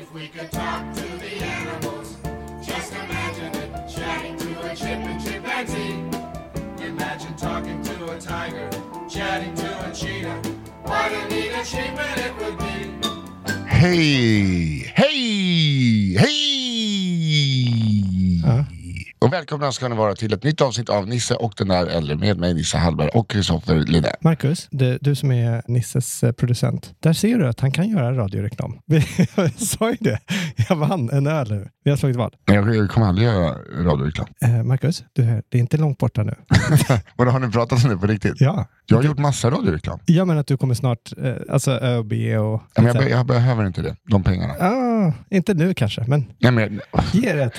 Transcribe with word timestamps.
If 0.00 0.14
we 0.14 0.28
could 0.28 0.52
talk 0.52 0.94
to 0.94 1.02
the 1.02 1.42
animals, 1.42 2.16
just 2.64 2.92
imagine 2.92 3.52
it. 3.56 3.88
Chatting 3.88 4.36
to 4.36 4.70
a 4.70 4.76
chip 4.76 5.00
and 5.10 5.20
chimpanzee. 5.20 6.86
Imagine 6.86 7.34
talking 7.34 7.82
to 7.82 8.12
a 8.12 8.20
tiger, 8.20 8.70
chatting 9.10 9.56
to 9.56 9.90
a 9.90 9.92
cheetah. 9.92 10.40
What 10.84 11.10
a 11.10 11.28
neat 11.28 11.50
achievement 11.50 12.16
it 12.16 12.32
would 12.38 12.58
be. 12.58 12.94
Hej, 13.66 14.92
hej, 14.94 16.16
hej! 16.16 16.77
Och 19.20 19.32
välkomna 19.32 19.72
ska 19.72 19.88
ni 19.88 19.96
vara 19.96 20.14
till 20.14 20.32
ett 20.32 20.42
nytt 20.44 20.60
avsnitt 20.60 20.88
av 20.88 21.08
Nisse 21.08 21.34
och 21.34 21.52
den 21.56 21.68
där 21.68 21.86
äldre 21.86 22.16
med 22.16 22.38
mig 22.38 22.54
Nisse 22.54 22.78
Hallberg 22.78 23.08
och 23.08 23.30
Kristoffer 23.30 23.74
Lidell. 23.74 24.12
Marcus, 24.20 24.68
du, 24.70 24.98
du 25.00 25.14
som 25.14 25.32
är 25.32 25.62
Nisses 25.66 26.22
eh, 26.22 26.32
producent. 26.32 26.94
Där 27.00 27.12
ser 27.12 27.38
du 27.38 27.46
att 27.48 27.60
han 27.60 27.72
kan 27.72 27.88
göra 27.88 28.12
radioreklam. 28.16 28.78
Jag 29.36 29.52
sa 29.52 29.90
ju 29.90 29.96
det. 30.00 30.18
Jag 30.68 30.76
vann 30.76 31.10
en 31.10 31.26
öl 31.26 31.50
nu. 31.50 31.68
Vi 31.84 31.90
har 31.90 31.98
slagit 31.98 32.16
vad. 32.16 32.34
Jag, 32.44 32.90
kommer 32.90 33.06
aldrig 33.06 33.28
göra 33.28 33.54
radioreklam. 33.84 34.26
Eh, 34.44 34.62
Marcus, 34.62 35.04
du, 35.12 35.22
det 35.22 35.58
är 35.58 35.60
inte 35.60 35.76
långt 35.76 35.98
borta 35.98 36.22
nu. 36.22 36.34
Och 37.16 37.24
då 37.24 37.30
har 37.30 37.38
ni 37.40 37.48
pratat 37.50 37.84
om 37.84 37.90
det 37.90 37.96
på 37.96 38.06
riktigt? 38.06 38.40
Ja. 38.40 38.66
Jag 38.86 38.96
har 38.96 39.04
gjort 39.04 39.18
massa 39.18 39.50
radioreklam. 39.50 39.98
Jag 40.06 40.26
menar 40.26 40.40
att 40.40 40.46
du 40.46 40.56
kommer 40.56 40.74
snart, 40.74 41.12
eh, 41.24 41.34
alltså 41.50 41.70
ÖoB 41.70 42.12
och... 42.12 42.18
Ja, 42.18 42.60
Men 42.74 42.86
jag, 42.86 42.96
be- 42.96 43.08
jag 43.08 43.26
behöver 43.26 43.66
inte 43.66 43.82
det, 43.82 43.96
de 44.10 44.22
pengarna. 44.22 44.54
Ah, 44.60 44.87
inte 45.30 45.54
nu 45.54 45.74
kanske, 45.74 46.04
men 46.06 46.24
Nej, 46.38 46.52
men, 46.52 46.80
ge 47.12 47.32
det. 47.32 47.50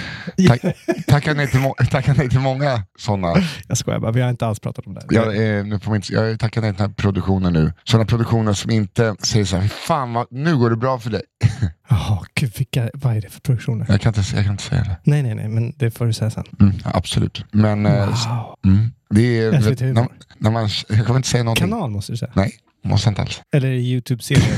tack, 0.47 0.61
tackar, 1.07 1.35
nej 1.35 1.47
till 1.47 1.59
må, 1.59 1.75
tackar 1.91 2.13
nej 2.17 2.29
till 2.29 2.39
många 2.39 2.83
sådana. 2.99 3.33
Jag 3.67 3.77
skojar 3.77 3.99
bara, 3.99 4.11
vi 4.11 4.21
har 4.21 4.29
inte 4.29 4.45
alls 4.47 4.59
pratat 4.59 4.87
om 4.87 4.93
det. 4.93 5.01
Jag, 5.09 5.27
eh, 5.27 5.65
nu 5.65 5.79
man 5.85 5.95
inte, 5.95 6.13
jag 6.13 6.39
tackar 6.39 6.61
nej 6.61 6.71
till 6.71 6.77
den 6.77 6.89
här 6.89 6.95
produktionen 6.95 7.53
nu. 7.53 7.73
Sådana 7.83 8.05
produktioner 8.05 8.53
som 8.53 8.71
inte 8.71 9.15
säger 9.23 9.45
så 9.45 9.55
här, 9.55 9.63
"Fy 9.63 9.69
fan 9.69 10.13
vad, 10.13 10.27
nu 10.31 10.57
går 10.57 10.69
det 10.69 10.75
bra 10.75 10.99
för 10.99 11.09
dig. 11.09 11.21
Jaha, 11.89 12.19
gud, 12.35 12.51
vilka, 12.57 12.89
vad 12.93 13.17
är 13.17 13.21
det 13.21 13.29
för 13.29 13.41
produktioner? 13.41 13.85
Jag 13.89 14.01
kan 14.01 14.13
inte, 14.15 14.35
jag 14.35 14.43
kan 14.43 14.51
inte 14.51 14.63
säga 14.63 14.83
det. 14.83 14.97
Nej, 15.03 15.23
nej, 15.23 15.35
nej, 15.35 15.47
men 15.47 15.73
det 15.77 15.91
får 15.91 16.05
du 16.05 16.13
säga 16.13 16.29
sen. 16.31 16.43
Mm, 16.59 16.73
absolut. 16.83 17.45
Men 17.51 17.85
eh, 17.85 18.05
Wow. 18.07 18.55
mm, 18.65 18.91
det 19.09 19.39
är... 19.39 19.51
När, 19.93 20.07
när 20.37 20.51
man, 20.51 20.69
jag 20.89 21.05
kommer 21.05 21.17
inte 21.19 21.29
säga 21.29 21.43
någonting. 21.43 21.69
Kanal 21.69 21.89
måste 21.91 22.11
du 22.13 22.17
säga. 22.17 22.31
Nej, 22.35 22.51
måste 22.81 23.09
inte 23.09 23.21
alls. 23.21 23.41
Eller 23.55 23.69
YouTube-serier. 23.69 24.57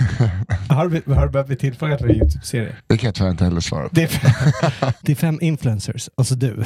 har, 0.73 0.89
du, 0.89 1.13
har 1.13 1.25
du 1.25 1.31
börjat 1.31 1.47
bli 1.47 1.55
tillfrågad 1.55 1.99
för 1.99 2.11
YouTube-serier? 2.11 2.75
Det 2.87 2.97
kan 2.97 3.07
jag 3.07 3.15
tyvärr 3.15 3.31
inte 3.31 3.43
heller 3.43 3.61
svara 3.61 3.89
på. 3.89 3.95
Det 3.95 4.03
är, 4.03 4.07
fem, 4.07 4.91
det 5.01 5.11
är 5.11 5.15
fem 5.15 5.39
influencers, 5.41 6.09
och 6.15 6.27
så 6.27 6.35
du. 6.35 6.63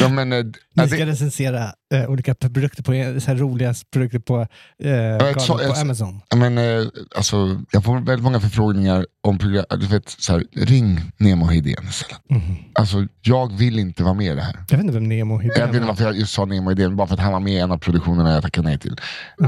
Ja, 0.00 0.08
men, 0.08 0.32
eh, 0.32 0.44
Ni 0.44 0.52
ja, 0.74 0.86
ska 0.88 0.96
det, 0.96 1.06
recensera 1.06 1.72
eh, 1.94 2.10
olika 2.10 2.34
produkter 2.34 2.82
på, 2.82 3.20
så 3.20 3.26
här 3.30 3.34
roliga 3.36 3.74
produkter 3.92 4.18
på, 4.18 4.46
eh, 4.84 5.16
ett 5.16 5.40
så- 5.42 5.54
på 5.58 5.60
ett- 5.64 5.78
Amazon. 5.82 6.20
ja, 6.30 6.36
men, 6.36 6.58
eh, 6.58 6.86
alltså, 7.16 7.60
jag 7.72 7.84
får 7.84 7.94
väldigt 7.96 8.22
många 8.22 8.40
förfrågningar 8.40 9.06
om 9.26 9.38
program. 9.38 9.64
Du 9.70 9.86
vet, 9.86 10.08
så 10.08 10.32
här, 10.32 10.44
ring 10.56 11.00
Nemo 11.16 11.44
Hedén 11.46 11.84
istället. 11.88 12.20
Mhm. 12.30 12.56
Alltså, 12.74 13.06
jag 13.22 13.52
vill 13.58 13.78
inte 13.78 14.02
vara 14.02 14.14
med 14.14 14.32
i 14.32 14.34
det 14.34 14.42
här. 14.42 14.54
Jag 14.68 14.76
vet 14.76 14.80
inte 14.84 14.94
vem 14.94 15.08
Nemo 15.08 15.38
Hedén 15.38 15.52
Jag 15.56 15.66
vet 15.66 15.74
inte 15.74 15.84
är. 15.84 15.88
varför 15.88 16.04
jag 16.04 16.16
just 16.16 16.32
sa 16.32 16.44
Nemo 16.44 16.68
Hedén, 16.70 16.96
bara 16.96 17.06
för 17.06 17.14
att 17.14 17.20
han 17.20 17.32
var 17.32 17.40
med 17.40 17.52
i 17.52 17.58
en 17.58 17.70
av 17.72 17.78
produktionerna 17.78 18.32
jag 18.34 18.42
tackade 18.42 18.68
nej 18.68 18.78
till. 18.78 18.96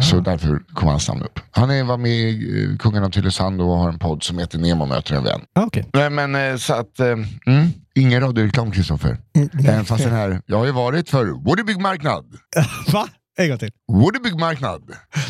Så 0.03 0.21
därför 0.21 0.63
kom 0.75 0.89
hans 0.89 1.09
namn 1.09 1.23
upp. 1.23 1.41
Han 1.51 1.71
är, 1.71 1.85
var 1.85 1.97
med 1.97 2.11
i 2.11 2.65
eh, 2.73 2.77
Kungen 2.77 3.05
av 3.05 3.11
Tylösand 3.11 3.61
och 3.61 3.67
har 3.79 3.89
en 3.89 3.99
podd 3.99 4.23
som 4.23 4.39
heter 4.39 4.59
Nemo 4.59 4.87
möter 4.87 5.15
en 5.15 5.25
vän. 5.25 5.41
Ah. 5.55 5.69
Nej 5.93 6.11
men 6.11 6.35
eh, 6.35 6.57
så 6.57 6.75
att, 6.75 7.01
eh, 7.01 7.07
mm, 7.07 7.69
ingen 7.95 8.21
radioreklam 8.21 8.71
Kristoffer. 8.71 9.19
Mm, 9.37 9.49
Även 9.69 9.85
fast 9.85 10.05
den 10.05 10.13
här, 10.13 10.41
jag 10.47 10.59
har 10.59 10.67
ju 10.67 10.73
varit 10.73 11.11
för 11.11 11.27
Woody 11.27 11.63
Byggmarknad. 11.63 12.25
Va? 12.93 13.09
En 13.39 13.49
gång 13.49 13.59
till. 13.59 13.71
Woody 13.93 14.19
Byggmarknad. 14.19 14.83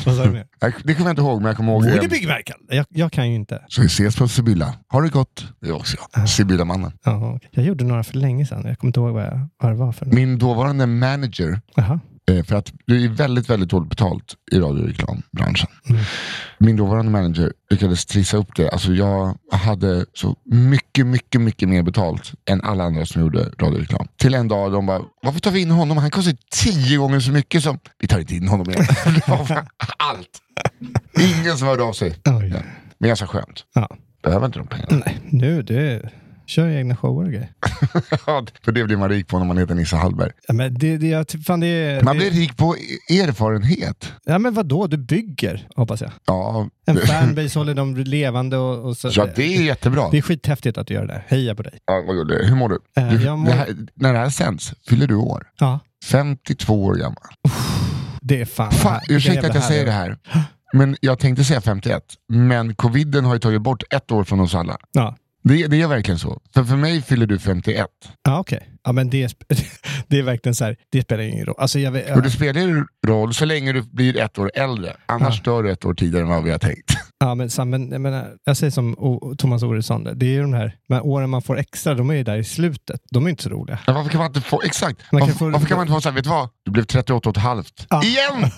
Vad 0.07 0.17
sa 0.17 0.25
du 0.25 0.31
mer? 0.31 0.47
Det 0.85 0.95
kommer 0.95 1.11
jag 1.11 1.13
inte 1.13 1.23
ihåg, 1.23 1.41
men 1.41 1.47
jag 1.49 1.57
kommer 1.57 1.73
ihåg. 1.73 1.87
Eh, 1.87 2.09
byggverkan? 2.09 2.57
Jag, 2.69 2.87
jag 2.89 3.13
kan 3.13 3.29
ju 3.29 3.35
inte. 3.35 3.63
Så 3.69 3.81
vi 3.81 3.87
ses 3.87 4.17
på 4.17 4.29
Sibylla. 4.29 4.75
Har 4.89 5.03
det 5.03 5.09
gott. 5.09 5.47
Det 5.61 5.73
också 5.73 5.97
jag. 6.15 6.29
Sibylla-mannen. 6.29 6.93
Ja. 7.05 7.39
Jag 7.51 7.65
gjorde 7.65 7.85
några 7.85 8.05
för 8.05 8.15
länge 8.17 8.47
sedan. 8.47 8.63
Jag 8.67 8.79
kommer 8.79 8.89
inte 8.89 9.01
ihåg 9.01 9.13
vad, 9.15 9.23
jag, 9.25 9.49
vad 9.63 9.73
det 9.73 9.77
var 9.77 9.93
för. 9.93 10.07
Min 10.07 10.39
dåvarande 10.39 10.87
manager, 10.87 11.61
Jaha. 11.75 12.01
Eh, 12.31 12.45
för 12.45 12.57
att 12.57 12.73
det 12.87 12.95
är 12.95 13.09
väldigt, 13.09 13.51
väldigt 13.51 13.71
dåligt 13.71 13.89
betalt 13.89 14.35
i 14.53 14.59
radioreklambranschen. 14.59 15.69
Mm. 15.89 16.03
Min 16.59 16.77
dåvarande 16.77 17.11
manager 17.13 17.53
lyckades 17.71 18.07
trissa 18.07 18.37
upp 18.37 18.57
det. 18.57 18.71
Alltså 18.71 18.93
jag 18.93 19.39
hade 19.53 20.07
så 20.15 20.37
mycket, 20.45 21.07
mycket, 21.07 21.41
mycket 21.41 21.69
mer 21.69 21.83
betalt 21.83 22.33
än 22.51 22.61
alla 22.61 22.85
andra 22.85 23.07
som 23.07 23.23
gjorde 23.23 23.51
radioreklam. 23.59 24.07
Till 24.17 24.35
en 24.35 24.49
dag 24.49 24.73
de 24.73 24.87
bara, 24.87 25.03
varför 25.23 25.41
tar 25.41 25.51
vi 25.51 25.61
in 25.61 25.71
honom? 25.71 25.99
Han 25.99 26.11
kostar 26.11 26.37
tio 26.51 26.99
gånger 26.99 27.21
så 27.21 27.31
mycket 27.31 27.63
som... 27.63 27.79
Vi 27.99 28.09
tar 28.09 28.21
inte 28.21 28.35
in 28.35 28.49
honom 28.49 28.71
igen. 28.71 28.87
det 29.05 29.29
var 29.29 29.67
allt. 29.97 30.41
Ingen 31.21 31.59
som 31.59 31.69
hörde 31.69 31.83
av 31.83 31.93
sig. 31.93 32.15
Oj. 32.25 32.53
Ja. 32.55 32.61
Men 32.99 33.09
ganska 33.09 33.27
skönt. 33.27 33.65
Ja. 33.75 33.89
Behöver 34.23 34.47
inte 34.47 34.59
de 34.59 34.67
pengarna. 34.67 35.03
Nej, 35.07 35.21
nu 35.31 35.63
du. 35.63 36.03
Kör 36.53 36.69
egna 36.69 36.97
shower 36.97 37.25
och 37.25 37.31
grejer. 37.33 37.53
För 38.65 38.73
det 38.73 38.85
blir 38.85 38.97
man 38.97 39.09
rik 39.09 39.29
på 39.29 39.39
när 39.39 39.47
man 39.47 39.59
heter 39.59 39.75
Nisse 39.75 39.97
Hallberg. 39.97 40.31
Ja, 40.49 40.55
men 40.55 40.75
det, 40.75 40.97
det, 40.97 41.07
jag, 41.07 41.27
fan 41.47 41.61
det, 41.61 42.05
Man 42.05 42.17
det, 42.17 42.21
blir 42.21 42.31
rik 42.41 42.57
på 42.57 42.75
erfarenhet. 43.11 44.13
Ja, 44.25 44.39
men 44.39 44.55
vadå? 44.55 44.87
Du 44.87 44.97
bygger, 44.97 45.69
hoppas 45.77 46.01
jag. 46.01 46.11
Ja, 46.27 46.69
En 46.87 46.97
fanbase 46.97 47.59
håller 47.59 47.75
dem 47.75 47.97
levande 47.97 48.57
och, 48.57 48.85
och 48.89 48.97
så. 48.97 49.11
ja 49.13 49.27
det 49.37 49.57
är 49.57 49.63
jättebra. 49.63 50.09
Det 50.11 50.19
är 50.19 50.23
skithäftigt 50.23 50.79
att 50.79 50.87
du 50.87 50.95
gör 50.95 51.07
det. 51.07 51.23
Heja 51.27 51.55
på 51.55 51.63
dig. 51.63 51.79
Ja, 51.87 52.05
vad 52.07 52.17
gullig. 52.17 52.37
Hur 52.49 52.57
mår 52.57 52.69
du? 52.69 52.79
Eh, 52.97 53.09
du 53.09 53.31
mår- 53.37 53.47
det 53.47 53.53
här, 53.53 53.69
när 53.95 54.13
det 54.13 54.19
här 54.19 54.31
sänds, 54.31 54.75
fyller 54.89 55.07
du 55.07 55.15
år? 55.15 55.47
Ja, 55.59 55.81
52 56.05 56.85
år 56.85 56.95
gammal. 56.95 57.17
det 58.21 58.41
är 58.41 58.45
fan... 58.45 58.73
Fan, 58.73 59.01
ursäkta 59.09 59.47
att 59.47 59.55
jag 59.55 59.65
säger 59.65 59.85
det 59.87 59.93
här. 59.93 60.17
Men 60.75 60.97
jag 61.01 61.19
tänkte 61.19 61.45
säga 61.45 61.61
51. 61.61 62.03
Men 62.29 62.75
coviden 62.75 63.25
har 63.25 63.35
ju 63.35 63.41
tagit 63.41 63.63
bort 63.63 63.83
ett 63.95 64.11
år 64.13 64.25
från 64.25 64.41
oss 64.41 64.55
alla. 64.55 64.77
Ja, 64.93 65.17
Det, 65.43 65.67
det 65.67 65.83
är 65.83 65.87
verkligen 65.87 66.19
så. 66.19 66.41
För 66.55 66.65
för 66.65 66.77
mig 66.77 67.03
fyller 67.03 67.27
du 67.27 67.39
51. 67.39 67.87
ja 68.23 68.39
okej. 68.41 68.69
Ja, 68.85 68.93
men 68.93 69.11
det, 69.11 69.35
det 70.09 70.19
är 70.19 70.23
verkligen 70.23 70.55
så 70.55 70.65
här, 70.65 70.77
det 70.93 71.03
spelar 71.03 71.23
ingen 71.25 71.47
roll. 71.47 71.55
Alltså, 71.59 71.79
jag, 71.79 71.91
vet- 71.93 72.17
Och 72.17 72.23
det 72.23 72.31
spelar 72.31 72.87
roll 73.07 73.35
så 73.35 73.45
länge 73.45 73.73
du 73.73 73.83
blir 73.83 74.17
ett 74.19 74.39
år 74.39 74.51
äldre. 74.55 74.97
Annars 75.07 75.43
Ja. 75.45 75.53
dör 75.53 75.63
du 75.63 75.71
ett 75.73 75.85
år 75.85 75.95
tidigare 75.95 76.23
än 76.25 76.29
vad 76.31 76.45
vi 76.45 76.51
har 76.51 76.59
tänkt. 76.59 76.91
Ja, 77.23 77.35
men, 77.35 77.49
men 77.71 77.91
jag, 77.93 78.01
menar, 78.01 78.35
jag 78.45 78.57
säger 78.57 78.71
som 78.71 78.95
o, 78.99 79.35
Thomas 79.39 79.63
Oredsson, 79.63 80.09
det 80.15 80.27
är 80.27 80.31
ju 80.31 80.43
de 80.43 80.53
här 80.53 80.75
här 80.89 81.07
åren 81.07 81.31
man 81.31 81.43
får 81.43 81.59
extra, 81.59 81.95
de 81.95 82.11
är 82.11 82.15
ju 82.15 82.23
där 82.25 82.37
i 82.37 82.45
slutet. 82.45 83.01
De 83.11 83.27
är 83.27 83.31
inte 83.31 83.43
så 83.43 83.49
roliga. 83.49 83.79
Men 83.87 83.95
varför 83.95 84.11
kan 84.11 84.19
man 84.19 84.27
inte 84.27 84.41
få, 84.41 84.63
exakt, 84.63 85.03
Man 85.13 85.21
kan 85.21 85.29
varför, 85.29 85.39
få- 85.39 85.51
varför 85.51 85.67
kan 85.67 85.77
man 85.77 85.87
inte 85.87 85.95
få 85.95 86.01
såhär, 86.01 86.15
vet 86.15 86.25
du 86.25 86.31
vad? 86.31 86.49
Du 86.65 86.71
blev 86.71 86.85
38 86.85 87.29
och 87.29 87.37
ett 87.37 87.43
halvt. 87.43 87.87
Ja. 87.91 88.03
Igen! 88.05 88.41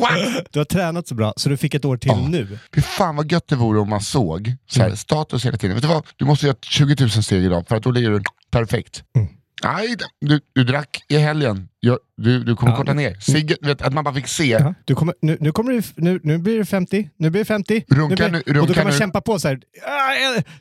What? 0.00 0.12
Du 0.50 0.60
har 0.60 0.64
tränat 0.64 1.08
så 1.08 1.14
bra 1.14 1.32
så 1.36 1.48
du 1.48 1.56
fick 1.56 1.74
ett 1.74 1.84
år 1.84 1.96
till 1.96 2.10
Ja. 2.10 2.28
nu. 2.28 2.58
Fy 2.74 2.80
fan 2.82 3.16
vad 3.16 3.32
gött 3.32 3.48
det 3.48 3.56
vore 3.56 3.80
om 3.80 3.88
man 3.88 4.00
såg 4.00 4.54
så 4.70 4.82
här, 4.82 4.94
status 4.94 5.46
hela 5.46 5.56
tiden. 5.58 5.74
Vet 5.76 5.82
du 5.82 5.88
vad? 5.88 6.06
Du 6.16 6.24
måste 6.24 6.46
göra 6.46 6.56
20 6.62 6.96
000 7.00 7.10
steg 7.10 7.44
idag 7.44 7.68
för 7.68 7.76
att 7.76 7.82
då 7.82 7.90
ligger 7.90 8.10
du 8.10 8.22
perfekt. 8.50 9.04
Mm. 9.16 9.28
Nej, 9.64 9.96
du, 10.20 10.40
du 10.52 10.64
drack 10.64 11.04
i 11.08 11.16
helgen. 11.16 11.68
Jag, 11.80 11.98
du, 12.16 12.44
du 12.44 12.56
kommer 12.56 12.72
Ja. 12.72 12.76
korta 12.76 12.92
ner. 12.94 13.14
Sigge, 13.20 13.56
vet, 13.62 13.82
att 13.82 13.92
man 13.92 14.04
bara 14.04 14.14
fick 14.14 14.26
se. 14.28 14.44
Ja, 14.46 14.74
du 14.84 14.94
kommer, 14.94 15.14
nu, 15.22 15.36
nu, 15.40 15.52
kommer 15.52 15.72
du, 15.72 15.82
nu, 15.96 16.20
nu 16.22 16.38
blir 16.38 16.58
det 16.58 16.64
50, 16.64 17.10
nu 17.16 17.30
blir 17.30 17.40
det 17.40 17.44
50. 17.44 17.84
Runka 17.88 18.26
nu 18.28 18.32
nu- 18.32 18.42
blir, 18.46 18.60
och 18.60 18.66
då 18.66 18.74
kan 18.74 18.84
man 18.84 18.92
nu. 18.92 18.98
kämpa 18.98 19.20
på 19.20 19.38
så 19.38 19.48
här. 19.48 19.60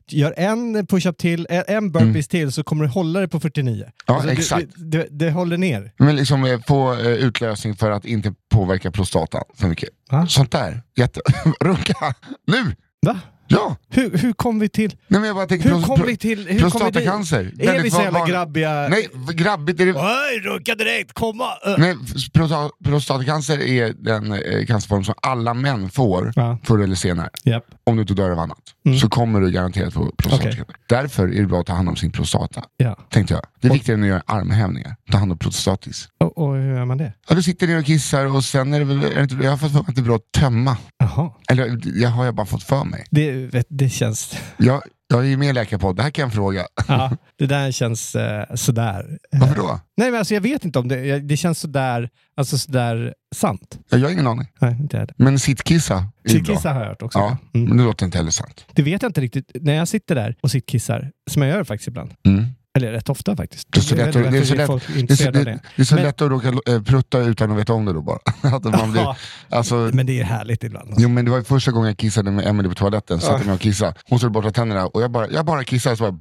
Gör 0.08 0.34
en 0.38 0.88
push-up 0.88 1.18
till, 1.18 1.48
en- 1.50 1.92
burpees 1.92 2.28
till 2.28 2.52
så 2.52 2.64
kommer 2.64 2.84
du 2.86 2.90
hålla 2.92 3.20
det 3.20 3.28
på 3.28 3.40
49. 3.40 3.74
Mm. 3.76 3.92
Ja, 4.08 4.22
det- 4.26 4.32
exakt. 4.32 4.68
Det, 5.10 5.32
håller 5.32 5.58
ner. 5.58 5.92
Men 5.98 6.16
liksom 6.16 6.44
eh, 6.46 6.60
få 6.68 6.94
eh, 6.94 7.08
utlösning 7.08 7.76
för 7.76 7.92
att 7.92 8.06
inte 8.06 8.34
påverka 8.52 8.92
prostatan 8.92 9.44
för 9.56 9.68
mycket. 9.68 9.90
Va? 10.12 10.28
Sånt 10.28 10.52
där. 10.52 10.82
Jätte... 10.98 11.22
Runka! 11.62 12.14
Nu! 12.48 12.76
Va? 13.06 13.20
Ja, 13.52 13.76
Hur, 13.90 14.18
hur 14.18 14.34
kom 14.34 14.60
vi 14.60 14.70
till... 14.70 14.92
nej, 15.08 15.20
men 15.20 15.28
jag 15.28 15.36
bara 15.36 15.48
tänker 15.48 15.70
Hur 15.70 15.82
kom 15.82 16.02
vi 16.08 16.18
till... 16.18 16.38
Hur 16.40 16.46
kom 16.48 16.56
vi 16.56 16.62
prostatacancer. 16.62 17.52
Är 17.60 17.84
vi 17.84 17.92
så 17.92 18.02
jävla 18.02 18.28
grabbiga? 18.28 18.88
Nej, 18.90 19.08
grabbigt 19.34 19.80
är 19.80 19.86
det. 19.86 19.94
Oj, 19.94 20.40
runka 20.44 20.76
direkt, 20.76 21.14
komma! 21.14 21.44
Uh. 21.68 21.76
Nej, 21.78 21.96
prosta- 22.34 22.70
prostatacancer 22.86 23.62
är 23.62 23.94
den 23.94 24.32
eh, 24.34 24.66
cancerform 24.66 25.04
som 25.04 25.14
alla 25.22 25.54
män 25.54 25.90
får 25.90 26.34
Ja. 26.36 26.58
förr 26.64 26.80
eller 26.80 26.96
senare. 26.96 27.30
Japp. 27.44 27.66
Om 27.84 27.96
du 27.96 28.02
inte 28.02 28.14
dör 28.14 28.30
av 28.30 28.40
annat. 28.40 28.58
Mm. 28.86 28.98
Så 29.00 29.10
kommer 29.10 29.42
du 29.42 29.52
garanterat 29.52 29.94
få 29.94 30.12
prostatacancer. 30.18 30.66
Därför 30.90 31.28
är 31.28 31.42
det 31.42 31.48
bra 31.48 31.60
att 31.60 31.66
ta 31.68 31.74
hand 31.74 31.90
om 31.90 31.96
sin 31.96 32.12
prostata. 32.12 32.64
Ja. 32.78 32.98
Tänkte 33.10 33.34
jag. 33.34 33.44
Det 33.62 33.68
är 33.68 33.72
viktigare 33.74 33.98
än 33.98 34.04
att 34.04 34.10
göra 34.10 34.24
armhävningar. 34.26 34.96
Ta 35.12 35.18
hand 35.18 35.32
om 35.32 35.38
prostatis. 35.38 36.08
Och, 36.20 36.38
och 36.38 36.56
hur 36.56 36.76
gör 36.76 36.86
man 36.86 36.98
det? 36.98 37.14
Ja, 37.30 37.36
du 37.36 37.44
sitter 37.44 37.68
ner 37.68 37.80
och 37.80 37.86
kissar 37.86 38.36
och 38.36 38.44
sen 38.44 38.74
är 38.74 38.80
det 38.80 38.86
väl, 38.86 39.04
är 39.04 39.16
det 39.16 39.22
inte, 39.24 39.36
jag 39.44 39.50
har 39.52 39.58
fått 39.58 39.72
för 39.72 39.80
mig 39.80 39.86
att 39.88 39.96
det 39.96 40.02
är 40.02 40.04
bra 40.04 40.16
att 40.16 40.32
tömma. 40.40 40.78
Jaha. 41.00 41.32
Eller 41.50 41.80
jag 42.02 42.10
har 42.10 42.26
jag 42.26 42.36
bara 42.36 42.46
fått 42.46 42.64
för 42.64 42.84
mig. 42.84 43.06
Det, 43.12 43.41
vet, 43.46 43.66
det 43.70 43.90
känns... 43.90 44.38
Jag, 44.58 44.82
jag 45.08 45.20
är 45.20 45.24
ju 45.30 45.38
med 45.38 45.50
i 45.50 45.54
Läkarpodd, 45.54 45.96
det 45.96 46.04
här 46.04 46.10
kan 46.10 46.24
jag 46.24 46.34
fråga. 46.34 46.66
Ja, 46.88 47.18
det 47.38 47.46
där 47.46 47.72
känns 47.72 48.16
eh, 48.16 48.56
sådär. 48.56 49.18
Varför 49.32 49.56
då? 49.56 49.80
Nej, 49.98 50.12
men 50.12 50.20
alltså, 50.20 50.34
jag 50.34 50.42
vet 50.42 50.66
inte 50.66 50.80
om 50.80 50.88
det... 50.88 51.20
Det 51.20 51.38
känns 51.38 51.60
sådär, 51.60 52.10
alltså 52.36 52.58
sådär 52.58 53.14
sant. 53.36 53.80
Jag 53.90 54.00
har 54.00 54.10
ingen 54.10 54.28
aning. 54.28 54.48
Nej, 54.60 54.72
inte 54.80 54.96
jag 54.98 55.00
heller. 55.00 55.16
Men 55.18 55.40
sittkissa 55.40 55.94
är 55.96 56.00
ju 56.00 56.40
bra. 56.40 56.46
Sittkissa 56.46 56.74
har 56.74 56.82
jag 56.82 56.88
hört 56.88 57.02
också. 57.02 57.20
Ja, 57.20 57.38
Mm. 57.54 57.68
men 57.70 57.78
det 57.78 57.84
låter 57.84 58.06
inte 58.06 58.18
heller 58.18 58.32
sant. 58.32 58.66
Det 58.74 58.82
vet 58.82 59.02
jag 59.02 59.10
inte 59.10 59.22
riktigt. 59.22 59.52
När 59.62 59.74
jag 59.74 59.88
sitter 59.88 60.16
där 60.16 60.36
och 60.42 60.52
sittkissar, 60.52 61.12
som 61.32 61.42
jag 61.42 61.52
gör 61.52 61.64
faktiskt 61.64 61.88
ibland, 61.88 62.14
Mm. 62.26 62.46
Eller 62.78 62.92
rätt 62.92 63.10
ofta 63.10 63.36
faktiskt. 63.36 63.68
Det 63.72 63.80
är 63.80 63.82
så 63.82 63.96
lätt 63.96 64.14
det 64.14 64.20
är 64.20 64.44
så 64.44 64.56
lätt- 64.56 64.68
Det 65.08 65.14
är 65.14 65.16
så, 65.16 65.32
det, 65.32 65.44
det. 65.44 65.60
är 65.76 65.84
så 65.84 65.96
Men- 65.96 66.04
lätt 66.04 66.22
att 66.22 66.30
råka 66.30 66.48
eh, 66.68 66.82
prutta 66.82 67.20
utan 67.20 67.52
att 67.52 67.58
veta 67.58 67.74
om 67.74 67.86
det 67.86 67.94
då 67.94 68.02
bara. 68.02 68.20
att 68.56 68.64
man 68.64 68.92
blir, 68.92 69.16
alltså, 69.50 69.76
men 69.94 70.06
det 70.06 70.20
är 70.20 70.24
härligt 70.24 70.64
ibland. 70.64 70.88
Alltså. 70.90 71.02
Jo 71.02 71.10
men 71.10 71.26
det 71.26 71.32
var 71.32 71.42
första 71.42 71.72
gången 71.72 71.88
jag 71.88 71.98
kissade 71.98 72.32
med 72.32 72.48
Emily 72.48 72.70
på 72.70 72.76
toaletten, 72.76 73.22
satt 73.22 73.38
jag 73.40 73.46
mig 73.46 73.56
och 73.56 73.62
kissade. 73.62 73.94
Hon 74.10 74.20
skulle 74.20 74.30
borsta 74.32 74.52
tänderna 74.52 74.86
och 74.88 75.02
jag 75.02 75.12
bara, 75.12 75.28
jag 75.30 75.46
bara 75.46 75.64
kissade 75.64 75.98
så 75.98 76.12
bara, 76.12 76.20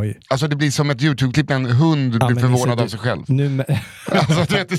Oj. 0.00 0.18
Alltså 0.28 0.48
det 0.48 0.56
blir 0.56 0.70
som 0.70 0.90
ett 0.90 1.02
YouTube-klipp 1.02 1.48
när 1.48 1.56
en 1.56 1.66
hund 1.66 2.16
Ja, 2.20 2.26
blir 2.26 2.36
förvånad 2.40 2.80
av 2.80 2.88
sig 2.88 2.98
själv. 2.98 3.22
Nu, 3.28 3.64
Alltså, 4.12 4.54
det, 4.54 4.70
det 4.70 4.78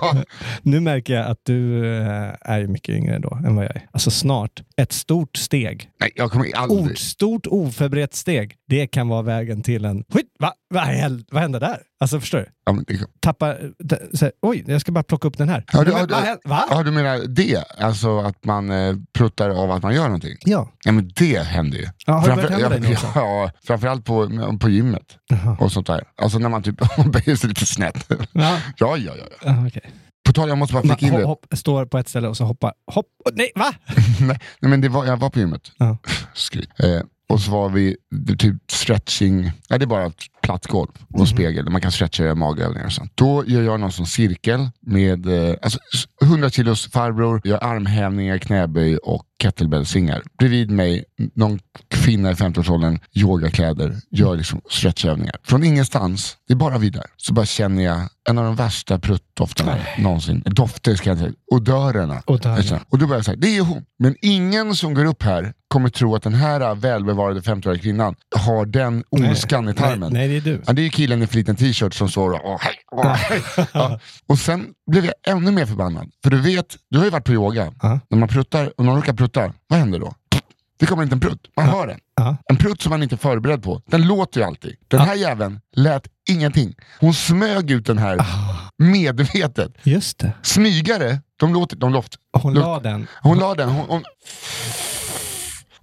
var, 0.00 0.24
nu 0.62 0.80
märker 0.80 1.14
jag 1.14 1.26
att 1.26 1.40
du 1.42 1.86
eh, 1.96 2.32
är 2.40 2.66
mycket 2.66 2.94
yngre 2.94 3.18
då 3.18 3.38
än 3.46 3.56
vad 3.56 3.64
jag 3.64 3.76
är. 3.76 3.86
Alltså 3.92 4.10
snart. 4.10 4.62
Ett 4.76 4.92
stort 4.92 5.36
steg. 5.36 5.88
nej, 6.00 6.10
jag 6.14 6.30
kommer 6.30 6.56
aldrig... 6.56 6.80
Ord, 6.90 6.98
stort 6.98 7.46
oförberett 7.46 8.14
steg. 8.14 8.54
Det 8.68 8.86
kan 8.86 9.08
vara 9.08 9.22
vägen 9.22 9.62
till 9.62 9.84
en... 9.84 10.04
Skit, 10.12 10.26
va? 10.38 10.52
Vad, 10.68 10.84
vad 11.30 11.42
hände 11.42 11.58
där? 11.58 11.78
Alltså 12.04 12.20
förstår 12.20 12.38
du? 12.38 12.46
Ja, 12.66 12.72
men 12.72 12.84
det, 12.88 13.00
Tappa... 13.20 13.54
d- 13.78 13.96
Så, 14.14 14.24
här, 14.24 14.32
oj, 14.42 14.64
jag 14.66 14.80
ska 14.80 14.92
bara 14.92 15.02
plocka 15.04 15.28
upp 15.28 15.38
den 15.38 15.48
här. 15.48 15.64
ja, 15.72 15.84
du, 15.84 15.92
Men 15.92 16.06
du, 16.08 16.14
va? 16.44 16.64
ja, 16.70 16.82
du 16.82 16.90
menar 16.90 17.26
det? 17.28 17.64
Alltså 17.78 18.18
att 18.18 18.44
man 18.44 18.70
eh, 18.70 18.94
pruttar 19.18 19.50
av 19.50 19.70
att 19.70 19.82
man 19.82 19.94
gör 19.94 20.04
någonting? 20.04 20.36
Ja. 20.44 20.68
Ja 20.84 20.92
men 20.92 21.10
det 21.16 21.38
händer 21.38 21.78
ju. 21.78 21.86
Ja, 22.06 22.12
har 22.12 22.28
det 22.28 22.34
börjat 22.34 22.48
Framför- 22.50 22.62
hända 22.70 22.78
dig 22.78 22.90
ja, 22.90 23.08
också? 23.08 23.12
ja, 23.14 23.50
framförallt 23.66 24.04
på, 24.04 24.30
på 24.60 24.68
gymmet 24.70 25.16
Jaha. 25.28 25.56
och 25.60 25.72
sånt 25.72 25.86
där. 25.86 26.04
Alltså 26.16 26.38
när 26.38 26.48
man 26.48 26.62
typ 26.62 26.76
böjer 27.12 27.36
sig 27.36 27.48
lite 27.48 27.66
snett. 27.66 28.06
Ja. 28.08 28.18
Ja, 28.32 28.58
ja, 28.78 28.96
ja. 28.96 29.12
ja. 29.18 29.26
Ja, 29.44 29.66
okej. 29.66 29.90
På 30.26 30.32
tal, 30.32 30.48
jag 30.48 30.58
måste 30.58 30.72
bara 30.74 30.82
flika 30.82 31.06
in 31.06 31.12
det. 31.12 31.24
hopp, 31.24 31.46
står 31.54 31.86
på 31.86 31.98
ett 31.98 32.08
ställe 32.08 32.28
och 32.28 32.36
så 32.36 32.44
hoppar... 32.44 32.72
Hopp! 32.92 33.06
oh, 33.24 33.32
Nej, 33.34 33.50
va? 33.54 33.72
nej, 34.20 34.38
nej, 34.60 34.70
men 34.70 34.80
det 34.80 34.88
var, 34.88 35.04
jag 35.06 35.16
var 35.16 35.30
på 35.30 35.38
gymmet. 35.38 35.72
Ja. 35.78 35.96
Skryt. 36.34 36.68
Eh, 36.78 37.00
och 37.28 37.40
så 37.40 37.50
var 37.50 37.68
vi 37.68 37.96
typ 38.38 38.56
stretching, 38.70 39.52
ja, 39.68 39.78
det 39.78 39.84
är 39.84 39.86
bara 39.86 40.06
ett 40.06 40.22
platt 40.42 40.66
golv 40.66 40.90
och 41.08 41.18
Mhm. 41.18 41.26
spegel. 41.26 41.70
Man 41.70 41.80
kan 41.80 41.92
stretcha 41.92 42.22
och 42.22 42.26
göra 42.26 42.34
magövningar 42.34 42.86
och 42.86 42.92
sånt. 42.92 43.12
Då 43.14 43.44
gör 43.46 43.62
jag 43.62 43.80
någon 43.80 43.92
sån 43.92 44.06
cirkel 44.06 44.70
med 44.86 45.26
eh, 45.26 45.54
alltså, 45.62 45.78
s- 45.94 46.04
100 46.28 46.50
kilos 46.50 46.90
farbror, 46.90 47.40
gör 47.44 47.64
armhävningar, 47.64 48.38
knäböj 48.38 48.96
och 48.96 49.24
kettlebellsvingar. 49.42 50.22
Bredvid 50.38 50.70
mig 50.70 51.04
någon 51.34 51.58
kvinna 51.90 52.30
i 52.30 52.34
50-årsåldern, 52.34 52.98
yogakläder, 53.12 53.96
gör 54.10 54.36
liksom 54.36 54.60
stretchövningar. 54.70 55.36
Från 55.44 55.64
ingenstans, 55.64 56.36
det 56.48 56.52
är 56.54 56.56
bara 56.56 56.78
vi 56.78 56.90
där, 56.90 57.06
så 57.16 57.32
bara 57.32 57.46
känner 57.46 57.82
jag 57.84 58.00
en 58.28 58.38
av 58.38 58.44
de 58.44 58.54
värsta 58.56 58.98
pruttdofterna 58.98 59.76
någonsin. 59.98 60.42
Dofter 60.46 60.94
ska 60.94 61.10
jag 61.10 61.18
säga. 61.18 61.32
Odörerna. 61.52 62.22
Odörerna. 62.26 62.80
Och 62.88 62.98
då 62.98 63.06
börjar 63.06 63.18
jag 63.18 63.24
säga, 63.24 63.36
det 63.36 63.56
är 63.56 63.60
hon. 63.62 63.84
Men 63.98 64.16
ingen 64.22 64.74
som 64.76 64.94
går 64.94 65.04
upp 65.04 65.22
här 65.22 65.52
kommer 65.74 65.88
tro 65.88 66.14
att 66.14 66.22
den 66.22 66.34
här 66.34 66.74
välbevarade 66.74 67.40
50-åriga 67.40 67.82
kvinnan 67.82 68.14
har 68.36 68.66
den 68.66 69.04
ondskan 69.10 69.68
i 69.68 69.74
tarmen. 69.74 70.12
Nej, 70.12 70.28
nej, 70.28 70.40
det 70.40 70.50
är 70.50 70.54
du. 70.54 70.62
Ja, 70.66 70.72
det 70.72 70.82
är 70.86 70.88
killen 70.88 71.22
i 71.22 71.26
fliten 71.26 71.56
t-shirt 71.56 71.94
som 71.94 72.08
står 72.08 72.30
och. 72.30 72.60
Ja. 73.72 73.98
Och 74.26 74.38
sen 74.38 74.66
blev 74.90 75.04
jag 75.04 75.14
ännu 75.36 75.50
mer 75.50 75.66
förbannad. 75.66 76.10
För 76.22 76.30
du 76.30 76.40
vet, 76.40 76.76
du 76.90 76.98
har 76.98 77.04
ju 77.04 77.10
varit 77.10 77.24
på 77.24 77.32
yoga. 77.32 77.72
Ja. 77.82 78.00
När 78.10 78.18
man 78.18 78.28
pruttar, 78.28 78.72
och 78.76 78.84
någon 78.84 78.96
råkar 78.96 79.12
prutta, 79.12 79.52
vad 79.68 79.78
händer 79.78 79.98
då? 79.98 80.14
Det 80.78 80.86
kommer 80.86 81.02
inte 81.02 81.14
en 81.14 81.20
prutt, 81.20 81.40
man 81.56 81.66
hör 81.66 81.86
den. 81.86 81.98
Ja. 82.16 82.36
En 82.50 82.56
prutt 82.56 82.82
som 82.82 82.90
man 82.90 83.02
inte 83.02 83.14
är 83.14 83.16
förberedd 83.16 83.62
på, 83.62 83.82
den 83.86 84.06
låter 84.06 84.40
ju 84.40 84.46
alltid. 84.46 84.76
Den 84.88 85.00
här 85.00 85.14
jäveln 85.14 85.60
lät 85.76 86.06
ingenting. 86.30 86.74
Hon 87.00 87.14
smög 87.14 87.70
ut 87.70 87.86
den 87.86 87.98
här 87.98 88.16
Ah. 88.20 88.24
medvetet. 88.78 89.72
Just 89.82 90.18
det. 90.18 90.32
Smygare, 90.42 91.18
de 91.40 91.52
låter, 91.54 91.76
de 91.76 91.92
loft. 91.92 92.14
Hon 92.42 92.54
la 92.54 92.80
den. 92.80 93.06
Hon 93.22 93.38
la 93.38 93.54
den, 93.54 93.68
hon, 93.68 93.86
hon... 93.88 94.02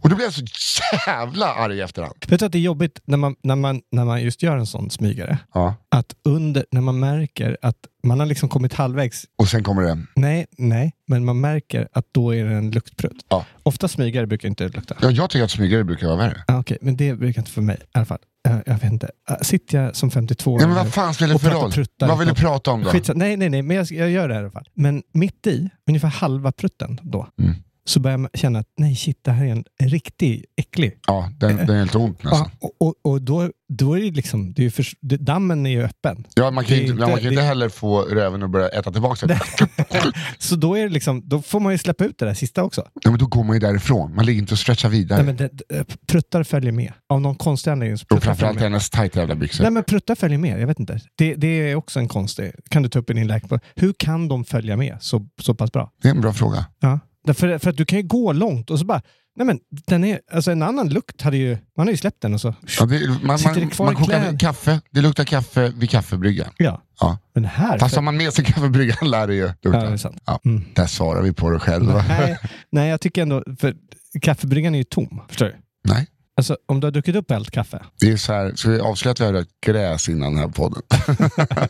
Och 0.02 0.10
då 0.10 0.16
blev 0.16 0.26
jag 0.26 0.34
så 0.34 0.42
jävla 1.08 1.54
arg 1.54 1.78
i 1.78 1.82
efterhand. 1.82 2.16
Vet 2.28 2.40
du 2.40 2.46
att 2.46 2.52
det 2.52 2.58
är 2.58 2.62
jobbigt 2.62 3.00
när 3.06 3.18
man, 3.18 3.36
när 3.44 3.56
man, 3.56 3.82
när 3.92 4.06
man 4.06 4.22
just 4.22 4.44
gör 4.44 4.58
en 4.58 4.66
sån 4.66 4.90
smygare? 4.90 5.38
Ja. 5.54 5.76
Att 5.90 6.16
under, 6.26 6.66
när 6.72 6.82
man 6.82 7.00
märker 7.00 7.58
att 7.62 7.76
man 8.04 8.20
har 8.20 8.26
liksom 8.26 8.50
kommit 8.50 8.74
halvvägs. 8.74 9.26
Och 9.38 9.48
sen 9.48 9.64
kommer 9.64 9.82
det, 9.82 9.98
Nej, 10.16 10.46
nej, 10.58 10.94
men 11.08 11.26
man 11.26 11.42
märker 11.42 11.88
att 11.94 12.06
då 12.12 12.36
är 12.36 12.46
det 12.46 12.54
en 12.56 12.72
luktprutt. 12.72 13.26
Ja. 13.30 13.46
Ofta 13.64 13.88
smygare 13.88 14.28
brukar 14.28 14.48
inte 14.48 14.64
lukta. 14.70 14.96
ja, 15.02 15.12
jag 15.12 15.30
tycker 15.30 15.44
att 15.44 15.52
smygare 15.52 15.84
brukar 15.84 16.08
vara 16.08 16.18
värre. 16.18 16.44
Ah, 16.48 16.58
Okej, 16.60 16.78
men 16.82 16.98
det 16.98 17.14
brukar 17.14 17.42
inte 17.42 17.52
för 17.52 17.62
mig 17.62 17.78
i 17.82 17.86
alla 17.92 18.06
fall. 18.06 18.20
Eh, 18.48 18.58
jag 18.66 18.74
vet 18.74 18.84
inte. 18.84 19.10
Uh, 19.32 19.38
sitter 19.42 19.84
jag 19.84 19.96
som 19.96 20.12
52 20.12 20.58
Nej, 20.58 20.68
men 20.68 20.76
vad 20.76 20.94
fan 20.94 21.14
spelar 21.14 21.34
det 21.34 21.40
för 21.40 21.50
roll? 21.50 21.72
Vad 22.00 22.18
vill 22.18 22.28
du 22.28 22.32
liksom. 22.32 22.36
prata 22.36 22.72
om 22.72 22.84
då? 22.84 22.90
Skitsa, 22.90 23.14
nej, 23.14 23.38
nej, 23.38 23.50
nej, 23.50 23.62
men 23.62 23.78
jag, 23.78 23.92
jag 23.92 24.10
gör 24.10 24.28
det 24.28 24.34
här 24.34 24.42
i 24.42 24.44
alla 24.44 24.52
fall. 24.52 24.68
Men 24.74 25.04
mitt 25.12 25.48
i, 25.48 25.70
ungefär 25.88 26.08
halva 26.08 26.52
prutten 26.52 27.00
då, 27.04 27.28
Mm. 27.40 27.56
Så 27.86 28.00
börjar 28.00 28.18
man 28.18 28.30
känna 28.34 28.60
att 28.60 28.68
nej 28.78 28.96
shit, 28.96 29.20
det 29.22 29.32
här 29.32 29.46
är 29.46 29.52
en 29.52 29.64
riktig 29.80 30.46
äcklig. 30.58 30.98
Ja, 31.08 31.30
den, 31.38 31.58
den 31.58 31.70
är 31.70 31.80
helt 31.80 31.96
ont 31.96 32.24
nästan. 32.24 32.50
Ja, 32.60 32.70
och 32.78 32.92
och, 32.92 33.12
och 33.12 33.22
då, 33.22 33.50
då 33.70 33.98
är 33.98 34.02
det 34.02 34.12
liksom, 34.12 34.54
det 34.54 34.66
är 34.66 34.70
för, 34.70 34.86
det, 35.02 35.18
dammen 35.18 35.66
är 35.66 35.70
ju 35.70 35.84
öppen. 35.84 36.28
Ja, 36.36 36.52
man 36.52 36.64
kan 36.64 36.78
ju 36.78 36.82
inte, 36.82 36.94
man 36.94 37.18
kan 37.18 37.32
inte- 37.32 37.42
heller 37.42 37.70
få 37.70 38.02
röven 38.02 38.44
att 38.44 38.50
börja 38.50 38.70
äta 38.70 38.92
tillbaka 38.92 39.16
sig. 39.16 39.40
Så 40.38 40.56
då, 40.56 40.76
är 40.78 40.84
det 40.84 40.90
liksom, 40.90 41.30
då 41.30 41.42
får 41.42 41.60
man 41.60 41.72
ju 41.72 41.78
släppa 41.78 42.06
ut 42.06 42.18
det 42.18 42.26
där 42.26 42.34
sista 42.34 42.64
också. 42.64 42.88
Ja, 43.02 43.12
men 43.12 43.20
då 43.20 43.26
går 43.26 43.44
man 43.44 43.56
ju 43.56 43.60
därifrån. 43.60 44.16
Man 44.16 44.26
ligger 44.26 44.42
inte 44.42 44.54
och 44.54 44.60
stretchar 44.60 44.90
vidare. 44.90 45.18
Nej, 45.18 45.26
men 45.26 45.36
det, 45.36 45.50
det, 45.70 46.08
pruttar 46.08 46.44
följer 46.44 46.72
med. 46.72 46.94
Av 47.10 47.22
någon 47.22 47.36
konstig 47.36 47.72
anledning. 47.72 47.98
och 48.14 48.24
framförallt 48.24 48.60
hennes 48.60 48.90
tajta 48.90 49.20
jävla 49.20 49.36
byxor. 49.36 49.64
Nej 49.64 49.72
men 49.72 49.84
pruttar 49.84 50.16
följer 50.16 50.38
med, 50.38 50.62
jag 50.62 50.68
vet 50.68 50.80
inte. 50.80 51.00
Det, 51.16 51.36
det 51.36 51.48
är 51.48 51.76
också 51.76 52.00
en 52.00 52.08
konstig, 52.08 52.52
kan 52.70 52.84
du 52.84 52.90
ta 52.90 53.00
upp 53.00 53.10
i 53.10 53.14
din 53.14 53.28
läkare 53.28 53.60
Hur 53.76 53.94
kan 54.00 54.28
de 54.28 54.46
följa 54.46 54.78
med 54.78 54.98
så, 55.02 55.28
så 55.42 55.54
pass 55.56 55.72
bra? 55.72 55.92
Det 56.02 56.08
är 56.08 56.12
en 56.12 56.22
bra 56.22 56.34
fråga. 56.34 56.66
Ja. 56.80 57.00
Därför, 57.24 57.58
för 57.58 57.70
att 57.70 57.78
du 57.78 57.86
kan 57.86 58.00
ju 58.00 58.04
gå 58.08 58.34
långt 58.34 58.70
och 58.70 58.80
så 58.80 58.86
bara, 58.86 59.02
nej 59.36 59.48
men 59.48 59.60
den 59.70 60.04
är, 60.04 60.20
alltså 60.32 60.52
en 60.52 60.62
annan 60.62 60.90
lukt 60.90 61.22
hade 61.22 61.38
ju, 61.38 61.58
man 61.78 61.88
har 61.88 61.92
ju 61.92 61.98
släppt 61.98 62.22
den 62.22 62.34
och 62.34 62.42
så. 62.42 62.56
Ja, 62.80 62.86
det, 62.86 63.20
man 63.24 63.38
Sitter 63.40 63.54
man, 63.54 63.70
det 63.70 63.76
kvar 63.76 63.86
man 63.86 63.94
i 63.94 63.98
kokar 63.98 64.40
kaffe, 64.40 64.82
det 64.92 65.02
luktar 65.02 65.24
kaffe 65.24 65.74
vid 65.76 65.90
kaffebryggan. 65.90 66.50
Ja. 66.58 66.82
Ja. 67.00 67.18
Men 67.34 67.46
här... 67.46 67.80
Fast 67.80 67.96
har 67.96 68.02
man 68.02 68.18
med 68.18 68.34
sig 68.34 68.46
kaffebryggan 68.46 69.10
lär 69.12 69.28
det 69.28 69.36
ju 69.36 69.42
ja, 69.42 69.54
det 69.62 69.70
är 69.70 69.82
lukta. 69.82 69.98
sant. 69.98 70.22
Ja, 70.26 70.40
Mm. 70.46 70.64
Där 70.76 70.86
svarar 70.86 71.22
vi 71.22 71.34
på 71.34 71.50
det 71.50 71.60
själva. 71.60 72.06
Nej, 72.08 72.38
nej, 72.72 72.90
jag 72.90 73.02
tycker 73.02 73.22
ändå, 73.22 73.44
för 73.60 73.76
kaffebryggan 74.22 74.74
är 74.76 74.78
ju 74.78 74.84
tom. 74.84 75.22
Förstår 75.28 75.46
du? 75.46 75.56
Nej. 75.84 76.08
Alltså 76.38 76.58
om 76.66 76.80
du 76.80 76.88
har 76.88 76.92
druckit 76.92 77.16
upp 77.16 77.32
allt 77.32 77.52
kaffe. 77.52 77.80
Det 78.00 78.12
är 78.12 78.18
så 78.18 78.34
här, 78.34 78.52
ska 78.56 78.70
vi 78.70 78.80
avslöja 78.80 79.12
att 79.12 79.20
vi 79.20 79.26
har 79.26 79.34
rökt 79.34 79.52
gräs 79.66 80.10
innan 80.10 80.34
den 80.34 80.42
här 80.44 80.48
podden? 80.48 80.82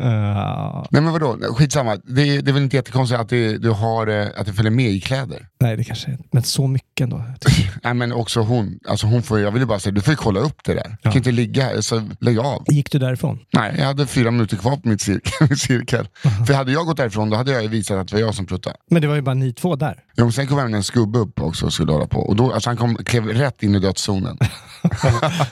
Uh, 0.00 0.84
Nej 0.90 1.02
men 1.02 1.12
vadå, 1.12 1.36
skitsamma. 1.54 1.96
Det 2.04 2.22
är, 2.22 2.42
det 2.42 2.50
är 2.50 2.52
väl 2.52 2.62
inte 2.62 2.76
jättekonstigt 2.76 3.20
att 3.20 3.28
det, 3.28 3.58
du 3.58 3.70
har, 3.70 4.06
eh, 4.06 4.26
att 4.36 4.46
det 4.46 4.52
följer 4.52 4.72
med 4.72 4.90
i 4.90 5.00
kläder? 5.00 5.48
nej, 5.60 5.76
det 5.76 5.84
kanske 5.84 6.10
är, 6.10 6.18
men 6.32 6.42
så 6.42 6.66
mycket 6.66 7.00
ändå. 7.00 7.24
Nej 7.82 7.94
men 7.94 8.12
också 8.12 8.40
hon, 8.40 8.78
alltså 8.88 9.06
hon 9.06 9.22
får, 9.22 9.40
jag 9.40 9.50
vill 9.50 9.62
ju 9.62 9.66
bara 9.66 9.78
säga, 9.78 9.92
du 9.92 10.00
får 10.00 10.12
ju 10.12 10.16
kolla 10.16 10.40
upp 10.40 10.64
det 10.64 10.74
där. 10.74 10.96
Du 11.02 11.10
kan 11.10 11.16
inte 11.16 11.30
ligga 11.32 11.64
här, 11.64 11.80
så 11.80 12.08
lägg 12.20 12.38
av. 12.38 12.64
Gick 12.68 12.90
du 12.92 12.98
därifrån? 12.98 13.38
Nej, 13.52 13.74
jag 13.78 13.84
hade 13.84 14.06
fyra 14.06 14.30
minuter 14.30 14.56
kvar 14.56 14.76
på 14.76 14.88
mitt 14.88 15.00
cirkel. 15.00 15.32
min 15.48 15.56
cirkel. 15.56 16.08
För 16.46 16.54
hade 16.54 16.72
jag 16.72 16.86
gått 16.86 16.96
därifrån 16.96 17.30
då 17.30 17.36
hade 17.36 17.52
jag 17.62 17.68
visat 17.68 17.98
att 17.98 18.08
det 18.08 18.14
var 18.14 18.20
jag 18.20 18.34
som 18.34 18.46
pruttade. 18.46 18.76
Men 18.90 19.02
det 19.02 19.08
var 19.08 19.14
ju 19.14 19.22
bara 19.22 19.34
ni 19.34 19.52
två 19.52 19.76
där. 19.76 20.04
Ja, 20.14 20.24
men 20.24 20.32
sen 20.32 20.46
kom 20.46 20.58
även 20.58 20.74
en 20.74 20.84
skubbe 20.84 21.18
upp 21.18 21.40
också 21.40 21.66
och 21.66 21.72
skulle 21.72 21.92
hålla 21.92 22.06
på. 22.06 22.20
Och 22.20 22.36
då, 22.36 22.52
alltså 22.52 22.70
han 22.70 22.76
kom, 22.76 22.94
klev 22.96 23.26
rätt 23.26 23.62
in 23.62 23.71
in 23.72 23.82
i 23.82 23.86
dödszonen. 23.86 24.38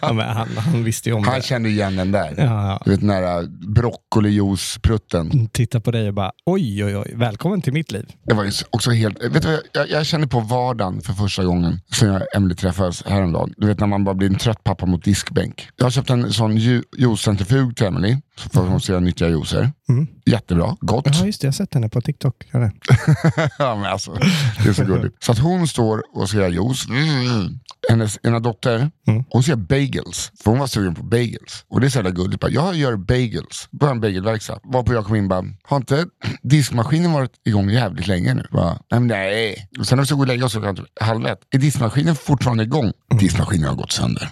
Ja, 0.02 0.22
han, 0.22 0.48
han 0.56 0.84
visste 0.84 1.08
ju 1.08 1.14
om 1.14 1.24
Han 1.24 1.34
det. 1.34 1.42
kände 1.42 1.68
igen 1.68 1.96
den 1.96 2.12
där. 2.12 2.34
Ja, 2.36 2.44
ja. 2.44 2.82
Du 2.84 2.90
vet 2.90 3.00
den 3.00 3.08
där 3.08 3.46
broccolijuice-prutten. 3.74 5.48
Titta 5.52 5.80
på 5.80 5.90
dig 5.90 6.08
och 6.08 6.14
bara 6.14 6.32
oj, 6.46 6.84
oj, 6.84 6.96
oj, 6.96 7.12
välkommen 7.16 7.62
till 7.62 7.72
mitt 7.72 7.92
liv. 7.92 8.06
Det 8.26 8.34
var 8.34 8.50
också 8.70 8.90
helt... 8.90 9.22
Vet 9.24 9.42
du, 9.42 9.62
jag, 9.72 9.90
jag 9.90 10.06
kände 10.06 10.26
på 10.26 10.40
vardagen 10.40 11.00
för 11.00 11.12
första 11.12 11.44
gången 11.44 11.80
sen 11.92 12.08
jag 12.08 12.22
och 12.22 12.36
Emily 12.36 12.54
träffades 12.54 13.02
häromdagen. 13.06 13.54
Du 13.56 13.66
vet 13.66 13.80
när 13.80 13.86
man 13.86 14.04
bara 14.04 14.14
blir 14.14 14.28
en 14.28 14.38
trött 14.38 14.64
pappa 14.64 14.86
mot 14.86 15.04
diskbänk. 15.04 15.68
Jag 15.76 15.84
har 15.86 15.90
köpt 15.90 16.10
en 16.10 16.32
sån 16.32 16.56
ju- 16.56 16.82
juicecentrifug 16.98 17.76
till 17.76 17.86
Emily 17.86 18.16
för 18.36 18.62
att 18.62 18.68
hon 18.68 18.80
ska 18.80 18.92
göra 18.92 19.00
nyttiga 19.00 19.28
juicer. 19.28 19.72
Mm. 19.88 20.06
Jättebra, 20.26 20.76
gott. 20.80 21.06
Ja, 21.20 21.26
just 21.26 21.40
det. 21.40 21.44
Jag 21.46 21.52
har 21.52 21.56
sett 21.56 21.74
henne 21.74 21.88
på 21.88 22.00
TikTok. 22.00 22.34
Ja, 23.58 23.76
men 23.76 23.84
alltså, 23.84 24.12
det 24.62 24.68
är 24.68 24.72
så 24.72 24.84
gulligt. 24.84 25.24
Så 25.24 25.32
att 25.32 25.38
hon 25.38 25.68
står 25.68 26.02
och 26.14 26.28
ska 26.28 26.38
göra 26.38 26.48
juice. 26.48 26.86
Mm. 26.88 27.58
Hennes 27.88 28.18
ena 28.22 28.40
dotter, 28.40 28.90
Mm. 29.08 29.24
hon 29.28 29.42
göra 29.42 29.56
bagels. 29.56 30.32
För 30.42 30.50
hon 30.50 30.60
var 30.60 30.66
sugen 30.66 30.94
på 30.94 31.02
bagels. 31.02 31.64
Och 31.68 31.80
det 31.80 31.86
är 31.86 31.88
så 31.88 31.98
jävla 31.98 32.10
gulligt. 32.10 32.40
Bara, 32.40 32.50
jag 32.50 32.74
gör 32.74 32.96
bagels 32.96 33.68
på 33.80 33.86
en 33.86 34.00
bagelverkstad. 34.00 34.58
Varpå 34.64 34.94
jag 34.94 35.04
kom 35.06 35.16
in 35.16 35.28
bara, 35.28 35.44
har 35.62 35.76
inte 35.76 36.06
diskmaskinen 36.42 37.12
varit 37.12 37.32
igång 37.44 37.70
jävligt 37.70 38.06
länge 38.06 38.34
nu? 38.34 38.46
Bara, 38.50 38.78
nej, 38.90 39.00
nej. 39.00 39.68
Och 39.78 39.86
sen 39.86 39.96
när 39.96 40.02
vi 40.02 40.06
ska 40.06 40.14
gå 40.14 40.20
och 40.20 40.26
lägga 40.26 40.44
oss 40.46 40.52
klockan 40.52 40.86
halv 41.00 41.26
ett, 41.26 41.40
är 41.54 41.58
diskmaskinen 41.58 42.16
fortfarande 42.16 42.62
igång? 42.64 42.92
Diskmaskinen 43.20 43.68
har 43.68 43.76
gått 43.76 43.92
sönder. 43.92 44.28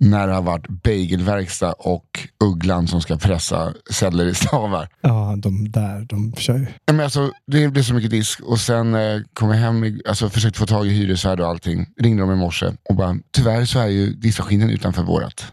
När 0.00 0.26
det 0.26 0.32
har 0.34 0.42
varit 0.42 0.68
bagelverkstad 0.68 1.72
och 1.72 2.04
ugglan 2.44 2.88
som 2.88 3.00
ska 3.00 3.16
pressa 3.16 3.72
selleristavar. 3.90 4.88
Ja, 5.00 5.34
de 5.38 5.70
där, 5.70 6.06
de 6.08 6.32
kör 6.36 6.58
ju. 6.58 6.66
Men 6.86 7.00
alltså, 7.00 7.32
det 7.46 7.68
blev 7.68 7.82
så 7.82 7.94
mycket 7.94 8.10
disk 8.10 8.40
och 8.40 8.60
sen 8.60 8.94
eh, 8.94 9.20
kom 9.32 9.48
jag 9.50 9.56
hem, 9.56 10.00
alltså 10.08 10.28
försökte 10.30 10.58
få 10.58 10.66
tag 10.66 10.86
i 10.86 10.90
hyresvärd 10.90 11.40
och 11.40 11.46
allting. 11.46 11.86
Ringde 12.00 12.22
dem 12.22 12.32
i 12.32 12.36
morse 12.36 12.66
och 12.88 12.96
bara, 12.96 13.16
tyvärr 13.32 13.64
så 13.64 13.78
är 13.78 13.86
ju 13.86 14.12
diskmaskinen 14.12 14.70
utanför 14.70 15.02
vårat. 15.02 15.52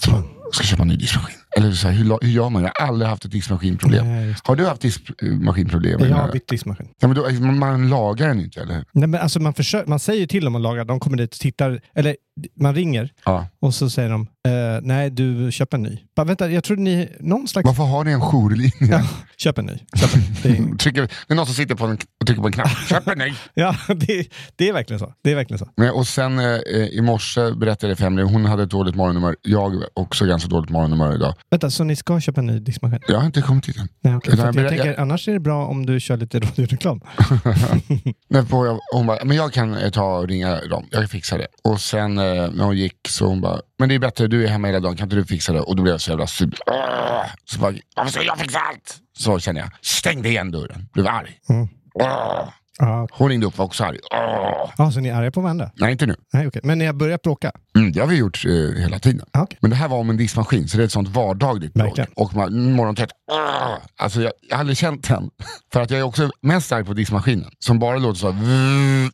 Så, 0.00 0.22
ska 0.52 0.64
köpa 0.64 0.82
en 0.82 0.88
ny 0.88 0.96
diskmaskin. 0.96 1.36
Eller 1.56 1.72
så 1.72 1.88
här, 1.88 1.94
hur, 1.94 2.18
hur 2.22 2.28
gör 2.30 2.50
man? 2.50 2.62
Jag 2.62 2.72
har 2.78 2.86
aldrig 2.86 3.08
haft 3.08 3.24
ett 3.24 3.30
diskmaskinproblem. 3.30 4.06
Nej, 4.08 4.34
Har 4.44 4.56
du 4.56 4.66
haft 4.66 4.80
diskmaskinproblem? 4.82 6.00
Jag 6.00 6.16
har 6.16 6.32
bytt 6.32 6.48
diskmaskin. 6.48 6.88
ja, 7.00 7.08
men 7.08 7.16
då, 7.16 7.30
man, 7.46 7.58
man 7.58 7.88
lagar 7.88 8.28
den 8.28 8.40
inte, 8.40 8.60
eller 8.60 8.74
hur? 8.74 8.84
Nej, 8.92 9.08
men 9.08 9.20
alltså 9.20 9.40
man, 9.40 9.54
försöker, 9.54 9.88
man 9.90 9.98
säger 9.98 10.26
till 10.26 10.44
dem 10.44 10.54
att 10.54 10.62
laga, 10.62 10.84
de 10.84 11.00
kommer 11.00 11.16
dit 11.16 11.34
och 11.34 11.40
tittar, 11.40 11.80
eller 11.94 12.16
man 12.60 12.74
ringer 12.74 13.12
Ja. 13.24 13.46
och 13.60 13.74
så 13.74 13.90
säger 13.90 14.10
de, 14.10 14.20
eh, 14.48 14.80
nej 14.82 15.10
du, 15.10 15.52
köp 15.52 15.74
en 15.74 15.82
ny. 15.82 15.98
Bara, 16.16 16.24
vänta, 16.24 16.50
jag 16.50 16.64
tror 16.64 16.76
ni, 16.76 17.08
någon 17.20 17.48
slags... 17.48 17.66
Varför 17.66 17.82
har 17.84 18.04
ni 18.04 18.10
en 18.12 18.20
jourlinje? 18.20 18.72
Ja, 18.80 19.02
köp 19.36 19.58
en 19.58 19.66
ny. 19.66 19.72
Köp 19.96 20.14
en. 20.14 20.22
Det, 20.42 20.48
är, 20.48 20.76
Trycker, 20.78 21.02
det 21.02 21.32
är 21.32 21.34
någon 21.34 21.46
som 21.46 21.54
sitter 21.54 21.74
på 21.74 21.84
en, 21.86 21.98
och 22.20 22.26
trycker 22.26 22.40
på 22.42 22.46
en 22.48 22.52
knapp. 22.52 22.68
Köp 22.88 23.08
en 23.08 23.18
ny! 23.18 23.32
ja, 23.54 23.76
det, 23.88 24.26
det 24.56 24.68
är 24.68 24.72
verkligen 24.72 25.00
så. 25.00 25.12
Det 25.24 25.30
är 25.30 25.34
verkligen 25.34 25.58
så. 25.58 25.68
Men, 25.76 25.90
och 25.90 26.06
sen 26.06 26.38
eh, 26.38 26.44
i 26.74 27.00
morse 27.02 27.52
berättade 27.52 27.94
Emily, 28.06 28.22
hon 28.22 28.44
hade 28.44 28.62
ett 28.62 28.70
dåligt 28.70 28.94
morgonnummer. 28.94 29.36
Jag 29.42 29.60
har 29.70 29.84
också 29.94 30.26
ganska 30.26 30.48
dåligt 30.48 30.70
morgonnummer 30.70 31.14
idag. 31.14 31.34
Vänta, 31.50 31.70
så 31.70 31.84
ni 31.84 31.96
ska 31.96 32.20
köpa 32.20 32.40
en 32.40 32.46
ny 32.46 32.58
diskmaskin? 32.58 33.00
Jag 33.08 33.18
har 33.18 33.26
inte 33.26 33.42
kommit 33.42 33.64
dit 33.64 33.76
än. 33.76 33.88
Nej, 34.00 34.14
att 34.14 34.26
jag 34.26 34.38
jag 34.38 34.54
ber- 34.54 34.68
tänker, 34.68 35.00
annars 35.00 35.28
är 35.28 35.32
det 35.32 35.40
bra 35.40 35.66
om 35.66 35.86
du 35.86 36.00
kör 36.00 36.16
lite 36.16 36.40
radioreklam. 36.40 37.00
Men 38.28 38.46
på, 38.50 38.66
jag, 38.66 38.78
hon 38.94 39.06
bara, 39.06 39.24
men 39.24 39.36
jag 39.36 39.52
kan 39.52 39.74
eh, 39.76 39.90
ta 39.90 40.18
och 40.18 40.28
ringa 40.28 40.60
dem, 40.64 40.86
jag 40.90 41.10
fixar 41.10 41.38
det. 41.38 41.46
Och 41.64 41.80
sen 41.80 42.18
eh, 42.18 42.27
när 42.34 42.64
hon 42.64 42.76
gick 42.76 42.96
så 43.08 43.26
hon 43.26 43.40
bara, 43.40 43.60
men 43.78 43.88
det 43.88 43.94
är 43.94 43.98
bättre, 43.98 44.26
du 44.26 44.44
är 44.44 44.48
hemma 44.48 44.66
hela 44.68 44.80
dagen, 44.80 44.96
kan 44.96 45.04
inte 45.06 45.16
du 45.16 45.24
fixa 45.24 45.52
det? 45.52 45.60
Och 45.60 45.76
då 45.76 45.82
blev 45.82 45.94
jag 45.94 46.00
så 46.00 46.10
jävla 46.10 46.26
sur. 46.26 46.54
Åh! 46.66 47.24
Så 47.44 47.58
bara, 47.60 47.74
varför 47.96 48.12
ska 48.12 48.22
jag 48.22 48.38
fixa 48.38 48.58
allt? 48.58 48.96
Så 49.18 49.38
kände 49.38 49.60
jag, 49.60 49.70
stängde 49.80 50.28
igen 50.28 50.50
dörren, 50.50 50.88
blev 50.92 51.06
arg. 51.06 51.38
Mm. 51.48 51.68
Ja, 52.78 53.08
Hon 53.12 53.28
ringde 53.28 53.46
upp 53.46 53.52
och 53.52 53.58
var 53.58 53.66
också 53.66 53.84
arg. 53.84 53.98
Åh! 54.14 54.70
ah, 54.76 54.90
så 54.90 55.00
ni 55.00 55.08
är 55.08 55.14
arga 55.14 55.30
på 55.30 55.40
varandra? 55.40 55.70
Nej, 55.74 55.92
inte 55.92 56.06
nu. 56.06 56.14
Nej, 56.32 56.46
okej. 56.46 56.60
Men 56.64 56.78
ni 56.78 56.86
har 56.86 56.92
börjat 56.92 57.22
bråka? 57.22 57.52
Mm, 57.76 57.92
det 57.92 58.00
har 58.00 58.06
vi 58.06 58.16
gjort 58.16 58.44
eh, 58.44 58.80
hela 58.82 58.98
tiden. 58.98 59.26
Ah, 59.32 59.42
okej. 59.42 59.58
Men 59.60 59.70
det 59.70 59.76
här 59.76 59.88
var 59.88 59.98
om 59.98 60.10
en 60.10 60.16
diskmaskin, 60.16 60.68
så 60.68 60.76
det 60.76 60.82
är 60.82 60.84
ett 60.84 60.92
sånt 60.92 61.08
vardagligt 61.08 61.74
bråk. 61.74 61.98
Och 62.16 62.34
man, 62.34 62.72
morgontrött. 62.72 63.10
Åh! 63.32 63.74
Alltså 63.96 64.22
jag, 64.22 64.32
jag 64.48 64.56
har 64.56 64.60
aldrig 64.60 64.76
känt 64.76 65.08
den. 65.08 65.30
För 65.72 65.80
att 65.80 65.90
jag 65.90 66.00
är 66.00 66.04
också 66.04 66.30
mest 66.42 66.72
arg 66.72 66.84
på 66.84 66.92
diskmaskinen, 66.92 67.50
som 67.58 67.78
bara 67.78 67.96
låter 67.96 68.20
så 68.20 68.30
här, 68.30 68.42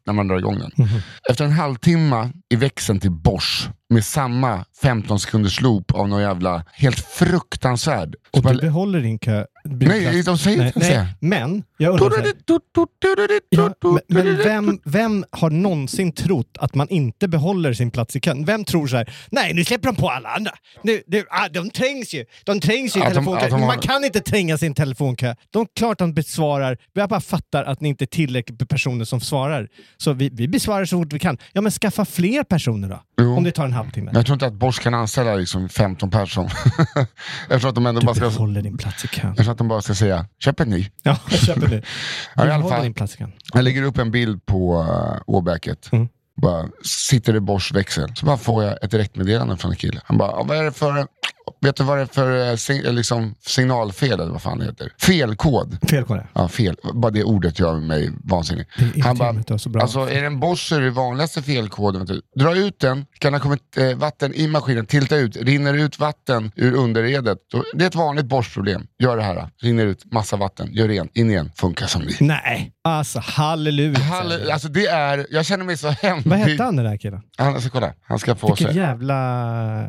när 0.07 0.13
man 0.13 0.29
drar 0.29 0.39
igång 0.39 0.59
den. 0.59 0.71
Mhm. 0.77 1.01
Efter 1.31 1.45
en 1.45 1.53
halvtimme 1.53 2.31
i 2.51 2.57
växeln 2.57 3.01
till 3.01 3.11
Bosch, 3.11 3.69
med 3.91 4.05
samma 4.05 4.65
15 4.83 5.21
sekunders 5.21 5.61
loop 5.61 5.93
av 5.95 6.09
någon 6.09 6.23
jävla, 6.23 6.65
helt 6.73 6.99
fruktansvärd. 7.01 8.15
Och 8.31 8.43
du 8.43 8.61
behåller 8.61 9.01
din 9.01 9.19
kö... 9.19 9.45
Nej, 9.65 10.23
de 10.23 10.39
säger 10.39 10.59
nej, 10.59 10.67
inte 10.67 10.79
nej. 10.79 11.07
Men, 11.21 11.63
jag 11.77 12.01
ja, 13.51 13.71
men, 13.83 14.01
men 14.25 14.37
vem, 14.37 14.79
vem 14.85 15.25
har 15.31 15.51
någonsin 15.51 16.13
trott 16.13 16.57
att 16.61 16.75
man 16.75 16.89
inte 16.89 17.29
behåller 17.29 17.73
sin 17.73 17.91
plats 17.91 18.17
i 18.17 18.21
kön? 18.21 18.45
Vem 18.45 18.65
tror 18.65 18.87
så 18.87 18.97
här, 18.97 19.15
nej 19.31 19.55
nu 19.55 19.65
släpper 19.65 19.87
de 19.89 19.97
på 19.97 20.11
alla 20.11 20.29
andra. 20.29 20.53
Nu, 20.83 21.03
nu, 21.07 21.25
ah, 21.31 21.49
de 21.49 21.71
trängs 21.71 22.15
ju. 22.15 22.25
De 22.45 22.61
trängs 22.61 22.97
ju 22.97 23.01
i 23.01 23.03
telefonkö. 23.03 23.49
de 23.49 23.61
har- 23.61 23.67
Man 23.67 23.79
kan 23.79 24.05
inte 24.05 24.21
tränga 24.21 24.59
sin 24.59 24.75
telefonkö. 24.75 25.35
De 25.51 25.67
klart 25.77 25.99
de 25.99 26.15
besvarar. 26.15 26.79
Jag 26.93 27.09
bara 27.09 27.21
fattar 27.21 27.65
att 27.65 27.81
ni 27.81 27.89
inte 27.89 28.05
är 28.05 28.07
tillräckligt 28.07 28.61
med 28.61 28.69
personer 28.69 29.05
som 29.05 29.21
svarar. 29.21 29.69
Så 29.97 30.13
vi, 30.13 30.31
vi 30.33 30.49
besvarar 30.49 30.85
så 30.85 30.99
fort 31.03 31.13
vi 31.13 31.19
kan. 31.19 31.39
Ja 31.53 31.61
men 31.61 31.73
skaffa 31.73 32.05
fler 32.05 32.45
personer 32.45 32.89
då. 32.89 33.01
Jo. 33.21 33.37
Om 33.37 33.45
det 33.45 33.53
tar 33.53 33.65
en 33.65 33.73
halvtimme. 33.73 34.11
Jag 34.15 34.27
tror 34.27 34.35
inte 34.35 34.47
att 34.47 34.55
Bosch 34.55 34.81
kan 34.83 34.95
anställa 34.95 35.35
liksom 35.35 35.69
15 35.69 36.11
personer. 36.11 36.53
jag 37.49 37.61
tror 37.61 37.69
att 37.69 37.75
de 37.75 37.87
ändå 37.87 38.01
Du 38.01 38.07
bara 38.07 38.15
ska, 38.17 38.29
behåller 38.29 38.63
din 38.63 38.77
plats 38.79 39.05
i 39.05 39.09
kön. 39.09 39.35
jag 39.37 39.45
tror 39.45 39.53
att 39.53 39.59
de 39.59 39.69
bara 39.69 39.83
ska 39.83 39.95
säga, 39.95 40.27
köp 40.39 40.61
en 40.61 40.69
ny. 40.69 40.87
Ja, 41.03 41.19
jag 41.31 41.41
köper 41.41 41.69
Ja, 42.35 42.43
Du 42.43 42.49
i 42.49 42.53
alla 42.53 42.59
behåller 42.59 42.77
fall. 42.77 42.85
din 42.85 42.95
kön. 43.09 43.33
Jag 43.55 43.65
lägger 43.65 43.83
upp 43.83 43.99
en 43.99 44.11
bild 44.11 44.47
på 44.47 44.81
uh, 44.83 45.23
Åbäket. 45.27 45.89
Mm. 45.93 46.09
Bara, 46.37 46.67
sitter 47.11 47.37
i 47.37 47.41
Bosch 47.41 47.75
växel. 47.75 48.13
Så 48.17 48.27
bara 48.27 48.37
får 48.37 48.65
jag 48.65 48.85
ett 48.85 48.91
direktmeddelande 48.91 49.57
från 49.57 49.71
en 49.71 49.77
kille. 49.77 50.01
Han 50.05 50.19
bara, 50.19 50.31
"Ja, 50.31 50.43
vad 50.49 50.57
är 50.57 50.63
det 50.65 50.73
för, 50.73 51.07
vet 51.65 51.77
du 51.77 51.85
vad 51.85 51.99
det 51.99 52.03
är 52.03 52.07
för 52.07 52.51
eh, 52.51 52.57
sig, 52.57 52.93
liksom, 52.93 53.35
signalfel 53.41 54.13
eller 54.13 54.33
vad 54.33 54.43
fan 54.43 54.59
det 54.59 54.65
heter? 54.65 54.93
Felkod. 55.01 55.79
Fel 55.91 56.05
på 56.05 56.15
det. 56.15 56.27
Ja, 56.33 56.49
fel. 56.49 56.77
Bara 56.95 57.11
det 57.11 57.25
ordet 57.25 57.59
gör 57.59 57.81
mig 57.81 58.11
vansinnig. 58.25 58.67
Han 59.05 59.17
bara, 59.17 59.35
alltså 59.81 60.01
är 60.01 60.21
det 60.21 60.27
en 60.27 60.43
är 60.43 60.81
det 60.81 60.91
vanligaste 60.91 61.43
felkoden. 61.43 62.21
Dra 62.37 62.57
ut 62.57 62.81
den, 62.81 63.07
kan 63.19 63.33
ha 63.33 63.41
kommit 63.41 63.77
eh, 63.77 63.95
vatten 63.97 64.35
i 64.35 64.49
maskinen, 64.49 64.87
tilta 64.87 65.17
ut, 65.17 65.37
rinner 65.37 65.75
ut 65.75 65.99
vatten 65.99 66.53
ur 66.57 66.75
underredet. 66.75 67.39
Det 67.75 67.85
är 67.85 67.89
ett 67.89 67.95
vanligt 67.95 68.27
Bosch-problem. 68.27 68.87
Gör 68.99 69.17
det 69.17 69.23
här. 69.23 69.49
Rinner 69.63 69.87
ut 69.87 70.13
massa 70.13 70.37
vatten, 70.37 70.73
gör 70.73 70.89
rent, 70.89 71.17
in 71.17 71.31
igen, 71.31 71.51
funkar 71.57 71.87
som 71.87 72.03
det. 72.03 72.21
Nej, 72.21 72.74
alltså 72.85 73.19
halleluja. 73.25 73.99
Halle, 73.99 74.53
alltså 74.53 74.69
det 74.69 74.87
är, 74.87 75.27
jag 75.31 75.47
känner 75.47 75.65
mig 75.65 75.77
så 75.77 75.89
hemlig. 75.89 76.27
Vad 76.31 76.39
hette 76.39 76.63
han 76.63 76.77
den 76.77 76.85
där 76.85 76.97
killen? 76.97 77.23
Han, 77.37 77.55
alltså, 77.55 77.71
kolla, 77.71 77.93
han 78.03 78.19
ska 78.19 78.35
få 78.35 78.47
Vilken 78.47 78.67
sig. 78.67 78.77
jävla, 78.77 79.87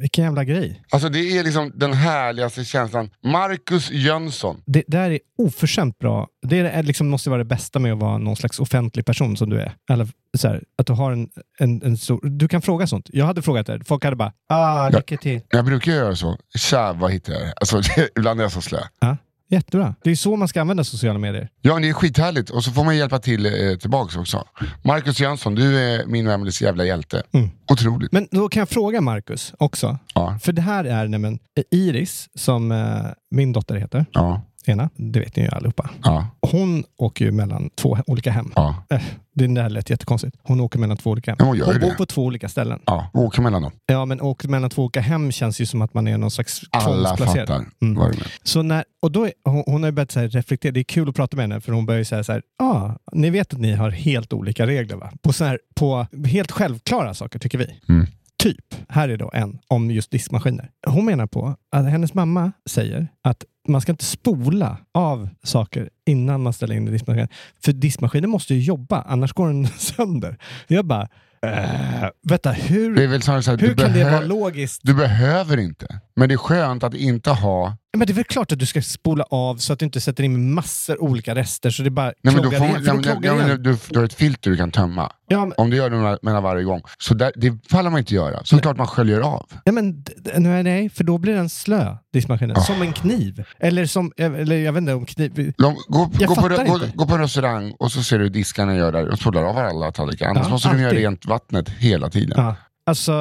vilken 0.00 0.24
jävla 0.24 0.44
grej. 0.44 0.82
Alltså 0.90 1.08
det 1.08 1.18
är 1.38 1.44
liksom 1.44 1.72
den 1.74 1.92
härligaste 1.92 2.64
känslan. 2.64 3.10
Marcus 3.24 3.90
Jönsson. 3.90 4.62
Det 4.66 4.82
där 4.86 5.10
är 5.10 5.18
oförskämt 5.38 5.98
bra. 5.98 6.28
Det 6.46 6.58
är, 6.58 6.82
liksom, 6.82 7.08
måste 7.08 7.30
vara 7.30 7.38
det 7.38 7.44
bästa 7.44 7.78
med 7.78 7.92
att 7.92 7.98
vara 7.98 8.18
någon 8.18 8.36
slags 8.36 8.60
offentlig 8.60 9.06
person 9.06 9.36
som 9.36 9.50
du 9.50 9.60
är. 9.60 9.72
Eller, 9.90 10.08
så 10.36 10.48
här, 10.48 10.62
att 10.78 10.86
du 10.86 10.92
har 10.92 11.12
en, 11.12 11.28
en, 11.58 11.82
en 11.82 11.96
stor... 11.96 12.20
Du 12.22 12.48
kan 12.48 12.62
fråga 12.62 12.86
sånt. 12.86 13.10
Jag 13.12 13.26
hade 13.26 13.42
frågat 13.42 13.66
det. 13.66 13.84
Folk 13.84 14.04
hade 14.04 14.16
bara, 14.16 14.32
ah, 14.48 14.88
lycka 14.88 15.16
till. 15.16 15.40
Jag 15.50 15.64
brukar 15.64 15.92
göra 15.92 16.16
så. 16.16 16.36
Tja, 16.58 16.92
vad 16.92 17.12
hittar 17.12 17.32
jag? 17.32 17.52
Alltså, 17.56 17.80
ibland 18.18 18.40
är 18.40 18.44
jag 18.44 18.52
så 18.52 18.60
slö. 18.60 18.78
Ja, 19.00 19.16
jättebra. 19.48 19.94
Det 20.04 20.10
är 20.10 20.16
så 20.16 20.36
man 20.36 20.48
ska 20.48 20.60
använda 20.60 20.84
sociala 20.84 21.18
medier. 21.18 21.48
Ja, 21.62 21.78
det 21.78 21.88
är 21.88 21.92
skithärligt. 21.92 22.50
Och 22.50 22.64
så 22.64 22.70
får 22.72 22.84
man 22.84 22.96
hjälpa 22.96 23.18
till 23.18 23.46
eh, 23.46 23.76
tillbaks 23.78 24.16
också. 24.16 24.44
Marcus 24.84 25.20
Jönsson, 25.20 25.54
du 25.54 25.78
är 25.78 26.06
min 26.06 26.26
Emelies 26.28 26.62
jävla 26.62 26.84
hjälte. 26.84 27.22
Mm. 27.32 27.50
Otroligt. 27.70 28.12
Men 28.12 28.28
då 28.30 28.48
kan 28.48 28.60
jag 28.60 28.68
fråga 28.68 29.00
Marcus 29.00 29.54
också. 29.58 29.98
Ja, 30.14 30.38
För 30.42 30.52
det 30.52 30.62
här 30.62 30.84
är 30.84 31.08
nämligen 31.08 31.38
Iris, 31.70 32.28
som 32.34 32.72
eh, 32.72 32.96
min 33.30 33.52
dotter 33.52 33.74
heter, 33.76 34.06
ja, 34.12 34.42
ena. 34.66 34.90
Det 34.96 35.20
vet 35.20 35.36
ni 35.36 35.42
ju 35.42 35.48
allihopa. 35.48 35.90
ja, 36.02 36.26
Hon 36.50 36.84
åker 36.98 37.24
ju 37.24 37.30
mellan 37.32 37.70
två 37.76 37.98
olika 38.06 38.30
hem. 38.30 38.52
ja. 38.54 38.84
Eh, 38.90 39.00
det 39.34 39.46
där 39.46 39.70
lät 39.70 39.90
jättekonstigt. 39.90 40.36
Hon 40.42 40.60
åker 40.60 40.78
mellan 40.78 40.96
två 40.96 41.10
olika 41.10 41.30
hem. 41.30 41.46
Hon 41.46 41.56
ju 41.56 41.64
bor 41.64 41.94
på 41.94 42.06
två 42.06 42.24
olika 42.24 42.48
ställen. 42.48 42.80
ja. 42.86 43.10
Åker 43.14 43.42
mellan 43.42 43.62
dem. 43.62 43.72
Ja, 43.86 44.04
men 44.04 44.20
åker 44.20 44.48
mellan 44.48 44.70
två 44.70 44.82
olika 44.82 45.00
hem 45.00 45.32
känns 45.32 45.60
ju 45.60 45.66
som 45.66 45.82
att 45.82 45.94
man 45.94 46.08
är 46.08 46.18
någon 46.18 46.30
slags 46.30 46.60
Alla 46.70 47.16
fattar 47.16 47.54
Mm. 47.54 47.94
vad 47.94 48.10
du 48.12 48.16
menar. 48.16 48.32
Så 48.42 48.62
när, 48.62 48.84
och 49.02 49.12
då 49.12 49.24
är, 49.26 49.32
hon, 49.44 49.62
hon 49.66 49.82
har 49.82 49.88
ju 49.88 49.92
börjat 49.92 50.10
så 50.12 50.20
reflektera. 50.20 50.72
Det 50.72 50.80
är 50.80 50.84
kul 50.84 51.08
att 51.08 51.14
prata 51.16 51.36
med 51.36 51.42
henne 51.42 51.60
för 51.60 51.72
hon 51.72 51.86
börjar 51.86 51.98
ju 51.98 52.04
säga 52.04 52.24
så 52.24 52.32
här. 52.32 52.42
Ja, 52.58 52.64
ah, 52.66 52.98
ni 53.12 53.30
vet 53.30 53.54
att 53.54 53.60
ni 53.60 53.72
har 53.72 53.90
helt 53.90 54.32
olika 54.32 54.66
regler 54.66 54.96
va? 54.96 55.12
På, 55.22 55.32
så 55.32 55.44
här, 55.44 55.58
på 55.74 56.06
helt 56.26 56.50
självklara 56.50 57.14
saker 57.14 57.38
tycker 57.38 57.58
vi. 57.58 57.80
Mm. 57.88 58.06
Typ, 58.42 58.74
här 58.88 59.08
är 59.08 59.16
då 59.16 59.30
en 59.34 59.58
om 59.68 59.90
just 59.90 60.10
diskmaskiner. 60.10 60.70
Hon 60.86 61.04
menar 61.04 61.26
på 61.26 61.56
att 61.72 61.84
hennes 61.84 62.14
mamma 62.14 62.52
säger 62.70 63.08
att 63.22 63.44
man 63.68 63.80
ska 63.80 63.92
inte 63.92 64.04
spola 64.04 64.76
av 64.94 65.28
saker 65.42 65.88
innan 66.06 66.42
man 66.42 66.52
ställer 66.52 66.74
in 66.74 66.88
i 66.88 66.90
diskmaskinen. 66.90 67.28
För 67.64 67.72
diskmaskinen 67.72 68.30
måste 68.30 68.54
ju 68.54 68.60
jobba, 68.60 69.02
annars 69.02 69.32
går 69.32 69.46
den 69.46 69.66
sönder. 69.78 70.38
Jag 70.66 70.84
bara, 70.84 71.08
äh, 71.46 72.08
vänta, 72.22 72.50
hur, 72.52 72.96
Det 72.96 73.02
är 73.02 73.06
väl 73.08 73.22
snarare 73.22 73.42
så 73.42 73.50
här, 73.50 73.58
hur 73.58 73.74
kan 73.74 73.92
det 73.92 74.04
vara 74.04 74.20
logiskt? 74.20 74.80
du 74.84 74.94
behöver 74.94 75.56
inte. 75.58 76.00
Men 76.16 76.28
det 76.28 76.34
är 76.34 76.38
skönt 76.38 76.82
att 76.84 76.94
inte 76.94 77.30
ha... 77.30 77.76
Men 77.96 78.06
det 78.06 78.12
är 78.12 78.14
väl 78.14 78.24
klart 78.24 78.52
att 78.52 78.58
du 78.58 78.66
ska 78.66 78.82
spola 78.82 79.24
av 79.30 79.56
så 79.56 79.72
att 79.72 79.78
du 79.78 79.84
inte 79.84 80.00
sätter 80.00 80.24
in 80.24 80.54
massor 80.54 81.02
olika 81.02 81.34
rester 81.34 81.70
så 81.70 81.82
det 81.82 81.90
bara 81.90 82.12
Nej, 82.22 82.34
men 82.34 82.42
då 82.42 82.50
får, 82.50 82.66
igen. 82.66 82.82
kloggar 82.82 83.14
det 83.20 83.34
men, 83.34 83.46
igen. 83.46 83.62
du, 83.62 83.76
du 83.90 83.98
har 83.98 84.06
ett 84.06 84.14
filter 84.14 84.50
du 84.50 84.56
kan 84.56 84.70
tömma. 84.70 85.12
Ja, 85.28 85.40
men, 85.40 85.52
Om 85.56 85.70
du 85.70 85.76
gör 85.76 85.90
det 85.90 86.18
mellan 86.22 86.42
varje 86.42 86.64
gång. 86.64 86.82
Så 86.98 87.14
där, 87.14 87.32
det 87.36 87.68
pallar 87.70 87.90
man 87.90 87.98
inte 87.98 88.14
göra. 88.14 88.44
Så 88.44 88.58
klart 88.58 88.76
man 88.76 88.86
sköljer 88.86 89.20
av. 89.20 89.46
ja, 89.64 89.72
men 89.72 90.04
nej, 90.36 90.62
nej, 90.62 90.88
för 90.88 91.04
då 91.04 91.18
blir 91.18 91.34
den 91.34 91.48
slö, 91.48 91.96
diskmaskinen. 92.12 92.56
Ah. 92.56 92.60
Som 92.60 92.82
en 92.82 92.92
kniv. 92.92 93.44
Eller 93.58 93.86
som, 93.86 94.12
eller 94.16 94.56
jag 94.56 94.72
vet 94.72 94.80
inte 94.80 94.94
om 94.94 95.06
kniv... 95.06 95.52
De, 95.58 95.74
gå, 95.88 96.10
gå, 96.14 96.34
på, 96.34 96.48
gå, 96.48 96.80
gå 96.94 97.06
på 97.06 97.14
en 97.14 97.20
restaurang 97.20 97.74
och 97.78 97.92
så 97.92 98.02
ser 98.02 98.18
du 98.18 98.24
hur 98.24 98.30
diskarna 98.30 98.76
gör 98.76 98.92
där. 98.92 99.08
Och 99.08 99.18
spolar 99.18 99.44
av 99.44 99.58
alla 99.58 99.92
tallrikar. 99.92 100.26
Annars 100.28 100.46
Ja, 100.46 100.50
måste 100.50 100.68
de 100.68 100.78
göra 100.78 100.88
alltid. 100.88 101.00
rent 101.02 101.26
vattnet 101.26 101.68
hela 101.68 102.10
tiden. 102.10 102.34
Ja. 102.36 102.56
Alltså, 102.86 103.12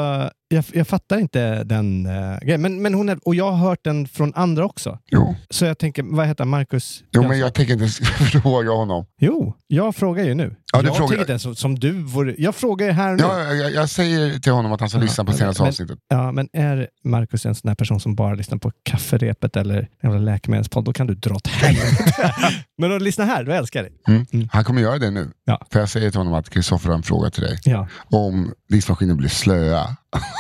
jag, 0.54 0.66
jag 0.74 0.88
fattar 0.88 1.18
inte 1.18 1.64
den 1.64 2.06
uh, 2.06 2.40
grejen. 2.40 2.62
Men, 2.62 2.82
men 2.82 2.94
hon 2.94 3.10
är, 3.10 3.28
och 3.28 3.36
jag 3.36 3.52
har 3.52 3.58
hört 3.70 3.80
den 3.84 4.08
från 4.08 4.34
andra 4.36 4.66
också. 4.66 5.00
Jo. 5.12 5.36
Så 5.50 5.66
jag 5.66 5.78
tänker, 5.78 6.04
vad 6.04 6.28
heter 6.28 6.42
han? 6.44 6.50
Marcus? 6.50 7.04
jo, 7.12 7.28
men 7.28 7.40
jag 7.40 7.54
tänker 7.54 7.74
inte 7.74 7.88
fråga 8.42 8.72
honom. 8.72 9.06
Jo, 9.20 9.54
jag 9.68 9.96
frågar 9.96 10.24
ju 10.24 10.34
nu. 10.34 10.56
Ja, 10.74 10.82
du 10.82 10.88
jag 10.88 10.96
frågar. 10.96 11.08
tänker 11.10 11.22
inte 11.22 11.32
ens 11.32 11.44
som, 11.44 11.56
som 11.56 11.80
du 11.80 11.92
vore... 11.92 12.36
Jag 12.38 12.56
frågar 12.56 12.86
ju 12.86 12.92
här 12.92 13.12
nu. 13.12 13.24
Ja, 13.24 13.54
jag, 13.54 13.72
jag 13.74 13.90
säger 13.90 14.40
till 14.40 14.52
honom 14.52 14.72
att 14.72 14.80
han 14.80 14.90
ska 14.90 15.00
lyssna 15.00 15.26
på 15.26 15.32
senaste 15.32 15.64
men- 15.64 15.70
avsnittet. 15.70 16.00
Ja, 16.10 16.32
men 16.32 16.50
är 16.54 16.88
Marcus 17.04 17.46
en 17.46 17.56
sån 17.56 17.68
här 17.68 17.76
person 17.76 18.00
som 18.00 18.16
bara 18.16 18.34
lyssnar 18.34 18.58
på 18.58 18.72
kafferepet 18.84 19.58
eller 19.58 19.88
en 20.02 20.26
läkemedelspodd, 20.26 20.86
då 20.86 20.94
kan 20.94 21.08
du 21.08 21.16
dra 21.16 21.36
åt 21.36 21.48
helvete. 21.48 22.34
men 22.78 22.96
att 22.96 23.02
lyssna 23.02 23.26
här, 23.26 23.44
då 23.44 23.52
älskar 23.52 23.84
jag 23.84 23.92
det. 23.92 24.12
Mm. 24.34 24.50
Han 24.52 24.64
kommer 24.64 24.82
göra 24.82 24.98
det 24.98 25.12
nu. 25.12 25.32
Ja. 25.46 25.68
För 25.72 25.80
jag 25.80 25.90
säger 25.90 26.12
till 26.12 26.18
honom 26.20 26.34
att 26.34 26.50
Kristoffer 26.50 26.90
har 26.90 26.96
en 26.96 27.04
fråga 27.04 27.30
till 27.30 27.44
dig. 27.44 27.60
Ja. 27.64 27.88
Om 28.10 28.54
diskmaskinen 28.70 29.18
blir 29.18 29.30
slöa. 29.30 29.96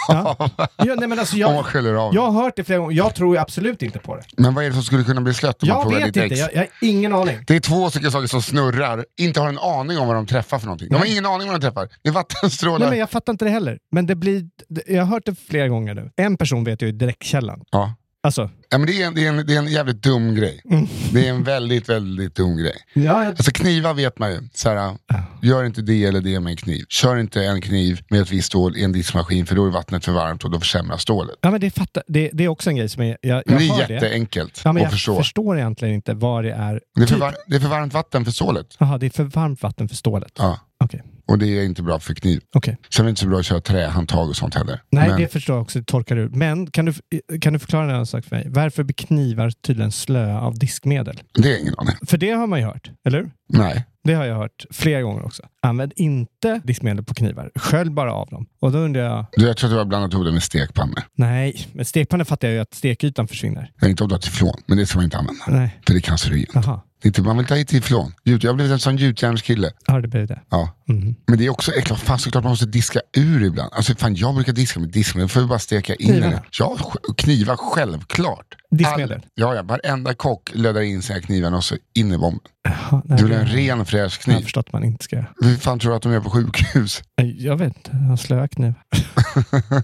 Ja. 0.07 0.35
Ja, 0.77 0.95
nej, 0.97 1.07
men 1.07 1.19
alltså 1.19 1.35
Om 1.35 1.41
man 1.41 1.55
jag, 1.55 1.65
sköljer 1.65 1.93
av. 1.93 2.15
jag 2.15 2.31
har 2.31 2.43
hört 2.43 2.53
det 2.55 2.63
flera 2.63 2.79
gånger. 2.79 2.95
Jag 2.97 3.15
tror 3.15 3.37
absolut 3.37 3.81
inte 3.81 3.99
på 3.99 4.15
det. 4.15 4.23
Men 4.37 4.53
vad 4.53 4.63
är 4.65 4.67
det 4.69 4.73
som 4.73 4.83
skulle 4.83 5.03
kunna 5.03 5.21
bli 5.21 5.33
slött 5.33 5.63
om 5.63 5.69
man 5.69 5.77
Jag 5.91 5.99
vet 5.99 6.13
ditt 6.13 6.23
inte. 6.23 6.35
ex? 6.35 6.39
Jag, 6.39 6.53
jag 6.53 6.59
har 6.59 6.67
ingen 6.81 7.13
aning. 7.13 7.37
Det 7.47 7.55
är 7.55 7.59
två 7.59 7.89
stycken 7.89 8.11
saker 8.11 8.27
som 8.27 8.41
snurrar, 8.41 9.05
inte 9.17 9.39
har 9.39 9.47
en 9.49 9.59
aning 9.59 9.97
om 9.97 10.07
vad 10.07 10.15
de 10.15 10.27
träffar 10.27 10.59
för 10.59 10.65
någonting. 10.65 10.89
De 10.89 10.95
har 10.95 11.05
ingen 11.05 11.25
aning 11.25 11.41
om 11.47 11.51
vad 11.53 11.61
de 11.61 11.65
träffar. 11.67 11.89
Det 12.01 12.09
är 12.09 12.13
vattenstrålar. 12.13 12.79
Nej, 12.79 12.89
men 12.89 12.99
jag 12.99 13.09
fattar 13.09 13.33
inte 13.33 13.45
det 13.45 13.51
heller. 13.51 13.79
Men 13.91 14.05
det 14.05 14.15
blir... 14.15 14.43
det- 14.69 14.83
Jag 14.93 15.01
har 15.05 15.09
hört 15.09 15.25
det 15.25 15.35
flera 15.35 15.67
gånger 15.67 15.93
nu. 15.93 16.11
En 16.15 16.37
person 16.37 16.63
vet 16.63 16.81
jag 16.81 16.87
ju 16.91 16.97
direktkällan. 16.97 17.61
ja. 17.71 17.93
Alltså, 18.25 18.49
Ja, 18.69 18.77
men 18.77 18.87
det, 18.87 19.01
är 19.01 19.07
en, 19.07 19.15
det, 19.15 19.25
är 19.25 19.29
en, 19.29 19.45
det 19.47 19.53
är 19.55 19.59
en 19.59 19.67
jävligt 19.67 20.03
dum 20.03 20.35
grej. 20.35 20.61
Mm. 20.69 20.87
Det 21.13 21.27
är 21.27 21.29
en 21.29 21.43
väldigt, 21.43 21.89
väldigt 21.89 22.35
dum 22.35 22.57
grej. 22.57 22.75
ja, 22.93 23.01
jag, 23.23 23.25
Alltså 23.27 23.51
knivar 23.51 23.93
vet 23.93 24.19
man 24.19 24.31
ju. 24.31 24.39
Såhär, 24.53 24.97
gör 25.41 25.63
inte 25.63 25.81
det 25.81 26.05
eller 26.05 26.21
det 26.21 26.39
med 26.39 26.51
en 26.51 26.57
kniv. 26.57 26.85
Kör 26.89 27.17
inte 27.17 27.43
en 27.45 27.61
kniv 27.61 28.01
med 28.09 28.21
ett 28.21 28.31
visst 28.31 28.47
stål 28.47 28.77
i 28.77 28.83
en 28.83 28.91
diskmaskin 28.91 29.45
för 29.45 29.55
då 29.55 29.65
är 29.65 29.69
vattnet 29.69 30.05
för 30.05 30.11
varmt 30.11 30.43
och 30.43 30.51
då 30.51 30.59
försämras 30.59 31.01
stålet. 31.01 31.35
ja, 31.41 31.51
men 31.51 31.61
det, 31.61 31.71
fattar, 31.71 32.03
det, 32.07 32.29
det 32.33 32.43
är 32.43 32.47
också 32.47 32.69
en 32.69 32.75
grej 32.75 32.89
som 32.89 33.03
är... 33.03 33.17
Jag, 33.21 33.43
jag 33.45 33.59
det 33.59 33.67
är 33.69 33.89
jätteenkelt 33.91 34.61
Ja, 34.65 34.71
men 34.71 34.81
att 34.81 34.83
jag 34.85 34.91
förstå. 34.91 35.15
förstår 35.17 35.57
egentligen 35.57 35.93
inte 35.93 36.13
vad 36.13 36.43
det 36.43 36.51
är. 36.53 36.81
Det 36.95 37.01
är, 37.01 37.05
för 37.07 37.13
Typ- 37.15 37.19
var, 37.21 37.35
det 37.47 37.55
är 37.55 37.59
för 37.59 37.69
varmt 37.69 37.93
vatten 37.93 38.25
för 38.25 38.31
stålet. 38.31 38.67
Jaha, 38.79 38.97
det 38.97 39.05
är 39.05 39.09
för 39.09 39.23
varmt 39.23 39.61
vatten 39.63 39.89
för 39.89 39.95
stålet. 39.95 40.31
Ja. 40.37 40.59
Okej. 40.83 41.03
Och 41.27 41.39
det 41.39 41.47
är 41.47 41.63
inte 41.65 41.83
bra 41.83 41.99
för 41.99 42.13
kniv. 42.13 42.41
okej. 42.55 42.77
Sen 42.89 43.03
är 43.03 43.07
det 43.07 43.09
inte 43.09 43.21
så 43.21 43.27
bra 43.27 43.39
att 43.39 43.45
köra 43.45 43.61
trähandtag 43.61 44.29
och 44.29 44.35
sånt 44.35 44.55
heller. 44.55 44.81
Nej, 44.89 45.09
Men 45.09 45.21
det 45.21 45.27
förstår 45.27 45.55
jag 45.55 45.61
också. 45.61 45.79
Det 45.79 45.85
torkar 45.85 46.17
ur. 46.17 46.29
Men 46.29 46.71
kan 46.71 46.85
du, 46.85 46.93
kan 47.41 47.53
du 47.53 47.59
förklara 47.59 47.83
en 47.83 47.89
annan 47.89 48.05
sak 48.05 48.25
för 48.25 48.35
mig? 48.35 48.45
Varför 48.49 48.83
blir 48.83 48.93
knivar 48.95 49.51
tydligen 49.51 49.91
slöa 49.91 50.41
av 50.41 50.59
diskmedel? 50.59 51.19
det 51.33 51.55
är 51.55 51.61
ingen 51.61 51.75
aning. 51.77 51.95
För 52.07 52.17
det 52.17 52.31
har 52.31 52.47
man 52.47 52.59
ju 52.59 52.65
hört, 52.65 52.91
eller 53.07 53.17
hur? 53.17 53.31
Nej. 53.49 53.85
Det 54.03 54.13
har 54.13 54.25
jag 54.25 54.35
hört 54.35 54.65
flera 54.71 55.01
gånger 55.01 55.25
också. 55.25 55.43
Använd 55.61 55.93
inte 55.95 56.61
diskmedel 56.63 57.03
på 57.05 57.13
knivar. 57.13 57.51
Skölj 57.55 57.89
bara 57.89 58.13
av 58.13 58.27
dem. 58.29 58.45
Och 58.61 58.71
då 58.71 58.77
undrar 58.79 59.01
jag, 59.03 59.25
Du, 59.31 59.45
jag 59.47 59.57
tror 59.57 59.67
att 59.69 59.73
du 59.73 59.77
har 59.77 59.85
blandat 59.85 60.13
ihop 60.13 60.25
det 60.25 60.31
med 60.31 60.43
stekpannor. 60.43 61.03
nej, 61.15 61.67
med 61.73 61.87
stekpannor 61.87 62.23
fattar 62.23 62.47
jag 62.47 62.55
ju 62.55 62.61
att 62.61 62.73
stekytan 62.73 63.27
försvinner. 63.27 63.71
Jag 63.79 63.89
inte 63.89 64.03
om 64.03 64.09
du 64.09 64.15
har 64.15 64.19
teflon, 64.19 64.61
men 64.65 64.77
det 64.77 64.85
ska 64.85 64.97
man 64.97 65.05
inte 65.05 65.17
använda. 65.17 65.43
Nej, 65.47 65.79
För 65.87 65.93
det 65.93 65.99
är 65.99 66.01
cancerogent. 66.01 66.65
Det 67.03 67.07
inte, 67.07 67.21
man 67.21 67.37
vill 67.37 67.45
ta 67.45 67.57
i 67.57 67.65
teflon. 67.65 68.13
Gjut- 68.23 68.43
Jag 68.43 68.51
har 68.51 68.55
blivit 68.55 68.71
en 68.73 68.79
sån 68.79 68.97
gjutjärnskille. 68.97 69.71
Har 69.87 70.01
det 70.01 70.07
blivit 70.07 70.29
det? 70.29 70.39
Ja. 70.49 70.69
Mhm. 70.87 71.15
Men 71.27 71.37
det 71.37 71.45
är 71.45 71.49
också 71.49 71.71
äckligt. 71.71 72.01
Fan 72.01 72.19
såklart 72.19 72.43
man 72.43 72.51
måste 72.51 72.65
diska 72.65 72.99
ur 73.17 73.43
ibland. 73.43 73.69
Alltså 73.73 73.95
fan 73.95 74.15
jag 74.15 74.35
brukar 74.35 74.53
diska 74.53 74.79
med 74.79 74.89
diskmedel. 74.89 75.29
får 75.29 75.41
vi 75.41 75.47
bara 75.47 75.59
steka 75.59 75.95
in 75.95 76.21
det. 76.21 76.41
Ja, 76.59 76.77
knivar 77.17 77.55
självklart. 77.55 78.55
Diskmedel? 78.77 79.11
All, 79.17 79.25
ja, 79.35 79.55
ja, 79.55 79.61
varenda 79.63 80.13
kock 80.13 80.49
lödar 80.53 80.81
in 80.81 81.01
sina 81.01 81.19
knivar 81.21 81.55
och 81.55 81.63
så 81.63 81.75
in 81.95 82.11
i 82.11 82.17
bomben. 82.17 82.39
Jaha, 82.63 83.01
nej, 83.05 83.17
Du 83.17 83.23
vill 83.25 83.33
ha 83.33 83.41
en 83.41 83.47
ren 83.47 83.85
fräsch 83.85 84.13
Jag 84.27 84.35
kniv. 84.35 84.43
förstått 84.43 84.65
att 84.67 84.73
man 84.73 84.83
inte 84.83 85.03
ska. 85.03 85.23
Hur 85.41 85.55
fan 85.57 85.79
tror 85.79 85.91
du 85.91 85.95
att 85.95 86.01
de 86.03 86.11
gör 86.13 86.19
på 86.19 86.29
sjukhus? 86.29 87.01
Jag 87.37 87.57
vet 87.57 87.77
inte. 87.77 87.91
Jag 88.09 88.19
slöa 88.19 88.47
knivar. 88.47 88.75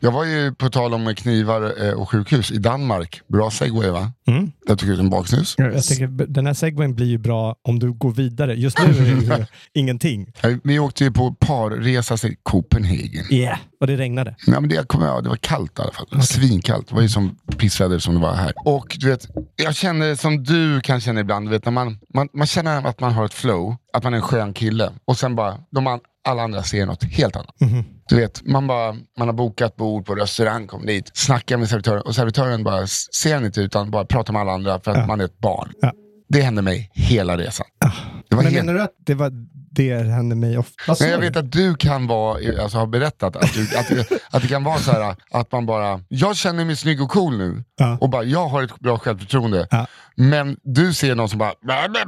Jag 0.00 0.12
var 0.12 0.24
ju 0.24 0.54
på 0.54 0.70
tal 0.70 0.94
om 0.94 1.14
knivar 1.14 1.84
eh, 1.86 1.92
och 1.92 2.10
sjukhus 2.10 2.50
i 2.50 2.58
Danmark. 2.58 3.20
Bra 3.28 3.50
segway 3.50 3.90
va? 3.90 4.12
Mm. 4.26 4.52
Jag 4.66 4.78
tog 4.78 4.88
ut 4.88 4.98
en 4.98 5.10
baksnus. 5.10 5.54
Jag, 5.58 5.74
jag 5.74 5.84
tänker, 5.84 6.06
den 6.26 6.46
här 6.46 6.54
segwayn 6.54 6.94
blir 6.94 7.06
ju 7.06 7.18
bra 7.18 7.56
om 7.68 7.78
du 7.78 7.92
går 7.92 8.10
vidare. 8.12 8.54
Just 8.54 8.78
nu 8.78 8.84
är 8.84 9.04
det 9.16 9.36
ju 9.38 9.46
ingenting. 9.80 10.26
Vi 10.64 10.78
åkte 10.78 11.04
ju 11.04 11.10
på 11.10 11.34
parresa 11.34 12.16
till 12.16 12.34
Copenhagen. 12.42 13.24
Yeah. 13.32 13.58
Och 13.82 13.88
det 13.88 13.96
regnade. 13.96 14.36
Ja, 14.46 14.60
men 14.60 14.70
det, 14.70 14.88
kommer 14.88 15.06
jag, 15.06 15.22
det 15.22 15.28
var 15.28 15.36
kallt 15.36 15.78
i 15.78 15.82
alla 15.82 15.92
fall. 15.92 16.22
Svinkallt. 16.22 16.88
Det 16.88 16.94
var 16.94 17.02
ju 17.02 17.08
som 17.08 17.36
pissväder 17.58 17.98
som 17.98 18.14
det 18.14 18.20
var 18.20 18.34
här. 18.34 18.52
Och 18.64 18.96
du 19.00 19.10
vet, 19.10 19.28
jag 19.56 19.74
känner 19.74 20.14
som 20.14 20.44
du 20.44 20.80
kan 20.80 21.00
känna 21.00 21.20
ibland, 21.20 21.46
du 21.46 21.50
vet, 21.50 21.64
när 21.64 21.72
man, 21.72 21.98
man, 22.14 22.28
man 22.32 22.46
känner 22.46 22.86
att 22.86 23.00
man 23.00 23.12
har 23.12 23.24
ett 23.24 23.34
flow, 23.34 23.76
att 23.92 24.04
man 24.04 24.12
är 24.12 24.16
en 24.16 24.22
skön 24.22 24.54
kille. 24.54 24.90
Och 25.04 25.18
sen 25.18 25.36
bara, 25.36 25.58
de 25.70 25.86
an, 25.86 26.00
alla 26.28 26.42
andra 26.42 26.62
ser 26.62 26.86
något 26.86 27.04
helt 27.04 27.36
annat. 27.36 27.54
Du 28.08 28.16
vet, 28.16 28.46
man, 28.46 28.66
bara, 28.66 28.96
man 29.18 29.28
har 29.28 29.32
bokat 29.32 29.76
bord 29.76 30.06
på 30.06 30.14
restaurang, 30.14 30.66
kommer 30.66 30.86
dit, 30.86 31.10
snackar 31.14 31.56
med 31.56 31.68
servitören 31.68 32.02
och 32.02 32.14
servitören 32.14 32.64
bara 32.64 32.86
ser 32.86 33.44
inte 33.44 33.60
utan 33.60 33.90
bara 33.90 34.04
pratar 34.04 34.32
med 34.32 34.42
alla 34.42 34.52
andra 34.52 34.80
för 34.80 34.90
att 34.90 35.06
man 35.06 35.20
är 35.20 35.24
ett 35.24 35.38
barn. 35.38 35.72
Ja. 35.80 35.92
Det 36.28 36.42
hände 36.42 36.62
mig 36.62 36.90
hela 36.94 37.38
resan. 37.38 37.66
Det 38.28 38.36
var 38.36 38.42
Men 38.42 38.52
helt... 38.52 38.66
menar 38.66 38.78
du 38.78 38.84
att 38.84 38.94
det 39.06 39.14
var 39.14 39.32
det 39.74 39.94
hände 39.98 40.34
mig 40.36 40.58
ofta? 40.58 40.94
Men 41.00 41.10
jag 41.10 41.18
vet 41.18 41.36
att 41.36 41.52
du 41.52 41.74
kan 41.74 42.06
vara, 42.06 42.62
alltså 42.62 42.78
har 42.78 42.86
berättat 42.86 43.36
att, 43.36 43.54
du, 43.54 43.62
att, 43.78 43.88
det, 43.88 44.10
att 44.30 44.42
det 44.42 44.48
kan 44.48 44.64
vara 44.64 44.78
så 44.78 44.92
här 44.92 45.16
att 45.30 45.52
man 45.52 45.66
bara, 45.66 46.00
jag 46.08 46.36
känner 46.36 46.64
mig 46.64 46.76
snygg 46.76 47.02
och 47.02 47.10
cool 47.10 47.38
nu 47.38 47.64
Ja. 47.78 47.98
och 48.00 48.10
bara, 48.10 48.24
jag 48.24 48.48
har 48.48 48.62
ett 48.62 48.80
bra 48.80 48.98
självförtroende. 48.98 49.66
Ja. 49.70 49.86
Men 50.16 50.56
du 50.62 50.94
ser 50.94 51.14
någon 51.14 51.28
som 51.28 51.38
bara, 51.38 51.52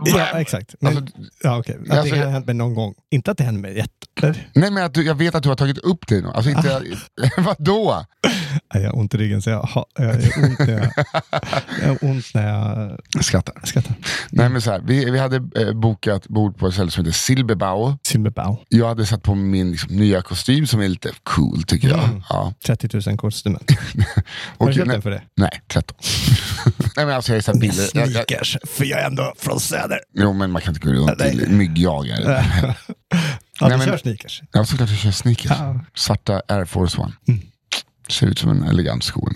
Ja, 0.04 0.40
exakt. 0.40 0.74
Men, 0.80 0.96
Alltså, 0.96 1.14
ja, 1.42 1.58
okej. 1.58 1.78
Att 1.90 1.98
alltså, 1.98 2.14
det 2.14 2.20
har 2.24 2.30
hänt 2.30 2.46
mig 2.46 2.54
någon 2.54 2.74
gång. 2.74 2.94
Inte 3.10 3.30
att 3.30 3.38
det 3.38 3.44
hände 3.44 3.60
mig 3.60 3.76
jätte... 3.76 3.90
Nej 4.54 4.70
men 4.70 4.84
att 4.84 4.94
du, 4.94 5.02
jag 5.06 5.14
vet 5.14 5.34
att 5.34 5.42
du 5.42 5.48
har 5.48 5.56
tagit 5.56 5.78
upp 5.78 6.06
det. 6.08 6.24
Alltså 6.34 6.50
inte, 6.50 6.82
vadå? 7.38 8.04
Nej, 8.74 8.82
Jag 8.82 8.90
har 8.90 8.98
ont 8.98 9.14
i 9.14 9.18
ryggen 9.18 9.42
så 9.42 9.50
jag 9.50 9.62
har, 9.62 9.84
jag 9.98 10.04
har 10.04 10.14
ont 10.44 10.58
när 10.58 10.72
jag, 10.72 10.92
jag 11.82 11.88
har 11.88 11.98
ont 12.04 12.34
när 12.34 12.48
jag 12.48 12.98
Jag 13.14 13.24
skrattar. 13.24 13.54
skrattar. 13.64 13.94
Nej 14.30 14.48
men 14.48 14.62
så 14.62 14.70
här, 14.70 14.82
vi, 14.86 15.10
vi 15.10 15.18
hade 15.18 15.36
eh, 15.36 15.72
bokat 15.72 16.28
bord 16.28 16.58
på 16.58 16.66
ett 16.66 16.74
ställe 16.74 16.90
som 16.90 17.04
heter 17.04 17.18
Silberbau. 17.18 17.96
Silverbau. 18.06 18.56
Jag 18.68 18.88
hade 18.88 19.06
satt 19.06 19.22
på 19.22 19.34
min 19.34 19.70
liksom, 19.70 19.96
nya 19.96 20.22
kostym 20.22 20.66
som 20.66 20.80
är 20.80 20.88
lite 20.88 21.10
cool 21.22 21.62
tycker 21.62 21.88
jag. 21.88 22.04
Mm. 22.04 22.22
Ja. 22.28 22.54
30 22.66 23.08
000 23.10 23.16
kostymen. 23.18 23.60
Och, 24.56 24.66
Har 24.66 24.66
du 24.66 24.74
köpt 24.74 24.88
den 24.88 25.02
för 25.02 25.10
det? 25.10 25.22
nej, 25.36 25.60
13. 25.68 25.96
nej 26.96 27.06
men 27.06 27.14
alltså 27.14 27.32
jag 27.32 27.36
är 27.36 27.42
så 27.42 27.52
här 27.52 27.58
billig. 27.60 27.74
Sneakers, 27.94 28.57
för 28.64 28.85
jag 28.85 29.00
är 29.00 29.07
ändå 29.07 29.35
från 29.38 29.61
söder. 29.61 29.98
jo 30.14 30.33
men 30.33 30.50
man 30.50 30.62
kan 30.62 30.74
inte 30.74 30.87
gå 30.88 30.92
runt 30.94 31.18
Nej. 31.18 31.30
till 31.38 31.48
myggjagare. 31.50 32.44
Ja, 32.61 32.74
Nej, 33.61 33.70
du 33.70 33.76
men- 33.76 33.80
kör 33.87 33.96
sneakers. 33.96 34.42
Ja, 34.52 34.64
såklart 34.64 34.90
jag 34.90 34.98
kör 34.98 35.11
sneakers. 35.11 35.50
Ja. 35.59 35.80
Svarta 35.94 36.42
Air 36.48 36.64
Force 36.64 37.00
One. 37.00 37.12
Ser 38.09 38.26
ut 38.26 38.38
som 38.38 38.50
en 38.50 38.62
elegant 38.62 39.04
sko. 39.04 39.28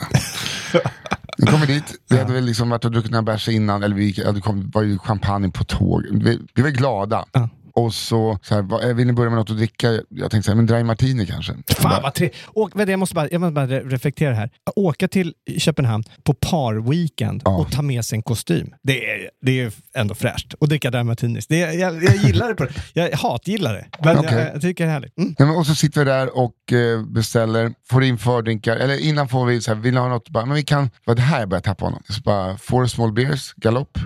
Vi 1.39 1.47
kommer 1.47 1.67
dit, 1.67 1.85
vi 2.11 2.19
hade 2.19 2.33
väl 2.33 2.45
liksom 2.45 2.69
varit 2.71 2.85
och 2.85 2.91
druckit 2.93 3.11
några 3.11 3.23
bärs 3.23 3.49
innan, 3.49 3.83
eller 3.83 3.97
vi 3.97 4.13
det 4.13 4.41
kom, 4.41 4.71
var 4.75 4.83
ju 4.83 4.99
champagne 4.99 5.51
på 5.51 5.65
tåg. 5.65 6.05
Vi, 6.11 6.39
vi 6.55 6.63
var 6.63 6.71
glada. 6.71 7.25
Ja. 7.33 7.49
Och 7.79 7.95
så, 7.95 8.39
så 8.43 8.55
här, 8.55 8.63
vad- 8.63 8.85
eh, 8.85 8.95
vill 8.95 9.07
ni 9.07 9.13
börja 9.13 9.31
med 9.31 9.39
något 9.39 9.51
att 9.51 9.57
dricka? 9.57 9.93
Jag 10.09 10.31
tänkte 10.31 10.43
så 10.43 10.51
här, 10.51 10.57
men 10.57 10.67
dry 10.67 10.85
martini 10.85 11.27
kanske. 11.27 11.53
Fan 11.69 11.91
Bara, 11.91 12.01
vad 12.01 12.15
trevligt. 12.15 12.89
Jag 12.89 12.99
måste 12.99 13.15
bara, 13.15 13.29
jag 13.31 13.41
måste 13.41 13.53
bara 13.53 13.67
re- 13.67 13.89
reflektera 13.91 14.35
här. 14.35 14.51
Åka 14.77 15.09
till 15.09 15.35
Köpenhamn 15.59 16.05
på 16.25 16.35
par-weekend 16.35 17.43
Ja. 17.45 17.57
och 17.57 17.71
ta 17.73 17.83
med 17.83 18.05
sig 18.05 18.17
en 18.17 18.23
kostym. 18.23 18.75
Det 18.83 19.11
är, 19.11 19.31
det 19.43 19.61
är 19.61 19.73
ändå 19.97 20.15
fräscht. 20.15 20.55
Och 20.55 20.69
dricka 20.69 20.91
där 20.91 21.03
martinis. 21.03 21.47
Det 21.47 21.63
är, 21.63 21.73
jag, 21.73 22.05
jag 22.05 22.17
gillar 22.17 22.49
det. 22.49 22.55
På, 22.55 22.67
jag 22.95 23.11
hatgillar 23.13 23.75
det. 23.75 23.87
Men 24.05 24.19
Okej. 24.19 24.39
jag, 24.39 24.55
jag 24.55 24.61
tycker 24.63 24.85
det 24.85 24.91
är 24.91 24.93
härligt. 24.93 25.19
Mm. 25.19 25.35
Nej, 25.39 25.49
men, 25.49 25.57
och 25.57 25.67
så 25.67 25.75
sitter 25.75 26.01
vi 26.01 26.05
där 26.11 26.39
och 26.39 26.73
eh, 26.73 27.03
beställer, 27.03 27.73
får 27.91 28.05
in 28.05 28.19
fördrinkar, 28.19 28.77
eller 28.77 28.99
innan 28.99 29.29
får 29.29 29.47
vi 29.47 29.61
så 29.61 29.75
här, 29.75 29.81
vill 29.81 29.95
ni 29.95 30.01
ha 30.01 30.09
något? 30.09 30.29
Bara, 30.29 30.45
men 30.47 30.55
vi 30.55 30.63
kan, 30.63 30.91
vad 31.05 31.17
det 31.17 31.23
här 31.23 31.41
jag 31.41 31.49
börjar 31.49 31.63
tappa 31.63 31.85
honom. 31.85 32.03
Så 32.09 32.21
bara, 32.21 32.57
four 32.59 32.87
small 32.87 33.13
beers, 33.13 33.53
galopp? 33.57 33.99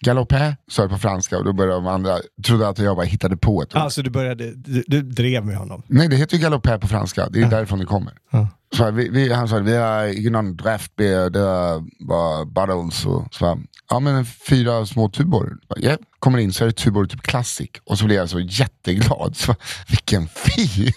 Galopé, 0.00 0.56
sa 0.70 0.82
jag 0.82 0.90
på 0.90 0.98
franska 0.98 1.38
och 1.38 1.44
då 1.44 1.52
började 1.52 1.74
de 1.76 1.86
andra, 1.86 2.18
trodde 2.46 2.68
att 2.68 2.78
jag 2.78 2.96
bara 2.98 3.06
hittade 3.06 3.36
på 3.36 3.62
ett 3.62 3.74
ord. 3.74 3.82
Alltså 3.82 4.02
du 4.02 4.10
började, 4.10 4.54
du, 4.54 4.84
du 4.86 5.02
drev 5.02 5.46
med 5.46 5.56
honom. 5.56 5.82
Nej, 5.86 6.08
det 6.08 6.16
heter 6.16 6.36
ju 6.36 6.42
galopé 6.42 6.78
på 6.78 6.88
franska. 6.88 7.28
Det 7.28 7.42
är 7.42 7.50
därifrån 7.50 7.78
det 7.78 7.84
kommer. 7.84 8.12
Ja. 8.30 8.48
Så 8.76 8.90
vi, 8.90 9.08
vi, 9.08 9.32
han 9.32 9.48
sa, 9.48 9.58
vi 9.58 9.76
har 9.76 10.06
ingen 10.06 10.56
draftbeer, 10.56 11.30
det 11.30 11.40
är 11.40 12.04
bara 12.06 12.44
bottles. 12.44 13.06
Och, 13.06 13.34
så 13.34 13.58
ja 13.90 14.00
men 14.00 14.24
fyra 14.24 14.86
små 14.86 15.08
tubor. 15.08 15.58
Bara, 15.68 15.80
Ja, 15.80 15.96
kommer 16.18 16.38
in 16.38 16.52
så 16.52 16.64
är 16.64 16.66
det 16.66 16.72
tubor 16.76 17.06
typ 17.06 17.22
classic. 17.22 17.70
Och 17.84 17.98
så 17.98 18.04
blev 18.04 18.18
jag 18.18 18.28
så 18.30 18.40
jätteglad. 18.40 19.36
Så, 19.36 19.54
vilken 19.88 20.28
fin! 20.28 20.92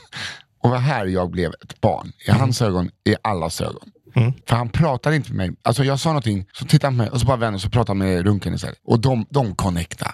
Och 0.63 0.69
vad 0.69 0.79
här 0.79 1.05
jag 1.05 1.31
blev 1.31 1.51
ett 1.63 1.81
barn. 1.81 2.11
I 2.27 2.31
hans 2.31 2.61
ögon, 2.61 2.89
i 3.03 3.15
allas 3.21 3.61
ögon. 3.61 3.89
Mm. 4.15 4.33
För 4.47 4.55
han 4.55 4.69
pratade 4.69 5.15
inte 5.15 5.33
med 5.33 5.37
mig. 5.49 5.57
Alltså 5.63 5.83
jag 5.83 5.99
sa 5.99 6.09
någonting, 6.09 6.45
så 6.53 6.65
tittade 6.65 6.87
han 6.87 6.93
på 6.93 6.97
mig 7.03 7.09
och 7.09 7.19
så 7.19 7.25
bara 7.25 7.37
vände 7.37 7.55
och 7.55 7.61
så 7.61 7.69
pratade 7.69 7.99
med 7.99 8.25
runken 8.25 8.53
istället. 8.53 8.77
Och 8.85 8.99
de, 8.99 9.25
de 9.29 9.55
connectade. 9.55 10.11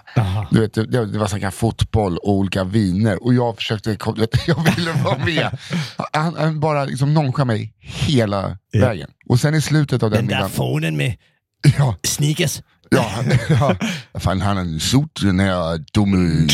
Du 0.50 0.60
vet, 0.60 0.74
det, 0.74 1.06
det 1.06 1.18
var 1.18 1.26
snacka 1.26 1.50
fotboll 1.50 2.16
och 2.18 2.32
olika 2.32 2.64
viner 2.64 3.24
och 3.24 3.34
jag 3.34 3.56
försökte, 3.56 3.96
du 4.14 4.20
vet, 4.20 4.48
jag 4.48 4.76
ville 4.76 4.92
vara 4.92 5.18
med. 5.18 5.58
Han, 6.12 6.34
han 6.36 6.60
bara 6.60 6.84
liksom 6.84 7.14
nonchade 7.14 7.44
mig 7.46 7.74
hela 7.78 8.56
Ja. 8.70 8.86
vägen. 8.86 9.10
Och 9.28 9.40
sen 9.40 9.54
i 9.54 9.60
slutet 9.60 10.02
av 10.02 10.10
den, 10.10 10.18
Den 10.18 10.26
där 10.26 10.34
middagen, 10.36 10.50
fonen 10.50 10.96
med 10.96 11.16
ja, 11.78 11.96
sneakers. 12.02 12.62
ja, 12.90 13.10
ja, 13.48 13.76
fan 14.20 14.40
han 14.40 14.56
har 14.56 14.64
en 14.64 14.80
sot, 14.80 15.20
den 15.22 15.40
här 15.40 15.84
dumme. 15.92 16.46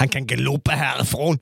Han 0.00 0.08
kan 0.08 0.26
galoppa 0.26 0.72
härifrån. 0.72 1.38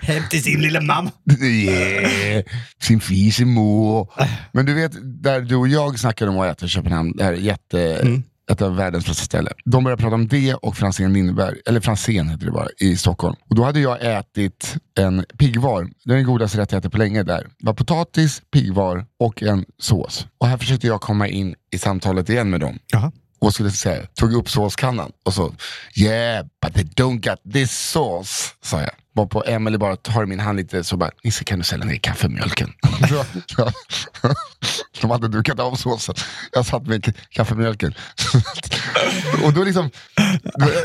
Hem 0.00 0.22
till 0.30 0.42
sin 0.42 0.60
lilla 0.62 0.80
mamma. 0.80 1.10
Yeah, 1.42 2.44
sin 2.82 3.00
fisemor. 3.00 4.12
Men 4.52 4.66
du 4.66 4.74
vet, 4.74 5.22
där 5.22 5.40
du 5.40 5.56
och 5.56 5.68
jag 5.68 5.98
snackade 5.98 6.30
om 6.30 6.40
att 6.40 6.56
äta 6.56 6.66
i 6.66 6.68
Köpenhamn, 6.68 7.12
det 7.16 7.24
här 7.24 7.32
är 7.32 7.36
jätte, 7.36 8.06
ett 8.52 8.62
av 8.62 8.76
världens 8.76 9.06
bästa 9.06 9.24
ställen. 9.24 9.52
De 9.64 9.84
började 9.84 10.02
prata 10.02 10.14
om 10.14 10.28
det 10.28 10.54
och 10.54 10.76
Franzén 10.76 11.12
Lindberg, 11.12 11.56
eller 11.66 11.80
Franzén 11.80 12.28
heter 12.28 12.46
det 12.46 12.52
bara, 12.52 12.68
i 12.78 12.96
Stockholm. 12.96 13.36
Och 13.48 13.56
då 13.56 13.64
hade 13.64 13.80
jag 13.80 14.18
ätit 14.18 14.76
en 14.98 15.24
piggvar, 15.38 15.88
det 16.04 16.12
är 16.12 16.16
den 16.16 16.26
godaste 16.26 16.58
rätt 16.58 16.72
jag 16.72 16.78
ätit 16.78 16.92
på 16.92 16.98
länge 16.98 17.22
där. 17.22 17.42
Det 17.58 17.66
var 17.66 17.74
potatis, 17.74 18.42
piggvar 18.52 19.06
och 19.18 19.42
en 19.42 19.64
sås. 19.78 20.26
Och 20.38 20.46
här 20.46 20.56
försökte 20.56 20.86
jag 20.86 21.00
komma 21.00 21.28
in 21.28 21.54
i 21.72 21.78
samtalet 21.78 22.28
igen 22.28 22.50
med 22.50 22.60
dem. 22.60 22.78
Jaha. 22.92 23.12
Och 23.40 23.54
skulle 23.54 23.70
säga, 23.70 24.06
tog 24.14 24.34
upp 24.34 24.50
såskannan 24.50 25.12
och 25.24 25.34
så 25.34 25.54
Yeah, 25.94 26.46
but 26.62 26.74
they 26.74 26.84
don't 26.84 27.20
got 27.20 27.52
this 27.52 27.90
sauce, 27.90 28.54
sa 28.62 28.80
jag. 28.80 28.90
Var 29.12 29.26
på 29.26 29.44
Emily 29.46 29.78
bara 29.78 29.96
tar 29.96 30.26
min 30.26 30.40
hand 30.40 30.56
lite 30.56 30.84
så 30.84 30.96
bara, 30.96 31.10
Nisse 31.24 31.44
kan 31.44 31.58
du 31.58 31.64
sälja 31.64 31.86
ner 31.86 31.96
kaffemjölken? 31.96 32.72
De 35.00 35.10
hade 35.10 35.28
dukat 35.28 35.60
av 35.60 35.74
såsen. 35.74 36.14
Jag 36.52 36.66
satt 36.66 36.86
med 36.86 37.16
kaffemjölken. 37.30 37.94
och 39.44 39.52
då 39.52 39.64
liksom, 39.64 39.90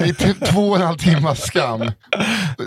i 0.05 0.13
två 0.51 0.69
och 0.69 0.75
en 0.75 0.81
halv 0.81 0.97
timmas 0.97 1.41
skam, 1.41 1.91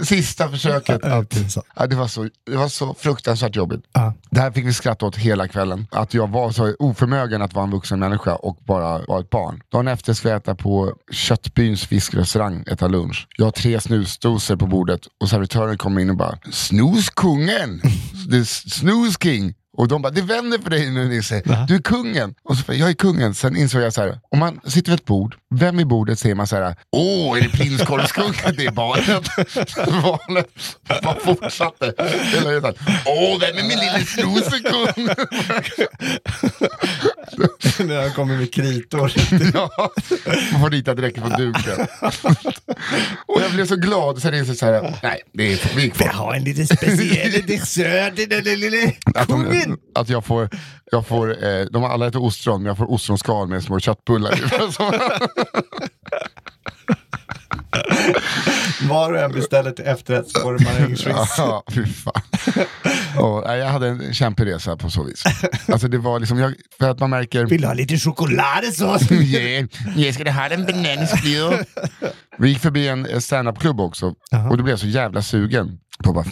sista 0.02 0.48
försöket. 0.48 1.04
Att, 1.04 1.34
ja, 1.76 1.86
det, 1.86 1.96
var 1.96 2.06
så, 2.06 2.28
det 2.46 2.56
var 2.56 2.68
så 2.68 2.94
fruktansvärt 2.94 3.56
jobbigt. 3.56 3.80
Ja. 3.92 4.14
Det 4.30 4.40
här 4.40 4.50
fick 4.50 4.66
vi 4.66 4.72
skratta 4.72 5.06
åt 5.06 5.16
hela 5.16 5.48
kvällen. 5.48 5.86
Att 5.90 6.14
jag 6.14 6.30
var 6.30 6.50
så 6.50 6.74
oförmögen 6.78 7.42
att 7.42 7.54
vara 7.54 7.64
en 7.64 7.70
vuxen 7.70 7.98
människa 7.98 8.34
och 8.34 8.58
bara 8.66 8.98
vara 8.98 9.20
ett 9.20 9.30
barn. 9.30 9.62
Dagen 9.72 9.88
efter 9.88 10.12
ska 10.12 10.28
jag 10.28 10.36
äta 10.36 10.54
på 10.54 10.94
Köttbyns 11.12 11.86
fiskrestaurang, 11.86 12.64
äta 12.70 12.88
lunch. 12.88 13.28
Jag 13.36 13.44
har 13.44 13.52
tre 13.52 13.80
snusdosor 13.80 14.56
på 14.56 14.66
bordet 14.66 15.00
och 15.20 15.28
servitören 15.28 15.78
kommer 15.78 16.00
in 16.00 16.10
och 16.10 16.16
bara 16.16 16.38
Snuskungen! 16.50 17.82
Snooze 18.46 19.18
King! 19.22 19.54
Och 19.78 19.88
de 19.88 20.02
bara, 20.02 20.12
det 20.12 20.22
vänder 20.22 20.58
för 20.58 20.70
dig 20.70 20.90
nu 20.90 21.08
Nisse, 21.08 21.42
du 21.68 21.74
är 21.74 21.82
kungen. 21.82 22.34
Och 22.44 22.56
så, 22.56 22.74
jag 22.74 22.88
är 22.90 22.94
kungen. 22.94 23.34
Sen 23.34 23.56
insåg 23.56 23.82
jag 23.82 23.92
så 23.92 24.00
här, 24.00 24.20
om 24.30 24.38
man 24.38 24.60
sitter 24.64 24.90
vid 24.90 25.00
ett 25.00 25.06
bord, 25.06 25.36
vem 25.54 25.80
i 25.80 25.84
bordet 25.84 26.18
säger 26.18 26.34
man 26.34 26.46
så 26.46 26.56
här, 26.56 26.76
åh 26.92 27.38
är 27.38 27.42
det 27.42 27.48
prinskorvskungen? 27.48 28.54
Det 28.56 28.66
är 28.66 28.72
barnet. 28.72 29.24
barnet 30.02 30.48
bara 31.02 31.20
fortsatte 31.20 31.92
hela 32.32 32.44
tiden. 32.44 32.74
Åh, 33.06 33.40
vem 33.40 33.58
är 33.58 33.62
min 33.62 33.78
lille 33.78 34.04
snosekung? 34.04 35.08
När 37.88 38.02
han 38.02 38.12
kommer 38.12 38.36
med 38.36 38.54
kritor. 38.54 39.12
ja, 39.54 39.70
man 40.52 40.60
får 40.60 40.70
rita 40.70 40.94
direkt 40.94 41.22
på 41.22 41.28
duken. 41.28 41.86
och 43.26 43.42
jag 43.42 43.52
blev 43.52 43.66
så 43.66 43.76
glad, 43.76 44.22
sen 44.22 44.34
insåg 44.34 44.50
jag 44.50 44.58
så 44.58 44.66
här, 44.66 44.98
nej, 45.02 45.22
det 45.32 45.52
är 45.52 45.78
är 45.78 45.88
kvar. 45.90 46.06
Jag 46.06 46.12
har 46.12 46.34
en 46.34 46.44
liten 46.44 46.66
speciell 46.66 47.46
dessert 47.46 48.16
till 48.16 48.28
den 48.28 48.44
lille 48.44 48.92
kungen. 49.26 49.67
Att 49.94 50.08
jag 50.08 50.24
får, 50.24 50.48
jag 50.92 51.06
får 51.06 51.44
eh, 51.44 51.66
de 51.72 51.82
har 51.82 51.90
alla 51.90 52.06
äter 52.06 52.22
ostron, 52.22 52.62
men 52.62 52.66
jag 52.66 52.76
får 52.76 52.90
ostronskal 52.90 53.48
med 53.48 53.62
små 53.62 53.80
köttbullar 53.80 54.34
i. 54.38 54.42
Var 58.88 59.12
och 59.12 59.18
en 59.18 59.32
beställer 59.32 59.70
till 59.70 59.84
efterrätt 59.86 60.28
så 60.28 60.40
får 60.40 60.54
du 60.54 60.64
marängskjuts. 60.64 61.38
Ja, 61.38 61.62
fy 61.74 61.86
fan. 61.86 62.22
Och, 63.18 63.42
nej, 63.46 63.58
jag 63.58 63.66
hade 63.66 63.88
en 63.88 64.14
kämpig 64.14 64.46
resa 64.46 64.76
på 64.76 64.90
så 64.90 65.02
vis. 65.02 65.24
Alltså 65.72 65.88
det 65.88 65.98
var 65.98 66.20
liksom, 66.20 66.38
jag, 66.38 66.54
för 66.78 66.90
att 66.90 66.98
man 66.98 67.10
märker... 67.10 67.46
Vill 67.46 67.60
du 67.60 67.66
ha 67.66 67.74
lite 67.74 67.98
chokladsås? 67.98 69.10
Yeah, 69.12 69.66
jag 69.96 70.14
ska 70.14 70.30
ha 70.30 70.46
en 70.46 70.66
bananskliv. 70.66 71.42
Vi 72.38 72.48
gick 72.48 72.58
förbi 72.58 72.88
en 72.88 73.20
standup-klubb 73.20 73.80
också 73.80 74.06
och 74.50 74.56
då 74.56 74.62
blev 74.62 74.68
jag 74.68 74.78
så 74.78 74.86
jävla 74.86 75.22
sugen. 75.22 75.78
På 76.04 76.12
bara, 76.12 76.24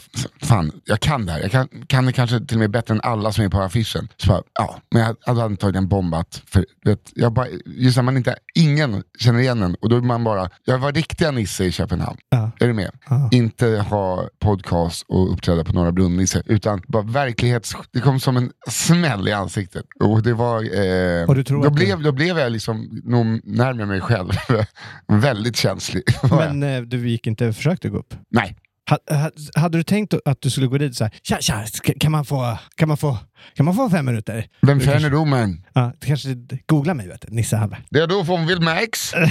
fan, 0.43 0.73
jag 0.85 1.01
kan 1.01 1.27
det 1.27 1.33
här. 1.33 1.41
Jag 1.41 1.51
kan, 1.51 1.69
kan 1.87 2.07
det 2.07 2.13
kanske 2.13 2.41
till 2.41 2.57
och 2.57 2.61
med 2.61 2.71
bättre 2.71 2.95
än 2.95 3.01
alla 3.01 3.33
som 3.33 3.45
är 3.45 3.49
på 3.49 3.61
affischen. 3.61 4.09
Så 4.17 4.29
bara, 4.29 4.43
ja, 4.55 4.77
men 4.91 5.03
jag 5.03 5.17
hade 5.27 5.43
antagligen 5.45 5.89
bombat. 5.89 6.43
För, 6.47 6.65
vet, 6.85 6.99
jag 7.15 7.33
bara, 7.33 7.47
just 7.67 7.97
när 7.97 8.03
man 8.03 8.17
inte, 8.17 8.37
ingen 8.55 9.03
känner 9.19 9.41
igen 9.41 9.63
en 9.63 9.75
och 9.75 9.89
då 9.89 9.97
är 9.97 10.01
man 10.01 10.25
bara, 10.25 10.51
jag 10.65 10.79
var 10.79 10.93
riktiga 10.93 11.31
Nisse 11.31 11.65
i 11.65 11.73
Köpenhamn. 11.73 12.19
Ja. 12.29 12.51
Är 12.61 12.67
du 12.67 12.73
med? 12.73 12.91
Inte 13.31 13.67
ha 13.67 14.29
podcast 14.41 15.05
och 15.09 15.33
uppträda 15.33 15.65
på 15.65 15.73
Norra 15.73 15.93
Brunn 15.93 16.17
Nisse, 16.17 16.43
utan 16.47 16.83
bara 16.89 17.03
verklighets... 17.03 17.77
Det 17.93 18.01
kom 18.01 18.21
som 18.21 18.37
en 18.37 18.51
smäll 18.69 19.29
i 19.29 19.33
ansiktet. 19.33 19.85
Och 20.01 20.23
det 20.23 20.35
var... 20.35 20.57
Eh, 20.63 21.29
Och 21.29 21.35
då, 21.35 21.43
du- 21.63 21.71
blev, 21.71 22.03
då 22.03 22.13
blev 22.13 22.39
jag 22.39 22.53
liksom 22.53 23.01
nog 23.05 23.41
närmare 23.45 23.87
mig 23.87 24.01
själv. 24.01 24.31
Väldigt 25.09 25.57
känslig. 25.57 25.96
Jag. 26.23 26.31
Men 26.39 26.63
eh, 26.63 26.83
du 26.83 27.09
gick 27.09 27.27
inte 27.27 27.53
försökte 27.53 27.89
gå 27.89 27.99
upp? 27.99 28.15
Nej. 28.31 28.57
Ha, 28.91 28.99
ha, 29.17 29.31
hade 29.55 29.79
du 29.79 29.83
tänkt 29.83 30.15
att 30.25 30.41
du 30.41 30.51
skulle 30.51 30.67
gå 30.67 30.79
dit 30.79 30.97
så 30.97 31.05
här, 31.05 31.13
tja, 31.23 31.37
tja, 31.41 31.65
kan 32.01 32.13
man 32.13 32.25
få, 32.25 32.59
kan 32.77 32.89
man 32.89 32.97
få, 32.97 33.19
kan 33.55 33.65
man 33.67 33.75
få 33.75 33.91
fem 33.91 34.07
minuter? 34.07 34.47
Vem 34.63 34.79
Du 34.79 34.85
är 34.85 34.91
kanske- 34.93 35.09
domen? 35.11 35.65
Ja, 35.73 35.93
du 36.01 36.07
kanske 36.07 36.29
googla 36.67 36.95
mig, 36.95 37.09
vet 37.09 37.21
du. 37.21 37.35
Nisse 37.35 37.57
Hallberg. 37.57 37.81
Det 37.91 37.99
är 38.01 38.07
då 38.07 38.25
från 38.25 38.47
Vildmax. 38.47 39.13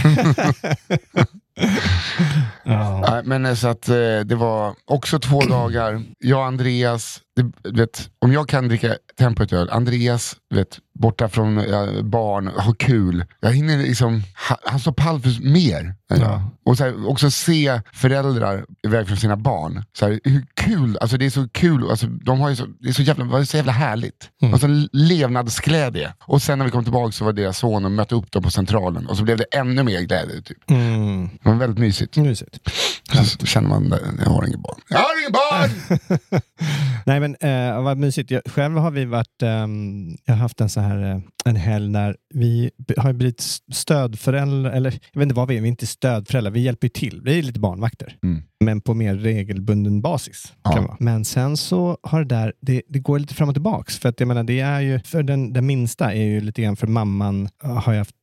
Ja. 2.63 3.06
Nej, 3.12 3.21
men 3.25 3.45
eh, 3.45 3.54
så 3.54 3.67
att 3.67 3.89
eh, 3.89 3.95
det 4.25 4.36
var 4.36 4.75
också 4.86 5.19
två 5.19 5.41
dagar. 5.41 6.04
Jag 6.19 6.39
och 6.39 6.45
Andreas, 6.45 7.21
det, 7.36 7.69
vet, 7.71 8.10
om 8.19 8.34
jag 8.34 8.50
kan 8.50 8.67
dricka 8.67 8.95
tempo 9.17 9.43
ett 9.43 9.54
öl, 9.54 9.69
Andreas, 9.69 10.36
vet, 10.54 10.80
borta 11.00 11.30
från 11.30 11.58
eh, 11.58 12.02
barn, 12.02 12.48
ha 12.48 12.74
kul. 12.74 13.26
Jag 13.39 13.54
hinner 13.54 13.78
liksom, 13.78 14.24
ha, 14.50 14.58
han 14.65 14.80
står 14.80 14.91
pall 14.91 15.21
för 15.21 15.52
mer. 15.52 15.95
Ja. 16.08 16.52
Och 16.65 16.78
så 16.78 16.84
här, 16.84 17.10
också 17.10 17.32
se 17.32 17.82
föräldrar 17.93 18.65
iväg 18.88 19.08
från 19.08 19.17
sina 19.17 19.36
barn. 19.38 19.84
Så 19.98 20.06
här, 20.06 20.19
hur 20.24 20.45
kul, 20.54 20.98
alltså 21.02 21.17
det 21.17 21.26
är 21.26 21.30
så 21.30 21.48
kul, 21.50 21.89
alltså, 21.89 22.08
de 22.08 22.39
har 22.39 22.50
ju 22.50 22.56
så, 22.56 22.65
det 22.80 22.89
är 22.89 22.93
så 22.93 23.02
jävla, 23.02 23.38
det 23.39 23.45
så 23.45 23.58
jävla 23.58 23.71
härligt. 23.71 24.30
Mm. 24.41 24.54
Alltså 24.54 24.67
levnadsglädje. 24.91 26.13
Och 26.19 26.41
sen 26.41 26.58
när 26.60 26.65
vi 26.65 26.71
kom 26.71 26.84
tillbaka 26.84 27.12
så 27.12 27.26
var 27.26 27.34
deras 27.34 27.58
son 27.58 27.86
och 27.86 27.91
mötte 27.91 28.15
upp 28.15 28.32
dem 28.32 28.43
på 28.43 28.52
centralen 28.52 29.08
och 29.08 29.17
så 29.17 29.24
blev 29.24 29.38
det 29.38 29.43
ännu 29.52 29.84
mer 29.84 30.02
glädje. 30.02 30.41
Typ. 30.41 30.69
Mm, 30.69 31.30
Det 31.43 31.50
var 31.50 31.56
väldigt 31.56 31.80
mysigt. 31.80 32.17
mysigt. 32.17 32.58
Så 33.39 33.45
känner 33.45 33.69
man, 33.69 33.84
"Nej, 33.84 34.00
jag 34.26 34.30
har 34.32 34.48
inget 34.48 34.60
barn. 34.60 34.80
Jag 34.89 34.98
har 34.98 35.19
inget 35.21 35.34
barn! 35.34 36.41
Nej 37.06 37.19
men 37.25 37.35
eh, 37.75 37.83
vad 37.83 37.97
mysigt. 37.97 38.31
Jag, 38.31 38.41
själv 38.45 38.77
har 38.77 38.91
vi 38.91 39.05
varit, 39.05 39.41
eh, 39.41 39.49
jag 40.25 40.33
har 40.33 40.35
haft 40.35 40.61
en 40.61 40.69
så 40.69 40.79
här 40.79 41.11
eh, 41.11 41.19
en 41.45 41.55
helg 41.55 41.89
när 41.89 42.15
vi 42.33 42.71
har 42.97 43.13
blivit 43.13 43.41
stödföräldrar, 43.73 44.71
eller 44.71 44.91
jag 45.11 45.19
vet 45.19 45.25
inte 45.25 45.35
vad 45.35 45.47
vi 45.47 45.57
är, 45.57 45.61
vi 45.61 45.67
är 45.67 45.71
inte 45.71 45.88
stödföräldrar, 45.88 46.51
vi 46.51 46.59
hjälper 46.59 46.85
ju 46.85 46.89
till. 46.89 47.21
Vi 47.23 47.39
är 47.39 47.43
lite 47.43 47.59
barnvakter. 47.59 48.17
Mm. 48.23 48.43
Men 48.65 48.82
på 48.82 48.93
mer 48.93 49.15
regelbunden 49.15 50.01
basis. 50.01 50.54
Ja. 50.63 50.71
Kan 50.71 50.82
det 50.82 50.88
vara. 50.88 50.97
Men 50.99 51.25
sen 51.25 51.58
så 51.58 51.97
har 52.04 52.19
det 52.19 52.36
där, 52.36 52.54
det, 52.62 52.82
det 52.88 52.99
går 52.99 53.19
lite 53.19 53.34
fram 53.34 53.49
och 53.49 53.56
tillbaks. 53.56 53.99
För 53.99 54.10
att 54.10 54.19
jag 54.19 54.28
menar, 54.28 54.43
det 54.43 54.60
är 54.60 54.80
ju, 54.80 54.99
för 54.99 55.23
den, 55.23 55.54
den 55.54 55.65
minsta 55.65 56.13
är 56.13 56.23
ju 56.23 56.41
lite 56.41 56.62
grann 56.62 56.75
för 56.75 56.88
mamman 56.88 57.49
eh, 57.63 57.69
har 57.69 57.93
ju 57.93 57.99
haft 57.99 58.15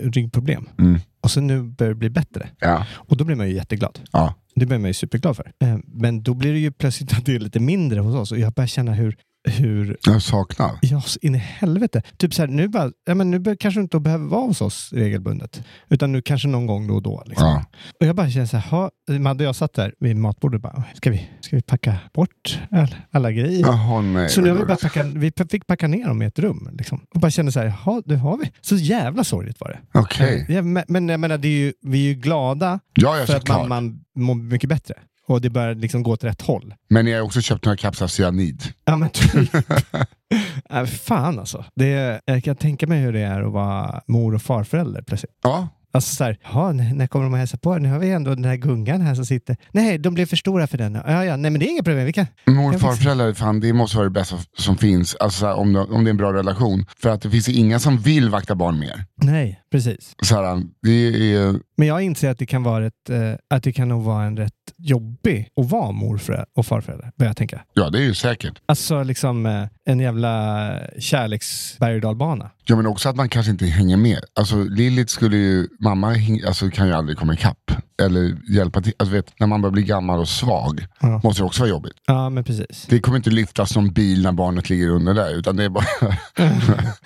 ryggproblem. 0.00 0.68
Mm. 0.78 1.00
Och 1.22 1.30
så 1.30 1.40
nu 1.40 1.62
börjar 1.62 1.92
det 1.92 1.98
bli 1.98 2.10
bättre. 2.10 2.48
Ja. 2.60 2.86
Och 2.92 3.16
då 3.16 3.24
blir 3.24 3.36
man 3.36 3.48
ju 3.48 3.54
jätteglad. 3.54 4.00
Ja. 4.12 4.34
Det 4.54 4.66
blir 4.66 4.78
man 4.78 4.90
ju 4.90 4.94
superglad 4.94 5.36
för. 5.36 5.52
Eh, 5.60 5.76
Men 5.84 6.22
då 6.22 6.34
blir 6.34 6.52
det 6.52 6.58
ju 6.58 6.72
plötsligt 6.72 7.12
att 7.12 7.26
det 7.26 7.34
är 7.34 7.38
lite 7.38 7.60
mindre 7.60 8.00
hos 8.00 8.14
oss 8.14 8.32
och 8.32 8.38
jag 8.38 8.52
börjar 8.52 8.68
känna 8.68 8.94
hur, 8.94 9.16
hur 9.48 9.96
Jag 10.06 10.22
saknar. 10.22 10.78
Ja, 10.82 11.00
så 11.00 11.18
in 11.22 11.34
i 11.34 11.38
helvete. 11.38 12.02
Typ 12.16 12.34
så 12.34 12.42
här, 12.42 12.48
nu, 12.48 12.68
bara, 12.68 12.90
ja, 13.06 13.14
men 13.14 13.30
nu 13.30 13.56
kanske 13.60 13.80
du 13.80 13.82
inte 13.82 14.00
behöver 14.00 14.26
vara 14.26 14.40
hos 14.46 14.60
oss 14.60 14.90
regelbundet. 14.92 15.62
Utan 15.90 16.12
nu 16.12 16.22
kanske 16.22 16.48
någon 16.48 16.66
gång 16.66 16.86
då 16.86 16.94
och 16.94 17.02
då. 17.02 17.22
Liksom. 17.26 17.46
Ja. 17.46 17.64
Och 18.00 18.06
jag 18.06 18.16
bara 18.16 18.30
känner 18.30 18.46
så 18.46 18.56
här, 18.56 18.70
ha, 18.70 18.90
Madde 19.20 19.44
och 19.44 19.48
jag 19.48 19.56
satt 19.56 19.72
där 19.74 19.94
vid 20.00 20.16
matbordet 20.16 20.62
bara, 20.62 20.82
ska 20.94 21.10
vi, 21.10 21.28
ska 21.40 21.56
vi 21.56 21.62
packa 21.62 21.96
bort 22.14 22.60
all, 22.70 22.94
alla 23.10 23.32
grejer? 23.32 23.60
Jaha, 23.60 24.00
nej. 24.00 24.28
Så 24.28 24.40
nu 24.40 24.50
har 24.50 24.56
vi, 24.58 24.64
bara 24.64 24.76
packa, 24.76 25.04
vi 25.14 25.32
fick 25.50 25.66
packa 25.66 25.88
ner 25.88 26.06
dem 26.08 26.22
i 26.22 26.26
ett 26.26 26.38
rum. 26.38 26.68
Liksom. 26.72 27.00
Och 27.14 27.20
bara 27.20 27.30
kände 27.30 27.52
så 27.52 27.60
här, 27.60 27.66
jaha, 27.66 28.02
det 28.04 28.16
har 28.16 28.36
vi. 28.38 28.52
Så 28.60 28.76
jävla 28.76 29.24
sorgligt 29.24 29.60
var 29.60 29.68
det. 29.68 29.98
Okej. 30.00 30.46
Ja, 30.48 30.62
men, 30.62 30.84
men 30.88 31.08
jag 31.08 31.20
menar, 31.20 31.38
det 31.38 31.48
är 31.48 31.58
ju, 31.58 31.72
vi 31.82 31.98
är 32.04 32.08
ju 32.08 32.14
glada 32.14 32.80
Ja, 32.94 33.12
för 33.12 33.22
att 33.22 33.28
såklart. 33.30 33.58
mamman 33.58 34.00
mår 34.16 34.34
mycket 34.34 34.68
bättre. 34.68 34.94
Och 35.26 35.40
det 35.40 35.50
börjar 35.50 35.74
liksom 35.74 36.02
gå 36.02 36.10
åt 36.10 36.24
rätt 36.24 36.42
håll. 36.42 36.74
Men 36.88 37.06
jag 37.06 37.18
har 37.18 37.24
också 37.24 37.40
köpt 37.40 37.64
några 37.64 37.76
kapslar 37.76 38.08
cyanid. 38.08 38.62
Ja 38.84 38.96
men 38.96 39.08
typ. 39.10 39.54
äh, 40.70 40.84
fan 40.84 41.38
alltså. 41.38 41.64
Det, 41.74 42.20
jag 42.24 42.44
kan 42.44 42.56
tänka 42.56 42.86
mig 42.86 43.00
hur 43.00 43.12
det 43.12 43.20
är 43.20 43.42
att 43.42 43.52
vara 43.52 44.00
mor 44.06 44.34
och 44.34 44.42
farförälder 44.42 45.02
plötsligt. 45.02 45.32
Ja, 45.42 45.68
Alltså 45.94 46.14
så 46.16 46.24
här, 46.24 46.38
"Jaha, 46.44 46.72
när 46.72 47.06
kommer 47.06 47.24
de 47.24 47.34
att 47.34 47.38
hälsa 47.38 47.56
på? 47.56 47.78
Nu 47.78 47.88
har 47.88 47.98
vi 47.98 48.10
ändå 48.10 48.34
den 48.34 48.44
här 48.44 48.56
gungan 48.56 49.00
här 49.00 49.14
som 49.14 49.26
sitter. 49.26 49.56
Nej, 49.72 49.98
de 49.98 50.14
blev 50.14 50.26
för 50.26 50.36
stora 50.36 50.66
för 50.66 50.78
den. 50.78 50.94
Ja, 50.94 51.24
ja, 51.24 51.36
nej 51.36 51.50
men 51.50 51.60
det 51.60 51.66
är 51.66 51.70
inget 51.70 51.84
problem. 51.84 52.06
Vi 52.06 52.12
kan... 52.12 52.26
Mor 52.46 52.74
och 52.74 52.80
farföräldrar, 52.80 53.32
fan, 53.32 53.60
det 53.60 53.72
måste 53.72 53.96
vara 53.96 54.04
det 54.04 54.10
bästa 54.10 54.36
som 54.58 54.76
finns. 54.76 55.14
Alltså, 55.14 55.40
så 55.40 55.46
här, 55.46 55.54
om, 55.54 55.72
det, 55.72 55.80
om 55.80 56.04
det 56.04 56.08
är 56.08 56.10
en 56.10 56.16
bra 56.16 56.32
relation. 56.32 56.86
För 57.02 57.08
att 57.08 57.22
det 57.22 57.30
finns 57.30 57.48
inga 57.48 57.78
som 57.78 57.98
vill 57.98 58.28
vakta 58.30 58.54
barn 58.54 58.78
mer. 58.78 59.04
Nej, 59.22 59.60
precis. 59.72 60.14
Så 60.22 60.34
här, 60.34 60.62
det 60.82 61.34
är, 61.34 61.54
Men 61.76 61.88
jag 61.88 62.02
inser 62.02 62.30
att 62.30 62.38
det 62.38 62.46
kan 62.46 62.62
vara 62.62 62.86
ett, 62.86 63.10
eh, 63.10 63.32
att 63.50 63.62
det 63.62 63.72
kan 63.72 63.88
nog 63.88 64.02
vara 64.02 64.24
en 64.24 64.36
rätt 64.36 64.52
jobbig 64.76 65.48
att 65.60 65.70
vara 65.70 65.92
morförälder 65.92 66.46
och 66.56 66.66
farförälder, 66.66 67.10
börjar 67.16 67.28
jag 67.30 67.36
tänka. 67.36 67.60
ja 67.74 67.90
det 67.90 67.98
är 67.98 68.02
ju 68.02 68.14
säkert. 68.14 68.62
Alltså 68.66 69.02
liksom 69.02 69.46
eh, 69.46 69.64
en 69.86 70.00
jävla 70.00 70.70
kärleksberg 70.98 71.94
och 71.94 72.00
dalbana. 72.00 72.50
Ja 72.64 72.76
men 72.76 72.86
också 72.86 73.08
att 73.08 73.16
man 73.16 73.28
kanske 73.28 73.52
inte 73.52 73.66
hänger 73.66 73.96
med. 73.96 74.20
Alltså 74.34 74.56
Lilith 74.64 75.12
skulle 75.12 75.36
ju, 75.36 75.68
mamma 75.80 76.12
häng- 76.14 76.46
alltså, 76.46 76.70
kan 76.70 76.86
ju 76.86 76.92
aldrig 76.92 77.18
komma 77.18 77.34
ikapp. 77.34 77.70
Eller 78.02 78.36
hjälpa 78.54 78.80
till. 78.80 78.92
Alltså, 78.96 79.14
vet, 79.14 79.40
när 79.40 79.46
man 79.46 79.62
börjar 79.62 79.72
bli 79.72 79.82
gammal 79.82 80.20
och 80.20 80.28
svag 80.28 80.86
Ja. 81.00 81.20
måste 81.24 81.42
det 81.42 81.46
också 81.46 81.60
vara 81.62 81.70
jobbigt. 81.70 81.92
Ja, 82.06 82.30
men 82.30 82.44
precis. 82.44 82.86
Det 82.88 82.98
kommer 83.00 83.16
inte 83.16 83.30
lyftas 83.30 83.76
någon 83.76 83.92
bil 83.92 84.22
när 84.22 84.32
barnet 84.32 84.70
ligger 84.70 84.88
under 84.88 85.14
där. 85.14 85.34
Utan 85.38 85.56
det 85.56 85.64
är 85.64 85.68
bara... 85.68 85.84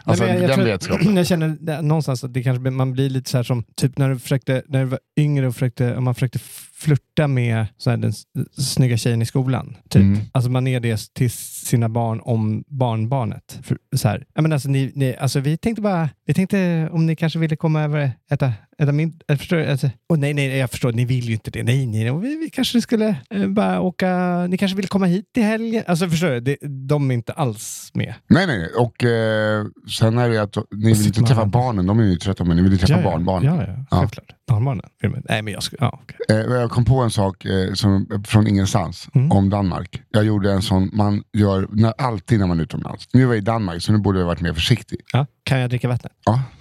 alltså 0.04 0.24
Nej, 0.24 0.32
jag, 0.34 0.42
jag, 0.42 0.48
den 0.48 0.54
tror- 0.56 0.64
vetskapen. 0.64 1.16
jag 1.16 1.26
känner 1.26 1.56
det, 1.60 1.82
någonstans 1.82 2.24
att 2.24 2.34
det 2.34 2.42
kanske, 2.42 2.70
man 2.70 2.92
blir 2.92 3.10
lite 3.10 3.30
så 3.30 3.36
här 3.36 3.44
som 3.44 3.64
typ 3.76 3.98
när 3.98 4.08
du, 4.08 4.18
försökte, 4.18 4.62
när 4.68 4.80
du 4.80 4.84
var 4.86 4.98
yngre 5.18 5.46
och 5.46 5.54
försökte, 5.54 6.00
man 6.00 6.14
försökte 6.14 6.38
flirta 6.78 7.28
med 7.28 7.66
så 7.76 7.90
här, 7.90 7.96
den 7.96 8.12
snygga 8.58 8.96
tjejen 8.96 9.22
i 9.22 9.26
skolan. 9.26 9.76
Typ. 9.88 10.02
Mm. 10.02 10.20
Alltså 10.32 10.50
man 10.50 10.66
är 10.66 10.80
det 10.80 11.14
till 11.14 11.30
sina 11.30 11.88
barn 11.88 12.20
om 12.24 12.64
barnbarnet. 12.66 13.58
För, 13.62 13.78
så 13.96 14.08
här. 14.08 14.24
Ja, 14.34 14.42
men 14.42 14.52
alltså, 14.52 14.68
ni, 14.68 14.92
ni, 14.94 15.16
alltså, 15.16 15.40
vi 15.40 15.56
tänkte 15.56 15.82
bara, 15.82 16.08
vi 16.26 16.34
tänkte 16.34 16.88
om 16.92 17.06
ni 17.06 17.16
kanske 17.16 17.38
ville 17.38 17.56
komma 17.56 17.82
över 17.82 18.12
och 18.26 18.32
äta, 18.32 18.52
äta 18.78 18.92
middag. 18.92 19.24
Jag 19.26 19.38
förstår, 19.38 19.66
alltså, 19.66 19.90
oh, 20.08 20.18
nej, 20.18 20.34
nej, 20.34 20.56
jag 20.56 20.70
förstår, 20.70 20.92
ni 20.92 21.04
vill 21.04 21.24
ju 21.24 21.32
inte 21.32 21.50
det. 21.50 21.62
Nej, 21.62 21.86
nej, 21.86 22.12
vi, 22.12 22.36
vi 22.36 22.50
kanske 22.50 22.80
skulle 22.80 23.16
eh, 23.30 23.46
bara 23.46 23.80
åka, 23.80 24.46
ni 24.46 24.58
kanske 24.58 24.76
vill 24.76 24.88
komma 24.88 25.06
hit 25.06 25.24
i 25.36 25.40
helgen. 25.40 25.84
Alltså 25.86 26.08
förstår 26.08 26.28
du, 26.28 26.40
det, 26.40 26.56
de 26.88 27.10
är 27.10 27.14
inte 27.14 27.32
alls 27.32 27.90
med. 27.94 28.14
Nej, 28.28 28.46
nej. 28.46 28.68
Och 28.78 29.04
eh, 29.04 29.66
sen 29.98 30.18
är 30.18 30.28
det 30.28 30.38
att 30.38 30.56
ni 30.76 30.92
vill 30.92 31.06
inte 31.06 31.20
träffa 31.22 31.46
barnen, 31.46 31.86
de 31.86 31.98
är 31.98 32.04
ju 32.04 32.16
trötta, 32.16 32.44
men 32.44 32.56
ni 32.56 32.62
vill 32.62 32.78
träffa 32.78 33.02
barnbarn. 33.02 33.44
Ja, 33.44 33.64
ja, 33.66 33.74
Ja. 33.90 33.96
självklart. 33.98 34.26
Barnbarnen. 34.48 34.84
Nej, 35.28 35.42
men 35.42 35.52
jag 35.52 35.62
skulle... 35.62 35.78
Ja, 35.80 36.00
okej. 36.02 36.36
Eh, 36.36 36.67
jag 36.68 36.74
kom 36.74 36.84
på 36.84 36.98
en 37.02 37.10
sak 37.10 37.44
eh, 37.44 37.72
som, 37.74 38.22
från 38.26 38.46
ingenstans 38.46 39.08
Mm. 39.14 39.32
om 39.32 39.50
Danmark. 39.50 40.02
Jag 40.10 40.24
gjorde 40.24 40.52
en 40.52 40.62
sån 40.62 40.90
man 40.92 41.22
gör 41.32 41.66
när, 41.72 41.92
alltid 41.98 42.38
när 42.40 42.46
man 42.46 42.58
är 42.58 42.62
utomlands. 42.64 43.08
Nu 43.12 43.24
var 43.24 43.34
jag 43.34 43.38
i 43.38 43.44
Danmark 43.44 43.82
så 43.82 43.92
nu 43.92 43.98
borde 43.98 44.18
jag 44.18 44.26
varit 44.26 44.40
mer 44.40 44.52
försiktig. 44.52 44.98
ja. 45.12 45.26
Kan 45.44 45.58
jag 45.58 45.70
dricka 45.70 45.88
vattnet? 45.88 46.12
Ja. 46.24 46.42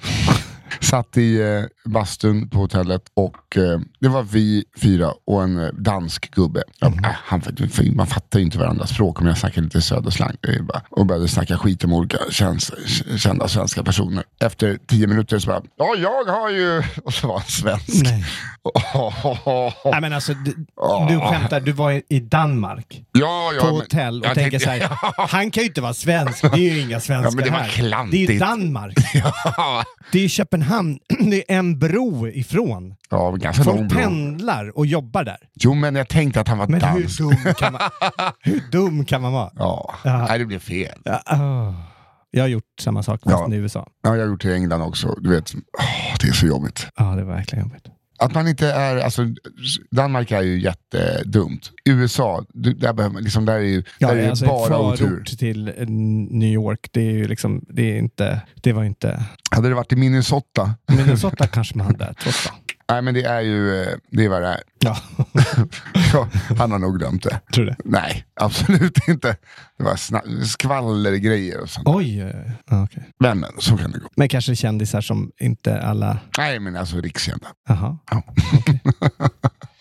Satt 0.81 1.17
i 1.17 1.41
eh, 1.41 1.91
bastun 1.91 2.49
på 2.49 2.57
hotellet 2.59 3.01
och 3.13 3.57
eh, 3.57 3.79
det 3.99 4.07
var 4.07 4.23
vi 4.23 4.63
fyra 4.81 5.11
och 5.27 5.43
en 5.43 5.59
eh, 5.59 5.69
dansk 5.73 6.31
gubbe. 6.35 6.63
Ja, 6.79 6.87
Mm. 6.87 7.03
äh, 7.05 7.11
han, 7.15 7.41
man 7.95 8.07
fattar 8.07 8.39
ju 8.39 8.45
inte 8.45 8.57
varandras 8.57 8.89
språk 8.89 9.21
om 9.21 9.27
jag 9.27 9.37
snackar 9.37 9.61
lite 9.61 9.81
söderslang. 9.81 10.35
Och 10.89 11.05
började 11.05 11.27
snacka 11.27 11.57
skit 11.57 11.83
om 11.83 11.93
olika 11.93 12.17
käns, 12.31 12.71
kända 13.17 13.47
svenska 13.47 13.83
personer. 13.83 14.23
Efter 14.39 14.79
tio 14.87 15.07
minuter 15.07 15.39
så 15.39 15.47
bara, 15.47 15.61
ja 15.77 15.95
jag 15.97 16.25
har 16.33 16.49
ju... 16.49 16.83
Och 17.03 17.13
så 17.13 17.27
var 17.27 17.37
han 17.39 17.47
svensk. 17.47 18.03
Nej. 18.03 18.25
Nej, 19.91 20.01
men 20.01 20.13
alltså, 20.13 20.33
du, 20.33 20.51
du 21.09 21.19
skämtar. 21.19 21.59
Du 21.59 21.71
var 21.71 21.91
i- 21.91 22.03
i 22.09 22.19
Danmark 22.19 23.01
Ja, 23.11 23.51
ja, 23.55 23.61
på 23.61 23.67
hotell 23.67 24.21
och 24.21 24.27
jag 24.27 24.35
tänker 24.35 24.59
så 24.59 24.69
här. 24.69 24.89
Han 25.29 25.51
kan 25.51 25.63
ju 25.63 25.67
inte 25.67 25.81
vara 25.81 25.93
svensk. 25.93 26.41
Det 26.41 26.47
är 26.69 26.73
ju 26.73 26.79
inga 26.79 26.99
svenskar 26.99 27.31
Ja, 27.31 27.35
men 27.35 27.45
det 27.45 27.51
var 27.51 27.57
här. 27.59 27.69
klantigt. 27.69 28.27
Det 28.27 28.31
är 28.31 28.33
ju 28.33 28.39
Danmark. 28.39 28.97
Ja, 29.43 29.83
Det 30.11 30.19
är 30.25 30.27
Köpenhamn. 30.29 30.56
Det 31.19 31.51
är 31.53 31.57
en 31.59 31.79
bro 31.79 32.27
ifrån. 32.27 32.95
ja 33.09 33.31
ganska 33.31 33.63
lång 33.63 33.77
Folk 33.77 33.89
bro. 33.89 33.99
pendlar 33.99 34.77
och 34.77 34.85
jobbar 34.85 35.23
där. 35.23 35.37
Jo, 35.55 35.73
men 35.73 35.95
jag 35.95 36.07
tänkte 36.07 36.41
att 36.41 36.47
han 36.47 36.57
var 36.57 36.67
Men 36.67 36.81
hur 36.83 36.99
dansk. 37.01 37.19
dum 37.19 37.53
kan 37.57 37.73
man, 37.73 37.81
hur 38.39 38.61
dum 38.71 39.05
kan 39.05 39.21
man 39.21 39.33
vara? 39.33 39.51
Ja, 39.55 39.93
Ja. 40.03 40.25
Nej, 40.29 40.39
det 40.39 40.45
blev 40.45 40.59
fel. 40.59 40.99
Ja, 41.03 41.21
åh. 41.31 41.73
Jag 42.31 42.43
har 42.43 42.47
gjort 42.47 42.63
samma 42.79 43.03
sak 43.03 43.21
fast 43.23 43.35
Ja. 43.49 43.53
i 43.53 43.57
USA. 43.57 43.87
Ja, 44.03 44.15
jag 44.15 44.23
har 44.23 44.29
gjort 44.29 44.41
det 44.41 44.49
i 44.49 44.53
England 44.53 44.81
också. 44.81 45.15
Du 45.21 45.29
vet, 45.29 45.53
åh, 45.79 46.15
det 46.21 46.27
är 46.27 46.31
så 46.33 46.45
jobbigt. 46.47 46.87
Ja, 46.97 47.03
det 47.05 47.23
var 47.23 47.33
verkligen 47.33 47.65
jobbigt. 47.65 47.85
Att 48.19 48.33
man 48.33 48.47
inte 48.47 48.71
är, 48.71 48.97
alltså, 48.97 49.25
Danmark 49.91 50.31
är 50.31 50.41
ju 50.41 50.61
jättedumt. 50.61 51.71
USA, 51.85 52.45
där, 52.53 52.93
behöver 52.93 53.13
man, 53.13 53.23
liksom, 53.23 53.45
där 53.45 53.53
är 53.53 53.59
ju 53.59 53.83
Ja, 53.99 54.07
där 54.07 54.15
är 54.17 54.29
alltså 54.29 54.45
bara 54.45 54.79
otur. 54.79 55.23
till 55.23 55.67
eh, 55.67 55.73
New 56.29 56.53
York, 56.53 56.89
det 56.91 57.01
är 57.01 57.11
ju 57.11 57.27
liksom, 57.27 57.65
det 57.69 57.81
är 57.91 57.97
inte, 57.97 58.41
det 58.55 58.73
var 58.73 58.83
inte, 58.83 59.23
Hade 59.51 59.69
det 59.69 59.75
varit 59.75 59.93
i 59.93 59.95
Minnesota, 59.95 60.75
Minnesota 60.87 61.47
kanske 61.47 61.77
man 61.77 61.87
hade 61.87 62.13
trots 62.23 62.43
det. 62.43 62.51
Nej 62.89 63.01
men 63.01 63.13
det 63.13 63.23
är 63.23 63.41
ju, 63.41 63.81
eh, 63.81 63.87
det 64.11 64.25
är 64.25 64.29
vad 64.29 64.41
det 64.41 64.47
är. 64.47 64.61
Ja, 64.79 64.97
han 66.57 66.71
har 66.71 66.79
nog 66.79 66.99
glömt 66.99 67.23
det. 67.23 67.39
tror 67.53 67.65
det. 67.65 67.75
Nej, 67.85 68.25
absolut 68.41 69.07
inte. 69.07 69.35
Det 69.77 69.83
var 69.83 69.95
skvallergrejer 70.45 71.59
och 71.61 71.69
sånt. 71.69 71.87
Oj, 71.87 72.23
okej. 72.71 73.09
Men, 73.19 73.39
men 73.39 73.49
så 73.59 73.77
kan 73.77 73.91
det 73.91 73.99
gå. 73.99 74.07
Men 74.15 74.29
kanske 74.29 74.55
kändisar 74.55 75.01
som 75.01 75.31
inte 75.39 75.81
alla, 75.81 76.17
Nej, 76.37 76.59
men 76.59 76.75
alltså 76.75 76.97
rikskända. 77.01 77.47
jaha, 77.67 77.97
Ja. 78.11 78.23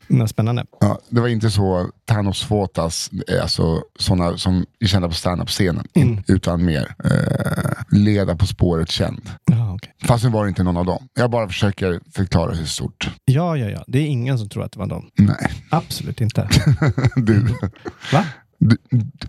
Men 0.09 0.29
spännande. 0.29 0.65
Ja, 0.81 0.99
det 1.09 1.21
var 1.21 1.29
inte 1.29 1.51
så 1.51 1.91
Thanos 2.09 2.43
Fotas, 2.45 3.11
eh, 3.29 3.43
alltså 3.43 3.83
sådana 3.99 4.39
som 4.39 4.67
är 4.81 4.87
kända 4.87 5.09
på 5.09 5.15
standup-scenen, 5.15 5.87
Mm. 5.95 6.23
utan 6.27 6.65
mer 6.65 6.95
eh, 7.05 7.73
leda 7.99 8.37
På 8.37 8.47
spåret 8.47 8.91
känd. 8.91 9.31
Ja, 9.45 9.66
okej. 9.77 9.93
Fast 10.05 10.25
nu 10.25 10.31
var 10.31 10.45
det 10.45 10.49
inte 10.49 10.63
någon 10.63 10.77
av 10.77 10.85
dem. 10.87 11.09
Jag 11.15 11.31
bara 11.31 11.49
försöker 11.49 12.01
förklara 12.15 12.53
hur 12.55 12.65
stort. 12.65 13.11
ja, 13.25 13.57
ja, 13.57 13.67
ja. 13.71 13.85
Det 13.87 13.99
är 13.99 14.07
ingen 14.07 14.39
som 14.39 14.49
tror 14.49 14.65
att 14.65 14.73
det 14.73 14.79
var 14.79 14.87
dem. 14.87 15.11
Nej, 15.19 15.51
Absolut 15.71 16.21
inte. 16.21 16.49
du. 17.17 17.41
Va? 18.13 18.25
Du. 18.59 18.77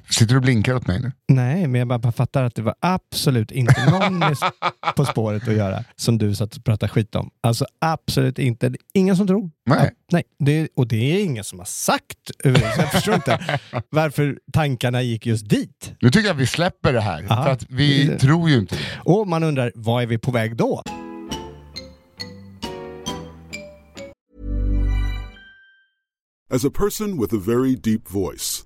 Sitter 0.10 0.28
du 0.34 0.36
och 0.36 0.42
blinkar 0.42 0.74
åt 0.76 0.88
mig 0.88 1.00
nu? 1.02 1.12
Nej, 1.28 1.68
men 1.68 1.80
jag 1.80 1.88
bara 2.02 2.12
fattar 2.12 2.44
att 2.44 2.56
det 2.56 2.62
var 2.62 2.76
absolut 2.80 3.52
inte 3.52 3.90
någon 3.92 4.24
På 4.96 5.06
spåret 5.06 5.48
att 5.48 5.54
göra 5.54 5.84
som 5.96 6.18
du 6.18 6.36
satt 6.36 6.56
och 6.56 6.64
pratade 6.64 6.90
skit 6.92 7.16
om. 7.16 7.30
Alltså 7.44 7.66
absolut 7.82 8.40
inte. 8.40 8.70
Det 8.70 8.78
är 8.78 9.00
ingen 9.00 9.18
som 9.18 9.28
tror. 9.28 9.52
Nej. 9.66 9.80
Ja, 9.84 9.90
nej. 10.12 10.24
Det, 10.40 10.70
och 10.76 10.88
det 10.88 10.96
är 11.16 11.24
ingen 11.24 11.44
som 11.44 11.60
har 11.60 11.66
sagt 11.66 12.32
överhuvudtaget. 12.44 12.80
Jag 12.80 12.92
förstår 12.92 13.16
inte 13.16 13.60
varför 13.90 14.40
tankarna 14.54 15.02
gick 15.02 15.26
just 15.26 15.50
dit. 15.50 15.94
Nu 16.02 16.10
tycker 16.12 16.28
jag 16.28 16.34
att 16.36 16.42
vi 16.42 16.48
släpper 16.48 16.94
det 16.94 17.02
här. 17.02 17.26
Aha. 17.30 17.44
För 17.44 17.52
att 17.52 17.66
vi 17.70 18.04
Det- 18.08 18.20
tror 18.20 18.50
ju 18.50 18.58
inte 18.58 18.76
det. 18.76 18.82
Och 19.12 19.28
man 19.28 19.44
undrar, 19.44 19.72
var 19.76 20.02
är 20.02 20.06
vi 20.06 20.18
på 20.18 20.32
väg 20.32 20.56
då? 20.56 20.82
As 26.50 26.64
a 26.66 26.70
person 26.70 27.20
with 27.20 27.34
a 27.34 27.38
very 27.46 27.76
deep 27.76 28.10
voice, 28.10 28.66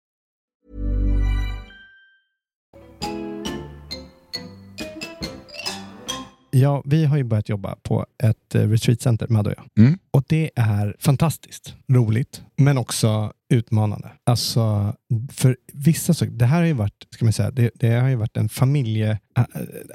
Ja, 6.51 6.81
vi 6.85 7.05
har 7.05 7.17
ju 7.17 7.23
börjat 7.23 7.49
jobba 7.49 7.75
på 7.83 8.05
ett 8.23 8.55
eh, 8.55 8.61
retreatcenter, 8.61 9.27
Madde 9.27 9.49
och 9.49 9.55
jag. 9.57 9.85
Mm. 9.85 9.99
Och 10.13 10.23
det 10.27 10.51
är 10.55 10.95
fantastiskt 10.99 11.75
roligt, 11.91 12.41
men 12.57 12.77
också 12.77 13.33
utmanande. 13.53 14.11
Alltså, 14.25 14.95
för 15.31 15.57
vissa 15.73 16.13
saker, 16.13 16.31
det 16.33 16.45
här 16.45 16.59
har 16.59 16.65
ju 16.65 16.73
varit, 16.73 17.07
ska 17.09 17.25
man 17.25 17.33
säga, 17.33 17.51
det, 17.51 17.71
det 17.75 17.89
har 17.89 18.09
ju 18.09 18.15
varit 18.15 18.37
en 18.37 18.49
familje... 18.49 19.19
ä- 19.37 19.45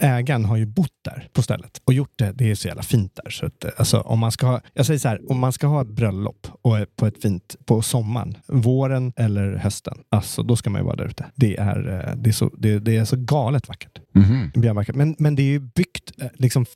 Ägaren 0.00 0.44
har 0.44 0.56
ju 0.56 0.66
bott 0.66 0.92
där 1.04 1.28
på 1.32 1.42
stället 1.42 1.80
och 1.84 1.92
gjort 1.94 2.12
det. 2.16 2.32
Det 2.32 2.50
är 2.50 2.54
så 2.54 2.68
jävla 2.68 2.82
fint 2.82 3.18
där. 3.24 3.30
Så 3.30 3.46
att, 3.46 3.64
alltså, 3.78 4.00
om 4.00 4.18
man 4.18 4.32
ska 4.32 4.46
ha, 4.46 4.60
jag 4.74 4.86
säger 4.86 4.98
så 4.98 5.08
här, 5.08 5.30
om 5.30 5.38
man 5.38 5.52
ska 5.52 5.66
ha 5.66 5.82
ett 5.82 5.88
bröllop 5.90 6.46
och 6.62 6.76
på 6.96 7.06
ett 7.06 7.22
fint 7.22 7.56
på 7.64 7.82
sommaren, 7.82 8.36
våren 8.48 9.12
eller 9.16 9.56
hösten, 9.56 9.98
alltså 10.08 10.42
då 10.42 10.56
ska 10.56 10.70
man 10.70 10.80
ju 10.80 10.84
vara 10.84 10.96
där 10.96 11.06
ute. 11.06 11.26
Det 11.34 11.56
är, 11.56 12.08
eh, 12.08 12.16
det 12.16 12.30
är, 12.30 12.32
så, 12.32 12.50
det, 12.58 12.78
det 12.78 12.96
är 12.96 13.04
så 13.04 13.16
galet 13.16 13.68
vackert. 13.68 13.98
Mhm. 14.14 14.50
Björnbacken. 14.54 14.98
Men, 14.98 15.16
men 15.18 15.34
det 15.36 15.42
är 15.42 15.46
ju 15.50 15.60
byggt, 15.60 16.12
eh, 16.22 16.26
liksom, 16.34 16.66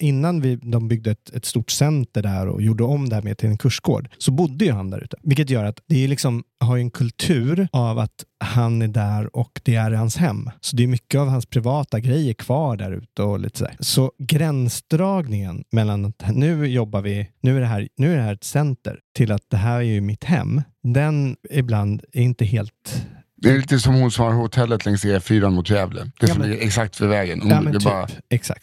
innan 0.00 0.40
vi, 0.40 0.56
de 0.56 0.88
byggde 0.88 1.10
ett, 1.10 1.30
ett 1.34 1.44
stort 1.44 1.70
center 1.70 2.22
där 2.22 2.48
och 2.48 2.61
och 2.62 2.66
gjorde 2.66 2.84
om 2.84 3.08
det 3.08 3.14
här 3.14 3.22
med 3.22 3.38
till 3.38 3.48
en 3.48 3.58
kursgård, 3.58 4.08
så 4.18 4.30
bodde 4.30 4.64
ju 4.64 4.72
han 4.72 4.90
där 4.90 5.04
ute. 5.04 5.16
Vilket 5.22 5.50
gör 5.50 5.64
att 5.64 5.80
det 5.86 6.04
är 6.04 6.08
liksom, 6.08 6.44
har 6.60 6.76
ju 6.76 6.82
en 6.82 6.90
kultur 6.90 7.68
av 7.72 7.98
att 7.98 8.24
han 8.44 8.82
är 8.82 8.88
där 8.88 9.36
och 9.36 9.60
det 9.62 9.74
är 9.74 9.90
hans 9.90 10.16
hem. 10.16 10.50
Så 10.60 10.76
det 10.76 10.82
är 10.82 10.86
mycket 10.86 11.20
av 11.20 11.28
hans 11.28 11.46
privata 11.46 12.00
grejer 12.00 12.34
kvar 12.34 12.76
där 12.76 12.92
ute 12.92 13.22
och 13.22 13.40
lite 13.40 13.58
sådär. 13.58 13.76
Så 13.80 14.12
gränsdragningen 14.18 15.64
mellan 15.72 16.04
att 16.04 16.36
nu 16.36 16.66
jobbar 16.66 17.02
vi, 17.02 17.28
nu 17.40 17.56
är 17.56 17.60
det 17.60 17.66
här, 17.66 17.88
nu 17.96 18.12
är 18.12 18.16
det 18.16 18.22
här 18.22 18.34
ett 18.34 18.44
center, 18.44 18.98
till 19.16 19.32
att 19.32 19.50
det 19.50 19.56
här 19.56 19.76
är 19.76 19.82
ju 19.82 20.00
mitt 20.00 20.24
hem, 20.24 20.62
den 20.82 21.36
ibland 21.50 22.04
är 22.12 22.22
inte 22.22 22.44
helt 22.44 23.06
det 23.42 23.50
är 23.50 23.56
lite 23.58 23.78
som 23.78 23.94
hon 23.94 24.10
som 24.10 24.24
har 24.24 24.32
hotellet 24.32 24.84
längs 24.86 25.04
E4 25.04 25.50
mot 25.50 25.70
Gävle. 25.70 26.00
Det 26.00 26.10
Ja, 26.20 26.34
som 26.34 26.42
ligger 26.42 26.64
exakt 26.64 27.00
vid 27.00 27.08
vägen. 27.08 27.40
Hon, 27.40 27.50
Ja, 27.50 27.68
är 27.68 27.72
typ, 27.72 27.82
bara, 27.84 28.06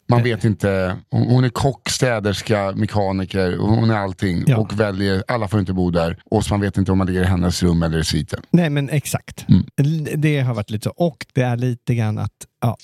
man 0.08 0.24
vet 0.24 0.44
inte. 0.44 0.98
Hon 1.12 1.40
hon 1.40 1.44
är 1.44 1.50
kock, 1.50 1.90
städerska, 1.90 2.72
mekaniker. 2.76 3.58
Hon 3.58 3.90
är 3.90 3.96
allting. 3.96 4.44
Ja. 4.48 4.58
Och 4.58 4.80
väljer, 4.80 5.24
alla 5.28 5.48
får 5.48 5.60
inte 5.60 5.74
bo 5.74 5.92
där. 5.92 6.18
Och 6.32 6.46
så 6.46 6.54
man 6.54 6.62
vet 6.62 6.78
inte 6.78 6.92
om 6.92 6.98
man 6.98 7.08
ligger 7.08 7.22
i 7.22 7.26
hennes 7.26 7.64
rum 7.64 7.84
eller 7.84 8.00
i 8.00 8.04
sviten. 8.04 8.42
Nej, 8.52 8.70
men 8.70 8.90
exakt. 8.90 9.46
Mm. 9.50 9.66
Det 10.22 10.40
har 10.40 10.54
varit 10.54 10.70
lite 10.70 10.84
så. 10.84 10.90
Och 10.90 11.26
det 11.34 11.42
är 11.42 11.58
lite 11.58 11.96
grann 11.96 12.18
att, 12.18 12.34
ja, 12.62 12.78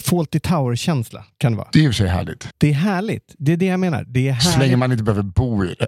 Fawlty 0.00 0.40
Tower-känsla 0.40 1.24
kan 1.38 1.52
det 1.52 1.58
vara. 1.58 1.68
Det 1.72 1.78
är 1.78 1.82
i 1.82 1.86
och 1.86 1.90
för 1.90 1.96
sig 1.96 2.08
härligt. 2.08 2.48
Det 2.58 2.70
är 2.70 2.74
härligt. 2.74 3.34
Det 3.38 3.52
är 3.52 3.56
det 3.56 3.66
jag 3.66 3.80
menar. 3.80 4.04
Det 4.08 4.28
är 4.28 4.34
Så 4.34 4.58
länge 4.58 4.76
man 4.76 4.92
inte 4.92 5.04
behöver 5.04 5.22
bo 5.22 5.64
i 5.64 5.74
det. 5.78 5.86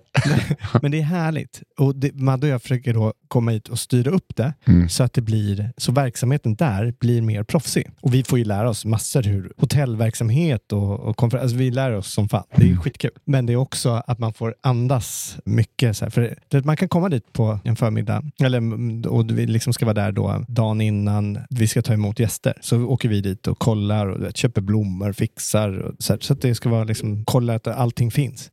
Men 0.82 0.90
det 0.90 0.98
är 0.98 1.02
härligt. 1.02 1.62
Och 1.78 1.96
det, 1.96 2.14
Madde 2.14 2.46
och 2.46 2.52
jag 2.52 2.62
försöker 2.62 2.94
då 2.94 3.12
komma 3.28 3.50
hit 3.50 3.68
och 3.68 3.78
styra 3.78 4.10
upp 4.10 4.32
det 4.36 4.52
Mm. 4.64 4.88
så 4.88 5.02
att 5.02 5.12
det 5.12 5.20
blir, 5.20 5.72
så 5.76 5.92
verksamheten 5.92 6.54
där 6.54 6.94
blir 7.00 7.22
mer 7.22 7.42
proffsig. 7.42 7.90
Och 8.00 8.14
vi 8.14 8.24
får 8.24 8.38
ju 8.38 8.44
lära 8.44 8.68
oss 8.70 8.84
massor 8.84 9.22
hur 9.22 9.52
hotellverksamhet 9.56 10.72
och, 10.72 11.00
och 11.00 11.16
konferens, 11.16 11.42
alltså 11.42 11.56
vi 11.56 11.70
lär 11.70 11.92
oss 11.92 12.12
som 12.12 12.28
fan. 12.28 12.44
Det 12.56 12.62
är 12.62 12.66
ju 12.66 12.76
skitkul. 12.76 13.10
Men 13.24 13.46
det 13.46 13.52
är 13.52 13.56
också 13.56 14.02
att 14.06 14.18
man 14.18 14.32
får 14.32 14.54
andas 14.60 15.36
mycket. 15.44 15.96
Så 15.96 16.04
här. 16.04 16.10
För 16.10 16.38
det, 16.48 16.64
man 16.64 16.76
kan 16.76 16.88
komma 16.88 17.08
dit 17.08 17.32
på 17.32 17.58
en 17.64 17.76
förmiddag 17.76 18.22
eller, 18.42 18.58
mm, 18.58 19.02
och 19.02 19.30
vi 19.30 19.46
liksom 19.46 19.72
ska 19.72 19.84
vara 19.84 19.94
där 19.94 20.12
då 20.12 20.44
dagen 20.48 20.80
innan 20.80 21.38
vi 21.50 21.68
ska 21.68 21.82
ta 21.82 21.92
emot 21.92 22.18
gäster. 22.18 22.54
Så 22.60 22.82
åker 22.84 23.08
vi 23.08 23.20
dit 23.20 23.46
och 23.46 23.58
kollar 23.58 23.75
och 24.06 24.18
du 24.18 24.24
vet, 24.24 24.36
köper 24.36 24.60
blommor, 24.60 25.12
fixar 25.12 25.78
och 25.78 25.94
så, 25.98 26.12
här, 26.12 26.20
så 26.20 26.32
att 26.32 26.40
det 26.40 26.54
ska 26.54 26.68
vara 26.68 26.84
liksom, 26.84 27.24
kolla 27.24 27.54
att 27.54 27.66
allting 27.66 28.10
finns. 28.10 28.50